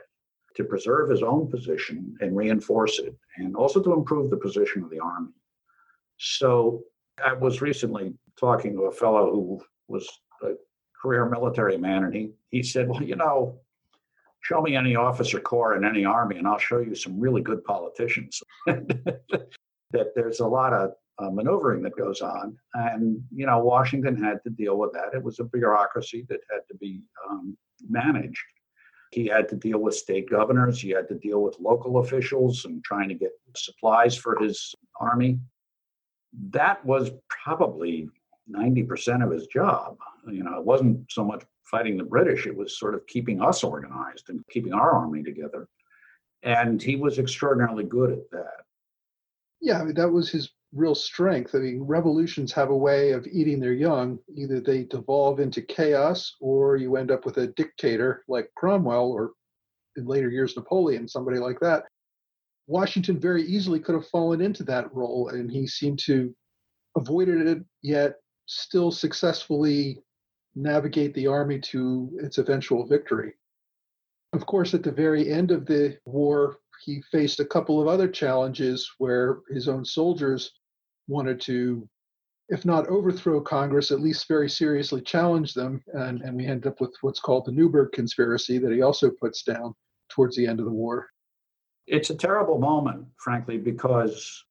to 0.56 0.64
preserve 0.64 1.08
his 1.08 1.22
own 1.22 1.48
position 1.48 2.16
and 2.20 2.36
reinforce 2.36 2.98
it, 2.98 3.14
and 3.36 3.54
also 3.54 3.80
to 3.80 3.92
improve 3.92 4.28
the 4.28 4.36
position 4.36 4.82
of 4.82 4.90
the 4.90 4.98
Army. 4.98 5.30
So 6.16 6.82
I 7.24 7.34
was 7.34 7.60
recently 7.60 8.14
talking 8.40 8.74
to 8.74 8.84
a 8.86 8.92
fellow 8.92 9.30
who 9.30 9.62
was 9.86 10.08
a 10.42 10.54
career 11.00 11.26
military 11.26 11.76
man, 11.76 12.02
and 12.04 12.14
he, 12.14 12.32
he 12.50 12.62
said, 12.64 12.88
Well, 12.88 13.04
you 13.04 13.14
know, 13.14 13.60
show 14.40 14.60
me 14.62 14.74
any 14.74 14.96
officer 14.96 15.38
corps 15.38 15.76
in 15.76 15.84
any 15.84 16.04
army, 16.04 16.38
and 16.38 16.48
I'll 16.48 16.58
show 16.58 16.78
you 16.78 16.96
some 16.96 17.20
really 17.20 17.42
good 17.42 17.62
politicians. 17.64 18.42
that 18.66 20.12
there's 20.16 20.40
a 20.40 20.46
lot 20.46 20.72
of 20.72 20.94
uh, 21.18 21.30
maneuvering 21.30 21.82
that 21.82 21.96
goes 21.96 22.20
on. 22.20 22.56
And, 22.74 23.22
you 23.34 23.46
know, 23.46 23.58
Washington 23.58 24.22
had 24.22 24.42
to 24.44 24.50
deal 24.50 24.76
with 24.76 24.92
that. 24.92 25.14
It 25.14 25.22
was 25.22 25.38
a 25.38 25.44
bureaucracy 25.44 26.26
that 26.28 26.40
had 26.50 26.60
to 26.68 26.74
be 26.76 27.02
um, 27.28 27.56
managed. 27.88 28.38
He 29.12 29.26
had 29.26 29.48
to 29.50 29.56
deal 29.56 29.78
with 29.78 29.94
state 29.94 30.28
governors, 30.28 30.80
he 30.80 30.90
had 30.90 31.08
to 31.08 31.14
deal 31.14 31.42
with 31.42 31.58
local 31.60 31.98
officials 31.98 32.64
and 32.64 32.82
trying 32.84 33.08
to 33.08 33.14
get 33.14 33.30
supplies 33.56 34.16
for 34.16 34.38
his 34.38 34.74
army. 35.00 35.38
That 36.50 36.84
was 36.84 37.10
probably 37.28 38.08
90% 38.50 39.24
of 39.24 39.30
his 39.30 39.46
job. 39.46 39.96
You 40.30 40.42
know, 40.42 40.58
it 40.58 40.64
wasn't 40.64 41.10
so 41.10 41.24
much 41.24 41.44
fighting 41.70 41.96
the 41.96 42.04
British, 42.04 42.46
it 42.46 42.56
was 42.56 42.78
sort 42.78 42.94
of 42.94 43.06
keeping 43.06 43.40
us 43.40 43.64
organized 43.64 44.28
and 44.28 44.44
keeping 44.50 44.72
our 44.72 44.92
army 44.92 45.22
together. 45.22 45.68
And 46.42 46.80
he 46.80 46.96
was 46.96 47.18
extraordinarily 47.18 47.84
good 47.84 48.12
at 48.12 48.30
that. 48.30 48.64
Yeah, 49.60 49.80
I 49.80 49.84
mean, 49.84 49.94
that 49.94 50.10
was 50.10 50.30
his 50.30 50.50
real 50.76 50.94
strength. 50.94 51.54
I 51.54 51.58
mean, 51.58 51.82
revolutions 51.82 52.52
have 52.52 52.70
a 52.70 52.76
way 52.76 53.12
of 53.12 53.26
eating 53.26 53.58
their 53.58 53.72
young. 53.72 54.18
Either 54.36 54.60
they 54.60 54.84
devolve 54.84 55.40
into 55.40 55.62
chaos 55.62 56.36
or 56.40 56.76
you 56.76 56.96
end 56.96 57.10
up 57.10 57.24
with 57.24 57.38
a 57.38 57.48
dictator 57.48 58.24
like 58.28 58.50
Cromwell 58.56 59.10
or 59.10 59.32
in 59.96 60.06
later 60.06 60.28
years 60.28 60.54
Napoleon, 60.56 61.08
somebody 61.08 61.38
like 61.38 61.58
that. 61.60 61.84
Washington 62.66 63.18
very 63.18 63.42
easily 63.44 63.80
could 63.80 63.94
have 63.94 64.08
fallen 64.08 64.40
into 64.40 64.62
that 64.64 64.92
role 64.94 65.28
and 65.28 65.50
he 65.50 65.66
seemed 65.66 65.98
to 66.00 66.34
avoided 66.96 67.46
it 67.46 67.64
yet 67.82 68.16
still 68.46 68.90
successfully 68.90 70.02
navigate 70.54 71.14
the 71.14 71.26
army 71.26 71.58
to 71.60 72.10
its 72.22 72.38
eventual 72.38 72.86
victory. 72.86 73.34
Of 74.32 74.46
course, 74.46 74.74
at 74.74 74.82
the 74.82 74.92
very 74.92 75.30
end 75.30 75.50
of 75.50 75.66
the 75.66 75.98
war, 76.04 76.58
he 76.84 77.02
faced 77.10 77.40
a 77.40 77.44
couple 77.44 77.80
of 77.80 77.88
other 77.88 78.08
challenges 78.08 78.90
where 78.98 79.38
his 79.48 79.68
own 79.68 79.84
soldiers 79.84 80.52
wanted 81.08 81.40
to, 81.42 81.88
if 82.48 82.64
not 82.64 82.88
overthrow 82.88 83.40
Congress, 83.40 83.90
at 83.90 84.00
least 84.00 84.28
very 84.28 84.48
seriously 84.48 85.00
challenge 85.00 85.54
them. 85.54 85.82
And, 85.94 86.22
and 86.22 86.36
we 86.36 86.46
end 86.46 86.66
up 86.66 86.80
with 86.80 86.94
what's 87.00 87.20
called 87.20 87.44
the 87.44 87.52
Newburgh 87.52 87.92
Conspiracy 87.92 88.58
that 88.58 88.72
he 88.72 88.82
also 88.82 89.10
puts 89.10 89.42
down 89.42 89.74
towards 90.08 90.36
the 90.36 90.46
end 90.46 90.60
of 90.60 90.66
the 90.66 90.72
war. 90.72 91.08
It's 91.86 92.10
a 92.10 92.14
terrible 92.16 92.58
moment, 92.58 93.06
frankly, 93.18 93.58
because 93.58 94.44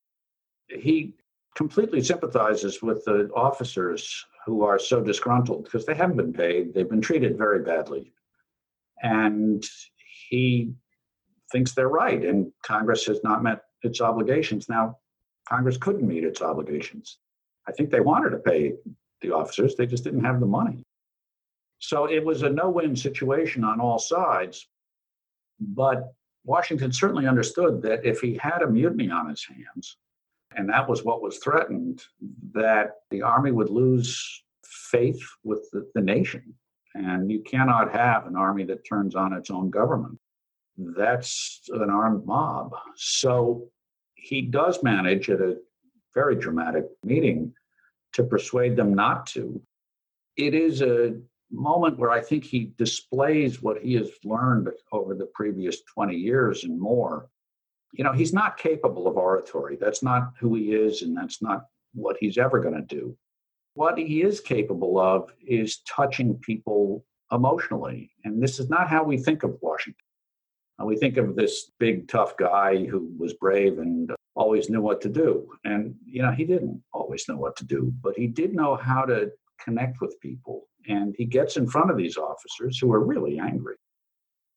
he 0.70 1.14
completely 1.56 2.02
sympathizes 2.02 2.82
with 2.82 3.04
the 3.06 3.30
officers 3.36 4.26
who 4.46 4.64
are 4.64 4.78
so 4.78 5.02
disgruntled 5.02 5.64
because 5.64 5.86
they 5.86 5.96
haven't 5.96 6.18
been 6.18 6.34
paid. 6.34 6.74
They've 6.74 6.90
been 6.90 7.02
treated 7.02 7.38
very 7.38 7.64
badly. 7.64 8.14
And 9.02 9.64
he 10.30 10.74
thinks 11.52 11.74
they're 11.74 11.90
right, 11.90 12.24
and 12.24 12.52
Congress 12.64 13.06
has 13.06 13.20
not 13.24 13.44
met 13.44 13.62
its 13.84 14.02
obligations. 14.02 14.68
Now, 14.70 14.98
Congress 15.48 15.78
couldn't 15.78 16.08
meet 16.08 16.24
its 16.24 16.42
obligations. 16.42 17.20
I 17.68 17.72
think 17.72 17.90
they 17.90 18.00
wanted 18.00 18.32
to 18.32 18.38
pay 18.38 18.74
the 19.22 19.34
officers, 19.34 19.76
they 19.76 19.86
just 19.86 20.04
didn't 20.04 20.24
have 20.24 20.40
the 20.40 20.46
money. 20.46 20.84
So 21.80 22.06
it 22.06 22.24
was 22.24 22.44
a 22.44 22.50
no 22.50 22.70
win 22.70 22.96
situation 22.96 23.64
on 23.64 23.80
all 23.80 24.00
sides. 24.00 24.68
But 25.60 26.14
Washington 26.44 26.92
certainly 26.92 27.28
understood 27.28 27.82
that 27.84 28.06
if 28.06 28.20
he 28.20 28.38
had 28.42 28.62
a 28.62 28.68
mutiny 28.68 29.10
on 29.10 29.30
his 29.30 29.46
hands, 29.46 29.98
and 30.56 30.70
that 30.70 30.88
was 30.88 31.04
what 31.04 31.22
was 31.22 31.38
threatened, 31.40 32.04
that 32.54 32.92
the 33.10 33.22
army 33.22 33.52
would 33.52 33.70
lose 33.70 34.44
faith 34.64 35.22
with 35.44 35.70
the, 35.72 35.90
the 35.96 36.02
nation. 36.02 36.54
And 36.94 37.30
you 37.30 37.42
cannot 37.42 37.92
have 37.92 38.26
an 38.26 38.36
army 38.36 38.64
that 38.66 38.88
turns 38.88 39.16
on 39.16 39.34
its 39.34 39.50
own 39.50 39.70
government. 39.70 40.18
That's 40.78 41.62
an 41.70 41.90
armed 41.90 42.26
mob. 42.26 42.72
So 42.96 43.68
he 44.26 44.42
does 44.42 44.84
manage 44.84 45.30
at 45.30 45.42
a 45.42 45.58
very 46.14 46.36
dramatic 46.36 46.86
meeting 47.04 47.54
to 48.14 48.24
persuade 48.24 48.76
them 48.76 48.94
not 48.94 49.28
to. 49.28 49.62
It 50.38 50.54
is 50.54 50.82
a 50.82 51.16
moment 51.52 52.00
where 52.00 52.12
I 52.12 52.22
think 52.22 52.44
he 52.44 52.72
displays 52.78 53.62
what 53.62 53.82
he 53.82 53.94
has 53.96 54.10
learned 54.24 54.70
over 54.92 55.14
the 55.16 55.30
previous 55.34 55.82
20 55.94 56.16
years 56.16 56.64
and 56.64 56.80
more 56.80 57.30
you 57.98 58.04
know, 58.04 58.12
he's 58.12 58.34
not 58.34 58.58
capable 58.58 59.08
of 59.08 59.16
oratory. 59.16 59.78
That's 59.80 60.04
not 60.04 60.34
who 60.40 60.56
he 60.56 60.74
is, 60.74 61.02
and 61.02 61.16
that's 61.16 61.42
not 61.42 61.66
what 61.94 62.18
he's 62.20 62.38
ever 62.38 62.60
going 62.60 62.76
to 62.76 62.82
do. 62.82 63.18
What 63.74 63.98
he 63.98 64.22
is 64.22 64.40
capable 64.40 65.00
of 65.00 65.32
is 65.46 65.80
touching 65.88 66.36
people 66.36 67.06
emotionally. 67.32 68.12
And 68.24 68.42
this 68.42 68.60
is 68.60 68.70
not 68.70 68.90
how 68.90 69.04
we 69.04 69.18
think 69.18 69.44
of 69.44 69.58
Washington. 69.62 70.00
Uh, 70.80 70.86
we 70.86 70.98
think 70.98 71.18
of 71.18 71.36
this 71.36 71.72
big, 71.80 72.08
tough 72.08 72.36
guy 72.36 72.86
who 72.86 73.14
was 73.18 73.34
brave 73.34 73.80
and 73.80 74.12
always 74.36 74.70
knew 74.70 74.82
what 74.82 75.02
to 75.02 75.10
do. 75.10 75.48
And, 75.64 75.96
you 76.06 76.22
know, 76.22 76.32
he 76.32 76.44
didn't 76.44 76.82
always 76.94 77.28
know 77.28 77.38
what 77.38 77.56
to 77.58 77.66
do, 77.66 77.94
but 78.02 78.16
he 78.18 78.28
did 78.28 78.54
know 78.54 78.76
how 78.76 79.04
to 79.06 79.32
connect 79.64 80.02
with 80.02 80.20
people. 80.20 80.68
And 80.88 81.16
he 81.18 81.26
gets 81.26 81.58
in 81.58 81.68
front 81.68 81.90
of 81.90 81.98
these 81.98 82.18
officers 82.18 82.78
who 82.78 82.94
are 82.94 83.00
really 83.00 83.40
angry 83.40 83.76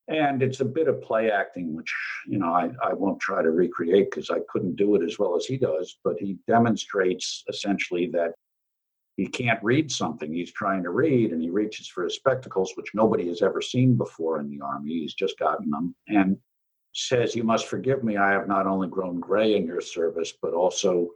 and 0.09 0.43
it's 0.43 0.61
a 0.61 0.65
bit 0.65 0.89
of 0.89 1.03
play 1.03 1.31
acting 1.31 1.75
which 1.75 1.95
you 2.27 2.39
know 2.39 2.53
i, 2.53 2.71
I 2.83 2.95
won't 2.95 3.21
try 3.21 3.43
to 3.43 3.51
recreate 3.51 4.11
because 4.11 4.31
i 4.31 4.41
couldn't 4.49 4.77
do 4.77 4.95
it 4.97 5.03
as 5.03 5.19
well 5.19 5.37
as 5.37 5.45
he 5.45 5.57
does 5.57 5.99
but 6.03 6.17
he 6.19 6.39
demonstrates 6.47 7.45
essentially 7.49 8.09
that 8.13 8.33
he 9.17 9.27
can't 9.27 9.63
read 9.63 9.91
something 9.91 10.33
he's 10.33 10.53
trying 10.53 10.83
to 10.85 10.91
read 10.91 11.33
and 11.33 11.43
he 11.43 11.51
reaches 11.51 11.89
for 11.89 12.05
his 12.05 12.15
spectacles 12.15 12.73
which 12.75 12.95
nobody 12.95 13.29
has 13.29 13.43
ever 13.43 13.61
seen 13.61 13.97
before 13.97 14.41
in 14.41 14.49
the 14.49 14.61
army 14.61 15.01
he's 15.01 15.15
just 15.15 15.39
gotten 15.39 15.71
them 15.71 15.95
and 16.09 16.37
says 16.93 17.35
you 17.35 17.45
must 17.45 17.67
forgive 17.67 18.03
me 18.03 18.17
i 18.17 18.31
have 18.31 18.49
not 18.49 18.67
only 18.67 18.89
grown 18.89 19.21
gray 19.21 19.57
in 19.57 19.67
your 19.67 19.81
service 19.81 20.33
but 20.41 20.53
also 20.53 21.09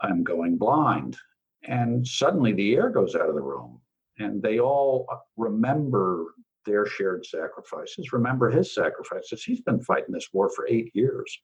i'm 0.00 0.22
going 0.22 0.56
blind 0.56 1.16
and 1.64 2.06
suddenly 2.06 2.52
the 2.52 2.74
air 2.74 2.88
goes 2.88 3.14
out 3.14 3.28
of 3.28 3.34
the 3.34 3.40
room 3.40 3.80
and 4.18 4.42
they 4.42 4.60
all 4.60 5.06
uh, 5.10 5.16
remember 5.36 6.34
their 6.66 6.86
shared 6.86 7.24
sacrifices. 7.26 8.12
Remember 8.12 8.50
his 8.50 8.74
sacrifices. 8.74 9.42
He's 9.42 9.62
been 9.62 9.80
fighting 9.80 10.12
this 10.12 10.28
war 10.32 10.50
for 10.50 10.66
eight 10.68 10.90
years. 10.94 11.38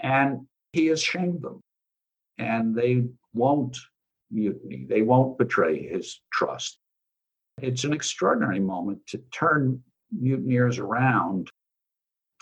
And 0.00 0.46
he 0.72 0.86
has 0.86 1.02
shamed 1.02 1.42
them. 1.42 1.60
And 2.38 2.74
they 2.74 3.04
won't 3.34 3.76
mutiny, 4.30 4.86
they 4.88 5.02
won't 5.02 5.38
betray 5.38 5.86
his 5.86 6.20
trust. 6.32 6.78
It's 7.60 7.84
an 7.84 7.92
extraordinary 7.92 8.60
moment 8.60 9.06
to 9.08 9.18
turn 9.32 9.82
mutineers 10.12 10.78
around, 10.78 11.50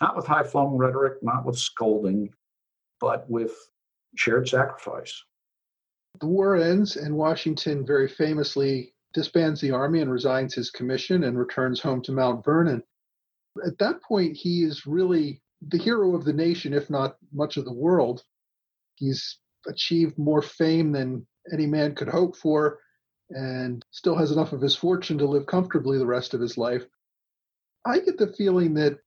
not 0.01 0.17
with 0.17 0.27
high 0.27 0.43
flown 0.43 0.77
rhetoric, 0.77 1.15
not 1.23 1.45
with 1.45 1.59
scolding, 1.59 2.31
but 3.01 3.29
with 3.31 3.53
shared 4.17 4.49
sacrifice. 4.49 5.23
The 6.21 6.27
war 6.27 6.57
ends, 6.57 6.97
and 6.97 7.17
Washington 7.17 7.85
very 7.85 8.09
famously 8.09 8.95
disbands 9.13 9.61
the 9.61 9.71
army 9.71 10.01
and 10.01 10.11
resigns 10.11 10.55
his 10.55 10.71
commission 10.71 11.25
and 11.25 11.39
returns 11.39 11.81
home 11.81 12.03
to 12.03 12.13
Mount 12.13 12.45
Vernon. 12.45 12.83
At 13.67 13.79
that 13.79 14.03
point, 14.03 14.37
he 14.37 14.63
is 14.63 14.87
really 14.87 15.43
the 15.69 15.79
hero 15.79 16.15
of 16.15 16.25
the 16.25 16.33
nation, 16.33 16.73
if 16.73 16.91
not 16.91 17.17
much 17.33 17.57
of 17.57 17.65
the 17.65 17.73
world. 17.73 18.23
He's 18.97 19.39
achieved 19.67 20.19
more 20.19 20.43
fame 20.43 20.93
than 20.93 21.27
any 21.53 21.67
man 21.67 21.95
could 21.95 22.09
hope 22.09 22.37
for 22.37 22.79
and 23.31 23.85
still 23.91 24.17
has 24.17 24.31
enough 24.31 24.53
of 24.53 24.61
his 24.61 24.77
fortune 24.77 25.19
to 25.19 25.27
live 25.27 25.47
comfortably 25.47 25.99
the 25.99 26.07
rest 26.07 26.35
of 26.35 26.41
his 26.41 26.57
life. 26.57 26.85
I 27.85 27.99
get 28.01 28.19
the 28.19 28.33
feeling 28.33 28.75
that 28.75 28.99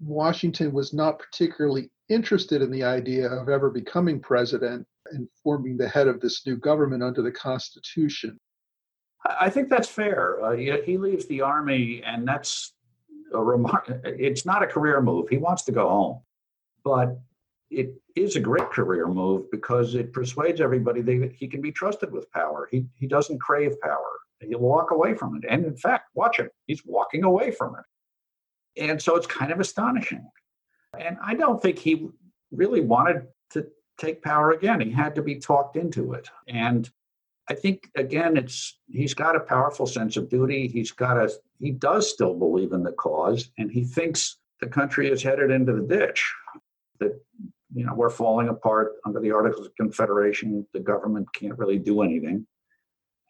Washington 0.00 0.72
was 0.72 0.92
not 0.92 1.18
particularly 1.18 1.90
interested 2.08 2.62
in 2.62 2.70
the 2.70 2.84
idea 2.84 3.28
of 3.28 3.48
ever 3.48 3.70
becoming 3.70 4.20
president 4.20 4.86
and 5.12 5.28
forming 5.42 5.76
the 5.76 5.88
head 5.88 6.08
of 6.08 6.20
this 6.20 6.46
new 6.46 6.56
government 6.56 7.02
under 7.02 7.22
the 7.22 7.32
Constitution. 7.32 8.38
I 9.24 9.50
think 9.50 9.68
that's 9.68 9.88
fair. 9.88 10.42
Uh, 10.42 10.52
he, 10.52 10.72
he, 10.84 10.96
leaves 10.96 11.26
the 11.26 11.40
army, 11.40 12.02
and 12.04 12.26
that's 12.26 12.74
a 13.34 13.42
remark. 13.42 13.90
It's 14.04 14.46
not 14.46 14.62
a 14.62 14.66
career 14.66 15.00
move. 15.00 15.28
He 15.28 15.38
wants 15.38 15.64
to 15.64 15.72
go 15.72 15.88
home, 15.88 16.20
but 16.84 17.18
it 17.70 17.94
is 18.16 18.36
a 18.36 18.40
great 18.40 18.70
career 18.70 19.06
move 19.06 19.50
because 19.50 19.94
it 19.94 20.12
persuades 20.12 20.60
everybody 20.60 21.02
that 21.02 21.32
he 21.34 21.48
can 21.48 21.60
be 21.60 21.72
trusted 21.72 22.12
with 22.12 22.30
power. 22.30 22.68
He 22.70 22.86
he 22.94 23.06
doesn't 23.06 23.40
crave 23.40 23.78
power. 23.80 24.12
He'll 24.40 24.60
walk 24.60 24.92
away 24.92 25.14
from 25.14 25.36
it, 25.36 25.44
and 25.48 25.64
in 25.64 25.76
fact, 25.76 26.10
watch 26.14 26.38
him. 26.38 26.48
He's 26.66 26.82
walking 26.86 27.24
away 27.24 27.50
from 27.50 27.74
it, 27.74 27.84
and 28.78 29.00
so 29.00 29.16
it's 29.16 29.26
kind 29.26 29.52
of 29.52 29.60
astonishing. 29.60 30.28
And 30.98 31.18
I 31.22 31.34
don't 31.34 31.60
think 31.60 31.78
he 31.78 32.08
really 32.50 32.80
wanted 32.80 33.26
to 33.50 33.66
take 33.98 34.22
power 34.22 34.52
again. 34.52 34.80
He 34.80 34.90
had 34.90 35.14
to 35.16 35.22
be 35.22 35.36
talked 35.36 35.76
into 35.76 36.12
it. 36.12 36.28
And 36.48 36.88
I 37.48 37.54
think 37.54 37.90
again, 37.96 38.36
it's 38.36 38.78
he's 38.88 39.14
got 39.14 39.36
a 39.36 39.40
powerful 39.40 39.86
sense 39.86 40.16
of 40.16 40.28
duty. 40.28 40.68
He's 40.68 40.92
got 40.92 41.16
a 41.16 41.30
he 41.58 41.70
does 41.70 42.10
still 42.10 42.34
believe 42.34 42.72
in 42.72 42.82
the 42.82 42.92
cause, 42.92 43.50
and 43.58 43.70
he 43.70 43.84
thinks 43.84 44.38
the 44.60 44.66
country 44.66 45.10
is 45.10 45.22
headed 45.22 45.50
into 45.50 45.72
the 45.72 45.86
ditch. 45.86 46.30
That 47.00 47.18
you 47.74 47.86
know 47.86 47.94
we're 47.94 48.10
falling 48.10 48.48
apart 48.48 48.92
under 49.06 49.20
the 49.20 49.30
Articles 49.30 49.66
of 49.66 49.76
Confederation. 49.76 50.66
The 50.74 50.80
government 50.80 51.32
can't 51.32 51.58
really 51.58 51.78
do 51.78 52.02
anything, 52.02 52.46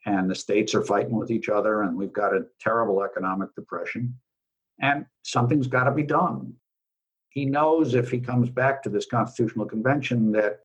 and 0.05 0.28
the 0.28 0.34
states 0.34 0.74
are 0.74 0.84
fighting 0.84 1.16
with 1.16 1.30
each 1.30 1.49
other, 1.49 1.82
and 1.82 1.96
we've 1.96 2.12
got 2.12 2.34
a 2.34 2.46
terrible 2.61 3.05
economic 3.05 3.55
depression, 3.55 4.18
and 4.81 5.07
something's 5.22 5.66
got 5.66 5.85
to 5.85 5.93
be 5.93 6.03
done. 6.03 6.53
He 7.31 7.45
knows 7.45 7.95
if 7.95 8.11
he 8.11 8.20
comes 8.20 8.51
back 8.51 8.83
to 8.83 8.89
this 8.89 9.07
constitutional 9.07 9.66
convention 9.66 10.33
that 10.33 10.61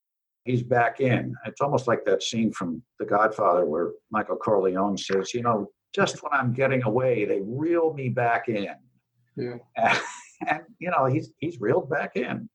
he's 0.46 0.64
back 0.64 1.00
in. 1.00 1.36
It's 1.46 1.62
almost 1.62 1.88
like 1.88 2.06
that 2.06 2.24
scene 2.24 2.52
from 2.52 2.82
The 3.00 3.06
Godfather 3.06 3.66
where 3.66 3.92
Michael 4.12 4.38
Corleone 4.38 4.98
says, 4.98 5.34
you 5.34 5.42
know, 5.42 5.70
just 5.94 6.24
when 6.24 6.34
I'm 6.34 6.54
getting 6.54 6.84
away, 6.84 7.26
they 7.26 7.42
reel 7.42 7.94
me 7.94 8.10
back 8.10 8.50
in. 8.50 8.76
Yeah. 9.36 9.58
And, 9.78 10.00
and, 10.48 10.62
you 10.80 10.90
know, 10.90 11.06
he's 11.06 11.32
he's 11.38 11.62
reeled 11.62 11.90
back 11.90 12.16
in. 12.16 12.50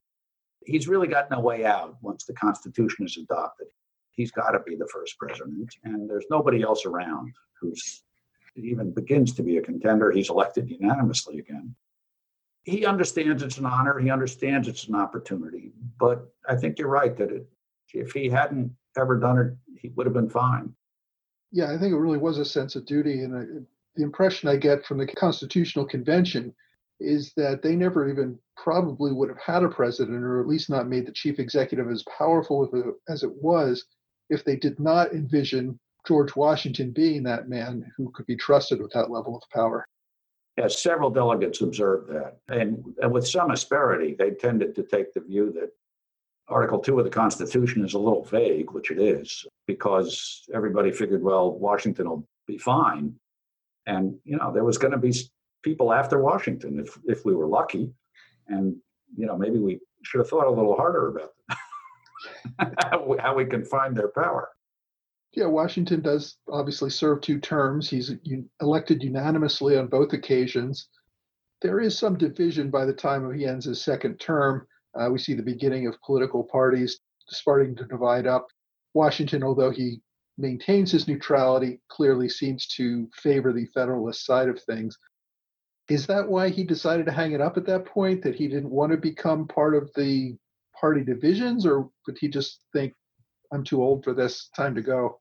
He's 0.64 0.88
really 0.88 1.08
got 1.08 1.30
no 1.30 1.40
way 1.40 1.64
out 1.64 1.96
once 2.02 2.24
the 2.24 2.34
Constitution 2.34 3.06
is 3.06 3.16
adopted. 3.16 3.68
He's 4.10 4.32
got 4.32 4.50
to 4.50 4.60
be 4.66 4.74
the 4.74 4.88
first 4.92 5.16
president, 5.18 5.72
and 5.84 6.10
there's 6.10 6.26
nobody 6.28 6.62
else 6.62 6.84
around 6.84 7.32
who's 7.60 8.02
even 8.64 8.92
begins 8.92 9.32
to 9.34 9.42
be 9.42 9.58
a 9.58 9.62
contender. 9.62 10.10
He's 10.10 10.30
elected 10.30 10.70
unanimously 10.70 11.38
again. 11.38 11.74
He 12.64 12.84
understands 12.84 13.42
it's 13.42 13.58
an 13.58 13.66
honor. 13.66 13.98
He 13.98 14.10
understands 14.10 14.68
it's 14.68 14.88
an 14.88 14.94
opportunity. 14.94 15.72
But 15.98 16.26
I 16.48 16.56
think 16.56 16.78
you're 16.78 16.88
right 16.88 17.16
that 17.16 17.30
it, 17.30 17.46
if 17.94 18.12
he 18.12 18.28
hadn't 18.28 18.72
ever 18.96 19.18
done 19.18 19.38
it, 19.38 19.78
he 19.80 19.88
would 19.90 20.06
have 20.06 20.14
been 20.14 20.28
fine. 20.28 20.74
Yeah, 21.50 21.72
I 21.72 21.78
think 21.78 21.92
it 21.92 21.98
really 21.98 22.18
was 22.18 22.38
a 22.38 22.44
sense 22.44 22.76
of 22.76 22.84
duty. 22.84 23.22
And 23.22 23.36
I, 23.36 23.44
the 23.96 24.02
impression 24.02 24.48
I 24.48 24.56
get 24.56 24.84
from 24.84 24.98
the 24.98 25.06
Constitutional 25.06 25.86
Convention 25.86 26.54
is 27.00 27.32
that 27.36 27.62
they 27.62 27.74
never 27.76 28.10
even 28.10 28.38
probably 28.56 29.12
would 29.12 29.28
have 29.28 29.38
had 29.38 29.62
a 29.62 29.68
president, 29.68 30.22
or 30.24 30.40
at 30.40 30.48
least 30.48 30.68
not 30.68 30.88
made 30.88 31.06
the 31.06 31.12
chief 31.12 31.38
executive 31.38 31.88
as 31.90 32.04
powerful 32.18 32.68
as 33.08 33.22
it 33.22 33.32
was, 33.42 33.84
if 34.30 34.44
they 34.44 34.56
did 34.56 34.78
not 34.78 35.12
envision 35.12 35.78
George 36.06 36.34
Washington 36.36 36.90
being 36.90 37.22
that 37.24 37.48
man 37.48 37.90
who 37.96 38.10
could 38.10 38.26
be 38.26 38.36
trusted 38.36 38.80
with 38.80 38.92
that 38.92 39.10
level 39.10 39.36
of 39.36 39.42
power. 39.50 39.86
Yes, 40.56 40.82
several 40.82 41.10
delegates 41.10 41.60
observed 41.60 42.10
that. 42.10 42.38
And, 42.48 42.82
and 43.00 43.12
with 43.12 43.28
some 43.28 43.50
asperity, 43.50 44.16
they 44.18 44.30
tended 44.30 44.74
to 44.74 44.82
take 44.82 45.12
the 45.14 45.20
view 45.20 45.52
that 45.52 45.70
Article 46.48 46.78
2 46.78 46.98
of 46.98 47.04
the 47.04 47.10
Constitution 47.10 47.84
is 47.84 47.94
a 47.94 47.98
little 47.98 48.24
vague, 48.24 48.72
which 48.72 48.90
it 48.90 48.98
is, 48.98 49.46
because 49.66 50.44
everybody 50.54 50.90
figured, 50.90 51.22
well, 51.22 51.52
Washington 51.52 52.08
will 52.08 52.26
be 52.46 52.58
fine. 52.58 53.14
And, 53.86 54.18
you 54.24 54.36
know, 54.36 54.52
there 54.52 54.64
was 54.64 54.78
going 54.78 54.92
to 54.92 54.98
be 54.98 55.12
people 55.62 55.92
after 55.92 56.20
Washington 56.20 56.80
if, 56.80 56.98
if 57.04 57.24
we 57.24 57.34
were 57.34 57.46
lucky. 57.46 57.92
And, 58.48 58.76
you 59.16 59.26
know, 59.26 59.36
maybe 59.36 59.58
we 59.58 59.80
should 60.02 60.18
have 60.18 60.28
thought 60.28 60.46
a 60.46 60.50
little 60.50 60.74
harder 60.74 61.08
about 62.58 62.80
how 63.20 63.34
we 63.34 63.44
can 63.44 63.64
find 63.64 63.96
their 63.96 64.08
power. 64.08 64.48
Yeah, 65.32 65.46
Washington 65.46 66.00
does 66.00 66.36
obviously 66.50 66.90
serve 66.90 67.20
two 67.20 67.38
terms. 67.38 67.88
He's 67.88 68.12
elected 68.60 69.02
unanimously 69.02 69.76
on 69.76 69.88
both 69.88 70.12
occasions. 70.12 70.88
There 71.60 71.80
is 71.80 71.98
some 71.98 72.16
division 72.16 72.70
by 72.70 72.84
the 72.84 72.92
time 72.92 73.30
he 73.32 73.44
ends 73.44 73.66
his 73.66 73.82
second 73.82 74.18
term 74.18 74.66
uh, 74.98 75.08
we 75.10 75.18
see 75.18 75.34
the 75.34 75.42
beginning 75.42 75.86
of 75.86 76.00
political 76.02 76.44
parties 76.44 77.00
starting 77.28 77.76
to 77.76 77.84
divide 77.84 78.26
up. 78.26 78.46
Washington, 78.94 79.42
although 79.42 79.70
he 79.70 80.00
maintains 80.38 80.90
his 80.90 81.06
neutrality, 81.06 81.80
clearly 81.88 82.28
seems 82.28 82.66
to 82.68 83.08
favor 83.14 83.52
the 83.52 83.66
Federalist 83.66 84.24
side 84.24 84.48
of 84.48 84.60
things. 84.62 84.96
Is 85.88 86.06
that 86.06 86.28
why 86.28 86.48
he 86.48 86.64
decided 86.64 87.06
to 87.06 87.12
hang 87.12 87.32
it 87.32 87.40
up 87.40 87.56
at 87.56 87.66
that 87.66 87.86
point? 87.86 88.22
That 88.22 88.34
he 88.34 88.48
didn't 88.48 88.70
want 88.70 88.92
to 88.92 88.98
become 88.98 89.46
part 89.46 89.74
of 89.74 89.90
the 89.94 90.36
party 90.78 91.02
divisions, 91.02 91.66
or 91.66 91.90
did 92.06 92.18
he 92.18 92.28
just 92.28 92.60
think, 92.72 92.94
I'm 93.50 93.64
too 93.64 93.82
old 93.82 94.04
for 94.04 94.14
this, 94.14 94.48
time 94.54 94.74
to 94.74 94.82
go? 94.82 95.20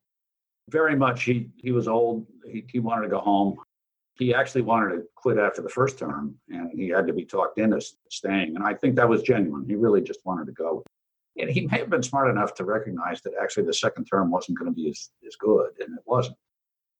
Very 0.69 0.95
much. 0.95 1.23
He, 1.23 1.49
he 1.55 1.71
was 1.71 1.87
old. 1.87 2.27
He, 2.45 2.65
he 2.69 2.79
wanted 2.79 3.03
to 3.03 3.09
go 3.09 3.19
home 3.19 3.57
he 4.17 4.33
actually 4.33 4.61
wanted 4.61 4.95
to 4.95 5.03
quit 5.15 5.37
after 5.37 5.61
the 5.61 5.69
first 5.69 5.99
term 5.99 6.35
and 6.49 6.71
he 6.71 6.89
had 6.89 7.07
to 7.07 7.13
be 7.13 7.23
talked 7.23 7.59
into 7.59 7.79
staying. 8.09 8.55
And 8.55 8.63
I 8.65 8.73
think 8.73 8.95
that 8.95 9.07
was 9.07 9.21
genuine. 9.21 9.65
He 9.65 9.75
really 9.75 10.01
just 10.01 10.25
wanted 10.25 10.47
to 10.47 10.53
go. 10.53 10.83
And 11.37 11.49
he 11.49 11.67
may 11.67 11.77
have 11.77 11.91
been 11.91 12.03
smart 12.03 12.29
enough 12.29 12.55
to 12.55 12.65
recognize 12.65 13.21
that 13.21 13.33
actually 13.39 13.67
the 13.67 13.73
second 13.73 14.05
term 14.05 14.31
wasn't 14.31 14.57
going 14.57 14.71
to 14.71 14.75
be 14.75 14.89
as, 14.89 15.11
as 15.25 15.35
good, 15.35 15.69
and 15.79 15.95
it 15.95 16.03
wasn't. 16.07 16.35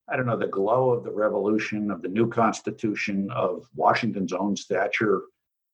I 0.10 0.16
don't 0.16 0.28
know, 0.28 0.38
the 0.38 0.48
glow 0.48 0.92
of 0.92 1.04
the 1.04 1.12
revolution, 1.12 1.90
of 1.90 2.02
the 2.02 2.08
new 2.08 2.30
Constitution, 2.30 3.30
of 3.32 3.68
Washington's 3.76 4.32
own 4.32 4.56
stature. 4.56 5.24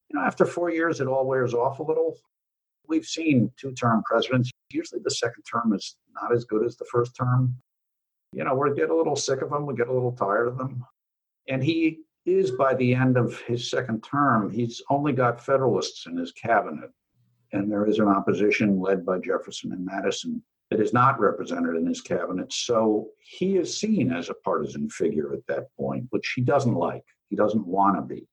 You 0.09 0.17
know, 0.17 0.21
after 0.21 0.45
four 0.45 0.71
years, 0.71 1.01
it 1.01 1.07
all 1.07 1.27
wears 1.27 1.53
off 1.53 1.79
a 1.79 1.83
little. 1.83 2.17
We've 2.87 3.05
seen 3.05 3.51
two 3.57 3.71
term 3.73 4.03
presidents. 4.03 4.51
Usually 4.71 5.01
the 5.03 5.11
second 5.11 5.43
term 5.43 5.73
is 5.73 5.95
not 6.13 6.33
as 6.33 6.45
good 6.45 6.65
as 6.65 6.75
the 6.77 6.85
first 6.85 7.15
term. 7.15 7.55
You 8.33 8.43
know, 8.43 8.55
we 8.55 8.73
get 8.75 8.89
a 8.89 8.95
little 8.95 9.15
sick 9.15 9.41
of 9.41 9.51
them, 9.51 9.65
we 9.65 9.75
get 9.75 9.87
a 9.87 9.93
little 9.93 10.11
tired 10.11 10.47
of 10.47 10.57
them. 10.57 10.83
And 11.47 11.63
he 11.63 11.99
is, 12.25 12.51
by 12.51 12.73
the 12.73 12.93
end 12.93 13.17
of 13.17 13.39
his 13.41 13.69
second 13.69 14.03
term, 14.03 14.49
he's 14.49 14.81
only 14.89 15.13
got 15.13 15.43
Federalists 15.43 16.07
in 16.07 16.17
his 16.17 16.31
cabinet. 16.31 16.89
And 17.51 17.71
there 17.71 17.85
is 17.85 17.99
an 17.99 18.07
opposition 18.07 18.79
led 18.79 19.05
by 19.05 19.19
Jefferson 19.19 19.73
and 19.73 19.85
Madison 19.85 20.41
that 20.71 20.79
is 20.79 20.93
not 20.93 21.19
represented 21.19 21.75
in 21.75 21.85
his 21.85 22.01
cabinet. 22.01 22.51
So 22.51 23.09
he 23.19 23.57
is 23.57 23.77
seen 23.77 24.11
as 24.11 24.29
a 24.29 24.33
partisan 24.33 24.89
figure 24.89 25.33
at 25.33 25.45
that 25.47 25.67
point, 25.77 26.07
which 26.09 26.33
he 26.35 26.41
doesn't 26.41 26.73
like. 26.73 27.03
He 27.29 27.35
doesn't 27.35 27.67
want 27.67 27.97
to 27.97 28.01
be. 28.01 28.27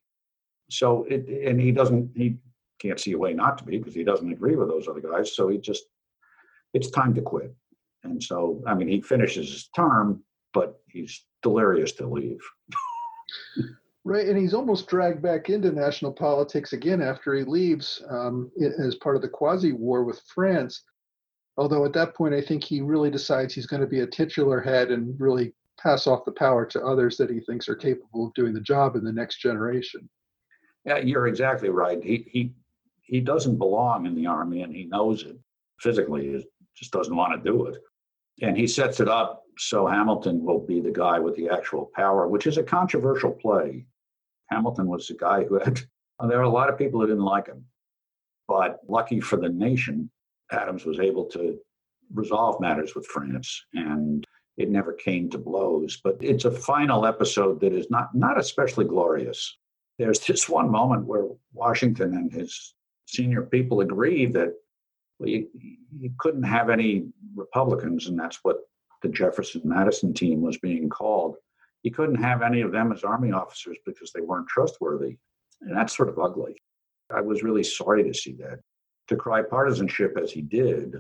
So 0.71 1.05
it, 1.05 1.29
and 1.29 1.61
he 1.61 1.73
doesn't, 1.73 2.13
he 2.17 2.37
can't 2.81 3.01
see 3.01 3.13
a 3.13 3.19
way 3.19 3.33
not 3.33 3.59
to 3.59 3.65
be 3.65 3.79
because 3.79 3.95
he 3.95 4.05
doesn't 4.05 4.33
agree 4.33 4.57
with 4.57 4.69
those 4.69 4.89
other 4.89 5.01
guys. 5.01 5.35
So 5.35 5.49
he 5.49 5.59
just, 5.59 5.85
it's 6.75 6.91
time 6.91 7.15
to 7.15 7.23
quit. 7.23 7.55
And 8.05 8.23
so, 8.23 8.63
I 8.67 8.75
mean, 8.75 8.89
he 8.89 9.01
finishes 9.01 9.53
his 9.53 9.69
term, 9.77 10.23
but 10.55 10.81
he's 10.89 11.25
delirious 11.43 11.93
to 11.93 12.07
leave. 12.07 12.41
Right, 14.03 14.27
and 14.29 14.39
he's 14.39 14.55
almost 14.55 14.89
dragged 14.89 15.21
back 15.21 15.51
into 15.51 15.71
national 15.73 16.13
politics 16.13 16.73
again 16.73 17.03
after 17.03 17.35
he 17.35 17.45
leaves 17.45 18.03
um, 18.09 18.51
as 18.79 18.95
part 18.95 19.15
of 19.15 19.21
the 19.21 19.29
quasi 19.29 19.73
war 19.73 20.05
with 20.05 20.23
France. 20.35 20.83
Although 21.59 21.85
at 21.85 21.93
that 21.93 22.15
point, 22.15 22.35
I 22.35 22.41
think 22.41 22.65
he 22.65 22.81
really 22.81 23.11
decides 23.11 23.53
he's 23.53 23.67
going 23.67 23.83
to 23.83 23.87
be 23.87 24.01
a 24.01 24.07
titular 24.07 24.61
head 24.61 24.91
and 24.91 25.21
really 25.21 25.53
pass 25.79 26.07
off 26.07 26.25
the 26.25 26.33
power 26.33 26.65
to 26.67 26.83
others 26.83 27.19
that 27.19 27.29
he 27.29 27.41
thinks 27.41 27.69
are 27.69 27.75
capable 27.75 28.27
of 28.27 28.35
doing 28.35 28.55
the 28.55 28.61
job 28.61 28.97
in 28.97 29.05
the 29.05 29.13
next 29.13 29.37
generation. 29.37 30.09
Yeah, 30.87 30.99
you're 30.99 31.27
exactly 31.27 31.69
right. 31.69 32.03
He 32.03 32.27
he 32.31 32.55
he 33.11 33.21
doesn't 33.21 33.59
belong 33.59 34.07
in 34.07 34.15
the 34.15 34.27
army, 34.27 34.63
and 34.63 34.75
he 34.75 34.85
knows 34.85 35.25
it 35.25 35.37
physically. 35.81 36.29
He 36.29 36.45
just 36.77 36.93
doesn't 36.93 37.15
want 37.15 37.33
to 37.43 37.51
do 37.51 37.67
it, 37.67 37.79
and 38.41 38.57
he 38.57 38.67
sets 38.67 39.01
it 39.01 39.09
up 39.09 39.43
so 39.59 39.87
Hamilton 39.87 40.43
will 40.43 40.61
be 40.61 40.81
the 40.81 40.91
guy 40.91 41.19
with 41.19 41.37
the 41.37 41.51
actual 41.51 41.91
power, 41.95 42.27
which 42.27 42.47
is 42.47 42.57
a 42.57 42.63
controversial 42.63 43.31
play. 43.31 43.85
Hamilton 44.49 44.87
was 44.89 45.07
the 45.07 45.15
guy 45.15 45.45
who 45.45 45.59
had, 45.59 45.81
there 46.27 46.39
were 46.39 46.45
a 46.45 46.49
lot 46.49 46.71
of 46.71 46.79
people 46.79 47.01
who 47.01 47.07
didn't 47.07 47.25
like 47.25 47.47
him. 47.47 47.67
But 48.49 48.81
lucky 48.89 49.21
for 49.21 49.37
the 49.37 49.51
nation, 49.51 50.11
Adams 50.51 50.87
was 50.87 50.99
able 50.99 51.27
to 51.27 51.59
resolve 52.15 52.59
matters 52.59 52.95
with 52.95 53.07
France 53.07 53.65
and 53.75 54.27
it 54.57 54.71
never 54.71 54.95
came 54.95 55.29
to 55.31 55.39
blows. 55.39 56.01
But 56.03 56.17
it's 56.21 56.47
a 56.47 56.51
final 56.51 57.05
episode 57.05 57.61
that 57.61 57.75
is 57.75 57.91
not, 57.91 58.15
not 58.15 58.41
especially 58.41 58.87
glorious. 58.87 59.59
There's 59.99 60.21
this 60.21 60.49
one 60.49 60.71
moment 60.71 61.05
where 61.05 61.27
Washington 61.53 62.15
and 62.15 62.33
his 62.33 62.75
senior 63.11 63.43
people 63.43 63.81
agree 63.81 64.27
that 64.27 64.55
well, 65.19 65.29
you, 65.29 65.49
you 65.99 66.11
couldn't 66.19 66.45
have 66.45 66.71
any 66.71 67.09
Republicans, 67.35 68.07
and 68.07 68.19
that's 68.19 68.41
what 68.43 68.57
the 69.03 69.09
Jefferson 69.09 69.63
Madison 69.65 70.13
team 70.13 70.41
was 70.41 70.59
being 70.59 70.89
called, 70.89 71.37
you 71.83 71.91
couldn't 71.91 72.23
have 72.23 72.43
any 72.43 72.61
of 72.61 72.73
them 72.73 72.93
as 72.93 73.05
army 73.05 73.33
officers 73.33 73.79
because 73.87 74.13
they 74.13 74.21
weren't 74.21 74.49
trustworthy. 74.49 75.17
And 75.63 75.77
that's 75.77 75.97
sort 75.97 76.09
of 76.09 76.19
ugly. 76.19 76.57
I 77.15 77.21
was 77.21 77.43
really 77.43 77.65
sorry 77.65 78.05
to 78.05 78.15
see 78.15 78.33
that. 78.35 78.61
To 79.09 79.17
cry 79.17 79.43
partisanship 79.43 80.17
as 80.23 80.31
he 80.31 80.43
did, 80.43 80.95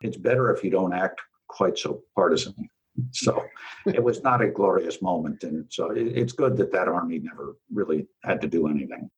it's 0.00 0.16
better 0.16 0.52
if 0.54 0.64
you 0.64 0.70
don't 0.70 0.94
act 0.94 1.20
quite 1.48 1.78
so 1.78 2.02
partisan. 2.14 2.54
So 3.12 3.44
it 3.86 4.02
was 4.02 4.22
not 4.22 4.42
a 4.42 4.50
glorious 4.50 5.00
moment. 5.00 5.44
And 5.44 5.64
so 5.70 5.90
it's 5.94 6.32
good 6.32 6.56
that 6.58 6.72
that 6.72 6.88
army 6.88 7.20
never 7.20 7.56
really 7.72 8.08
had 8.24 8.42
to 8.42 8.48
do 8.48 8.66
anything. 8.66 9.08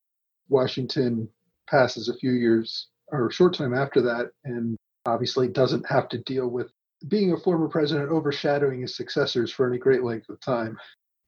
Washington 0.47 1.27
passes 1.69 2.09
a 2.09 2.17
few 2.17 2.31
years 2.31 2.87
or 3.11 3.27
a 3.27 3.33
short 3.33 3.53
time 3.53 3.73
after 3.73 4.01
that 4.01 4.31
and 4.45 4.77
obviously 5.05 5.47
doesn't 5.47 5.85
have 5.87 6.09
to 6.09 6.17
deal 6.19 6.47
with 6.47 6.71
being 7.07 7.33
a 7.33 7.37
former 7.37 7.67
president 7.67 8.09
overshadowing 8.09 8.81
his 8.81 8.95
successors 8.95 9.51
for 9.51 9.67
any 9.67 9.77
great 9.77 10.03
length 10.03 10.29
of 10.29 10.39
time, 10.39 10.77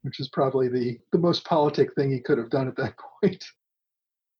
which 0.03 0.19
is 0.19 0.29
probably 0.29 0.67
the, 0.69 0.97
the 1.11 1.17
most 1.17 1.43
politic 1.45 1.93
thing 1.95 2.11
he 2.11 2.19
could 2.19 2.37
have 2.37 2.49
done 2.49 2.67
at 2.67 2.75
that 2.77 2.95
point. 3.21 3.43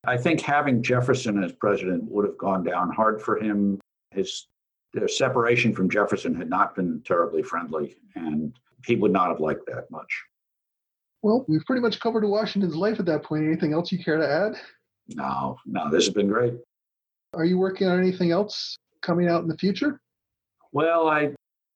I 0.05 0.17
think 0.17 0.39
having 0.39 0.83
Jefferson 0.83 1.43
as 1.43 1.51
president 1.53 2.03
would 2.05 2.25
have 2.25 2.37
gone 2.37 2.63
down 2.63 2.91
hard 2.91 3.21
for 3.21 3.37
him. 3.37 3.79
His 4.11 4.47
their 4.93 5.07
separation 5.09 5.73
from 5.73 5.89
Jefferson 5.89 6.33
had 6.33 6.49
not 6.49 6.73
been 6.73 7.01
terribly 7.05 7.43
friendly, 7.43 7.97
and 8.15 8.57
he 8.85 8.95
would 8.95 9.11
not 9.11 9.27
have 9.27 9.41
liked 9.41 9.65
that 9.65 9.91
much. 9.91 10.07
Well, 11.21 11.43
we've 11.49 11.65
pretty 11.65 11.81
much 11.81 11.99
covered 11.99 12.23
Washington's 12.23 12.75
life 12.75 12.99
at 12.99 13.05
that 13.07 13.23
point. 13.23 13.43
Anything 13.43 13.73
else 13.73 13.91
you 13.91 14.01
care 14.01 14.17
to 14.17 14.25
add? 14.25 14.55
No, 15.09 15.57
no, 15.65 15.89
this 15.89 16.05
has 16.05 16.13
been 16.13 16.27
great. 16.27 16.53
Are 17.33 17.45
you 17.45 17.57
working 17.57 17.87
on 17.87 17.99
anything 17.99 18.31
else 18.31 18.77
coming 19.01 19.27
out 19.27 19.41
in 19.41 19.47
the 19.47 19.57
future? 19.57 19.99
Well, 20.71 21.07
I, 21.07 21.33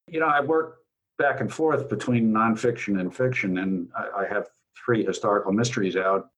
you 0.08 0.20
know, 0.20 0.26
I 0.26 0.40
work 0.40 0.78
back 1.18 1.40
and 1.40 1.52
forth 1.52 1.88
between 1.88 2.32
nonfiction 2.32 3.00
and 3.00 3.14
fiction, 3.14 3.58
and 3.58 3.88
I, 3.96 4.22
I 4.22 4.26
have 4.26 4.48
three 4.84 5.04
historical 5.04 5.52
mysteries 5.52 5.96
out. 5.96 6.28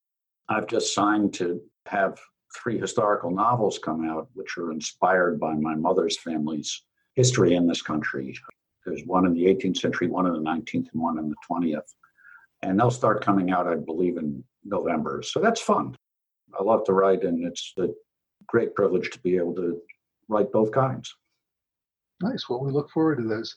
I've 0.49 0.67
just 0.67 0.95
signed 0.95 1.33
to 1.35 1.61
have 1.87 2.19
three 2.55 2.79
historical 2.79 3.31
novels 3.31 3.79
come 3.79 4.09
out, 4.09 4.29
which 4.35 4.59
are 4.59 4.71
inspired 4.73 5.41
by 5.41 5.55
my 5.55 5.75
mother's 5.75 6.19
family's 6.19 6.83
history 7.15 7.55
in 7.55 7.67
this 7.67 7.83
country. 7.83 8.37
There's 8.85 9.03
one 9.07 9.27
in 9.27 9.35
the 9.35 9.45
18th 9.45 9.79
century, 9.79 10.09
one 10.09 10.27
in 10.27 10.33
the 10.33 10.41
19th, 10.41 10.89
and 10.93 11.03
one 11.03 11.19
in 11.19 11.29
the 11.29 11.37
20th. 11.51 11.89
And 12.63 12.79
they'll 12.79 12.91
start 12.91 13.25
coming 13.25 13.51
out, 13.51 13.67
I 13.67 13.77
believe, 13.77 14.17
in 14.17 14.45
November. 14.65 15.23
So 15.23 15.41
that's 15.41 15.61
fun. 15.61 15.97
I 16.59 16.63
love 16.63 16.85
to 16.85 16.93
write, 16.93 17.25
and 17.25 17.45
it's 17.47 17.73
a 17.79 17.89
great 18.47 18.75
privilege 18.75 19.11
to 19.11 19.19
be 19.21 19.37
able 19.37 19.55
to 19.55 19.81
write 20.29 20.53
both 20.53 20.73
kinds. 20.73 21.15
Nice. 22.23 22.49
Well, 22.49 22.61
we 22.61 22.71
look 22.71 22.91
forward 22.91 23.19
to 23.19 23.29
those. 23.29 23.57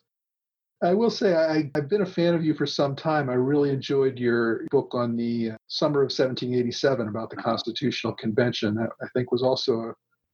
I 0.84 0.94
will 0.94 1.10
say 1.10 1.36
I, 1.36 1.72
have 1.74 1.90
been 1.90 2.02
a 2.02 2.06
fan 2.06 2.34
of 2.34 2.44
you 2.44 2.54
for 2.54 2.66
some 2.66 2.96
time. 2.96 3.30
I 3.30 3.34
really 3.34 3.70
enjoyed 3.70 4.20
your 4.20 4.66
book 4.72 4.94
on 4.94 5.16
the 5.16 5.52
uh, 5.52 5.58
summer 5.68 6.02
of 6.02 6.08
1787 6.08 7.08
about 7.08 7.30
the 7.30 7.38
Constitutional 7.38 8.14
Convention. 8.14 8.76
That 8.76 8.90
I 9.02 9.08
think 9.14 9.32
was 9.32 9.42
also 9.42 9.80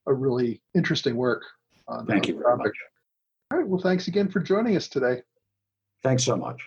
a, 0.06 0.10
a 0.10 0.14
really 0.14 0.60
interesting 0.74 1.16
work. 1.16 1.42
On, 1.88 2.06
Thank 2.06 2.24
on 2.24 2.28
you 2.28 2.40
very 2.42 2.56
much. 2.56 2.72
All 3.50 3.58
right. 3.58 3.68
Well, 3.68 3.80
thanks 3.80 4.08
again 4.08 4.28
for 4.28 4.40
joining 4.40 4.76
us 4.76 4.88
today. 4.88 5.22
Thanks 6.02 6.24
so 6.24 6.36
much. 6.36 6.60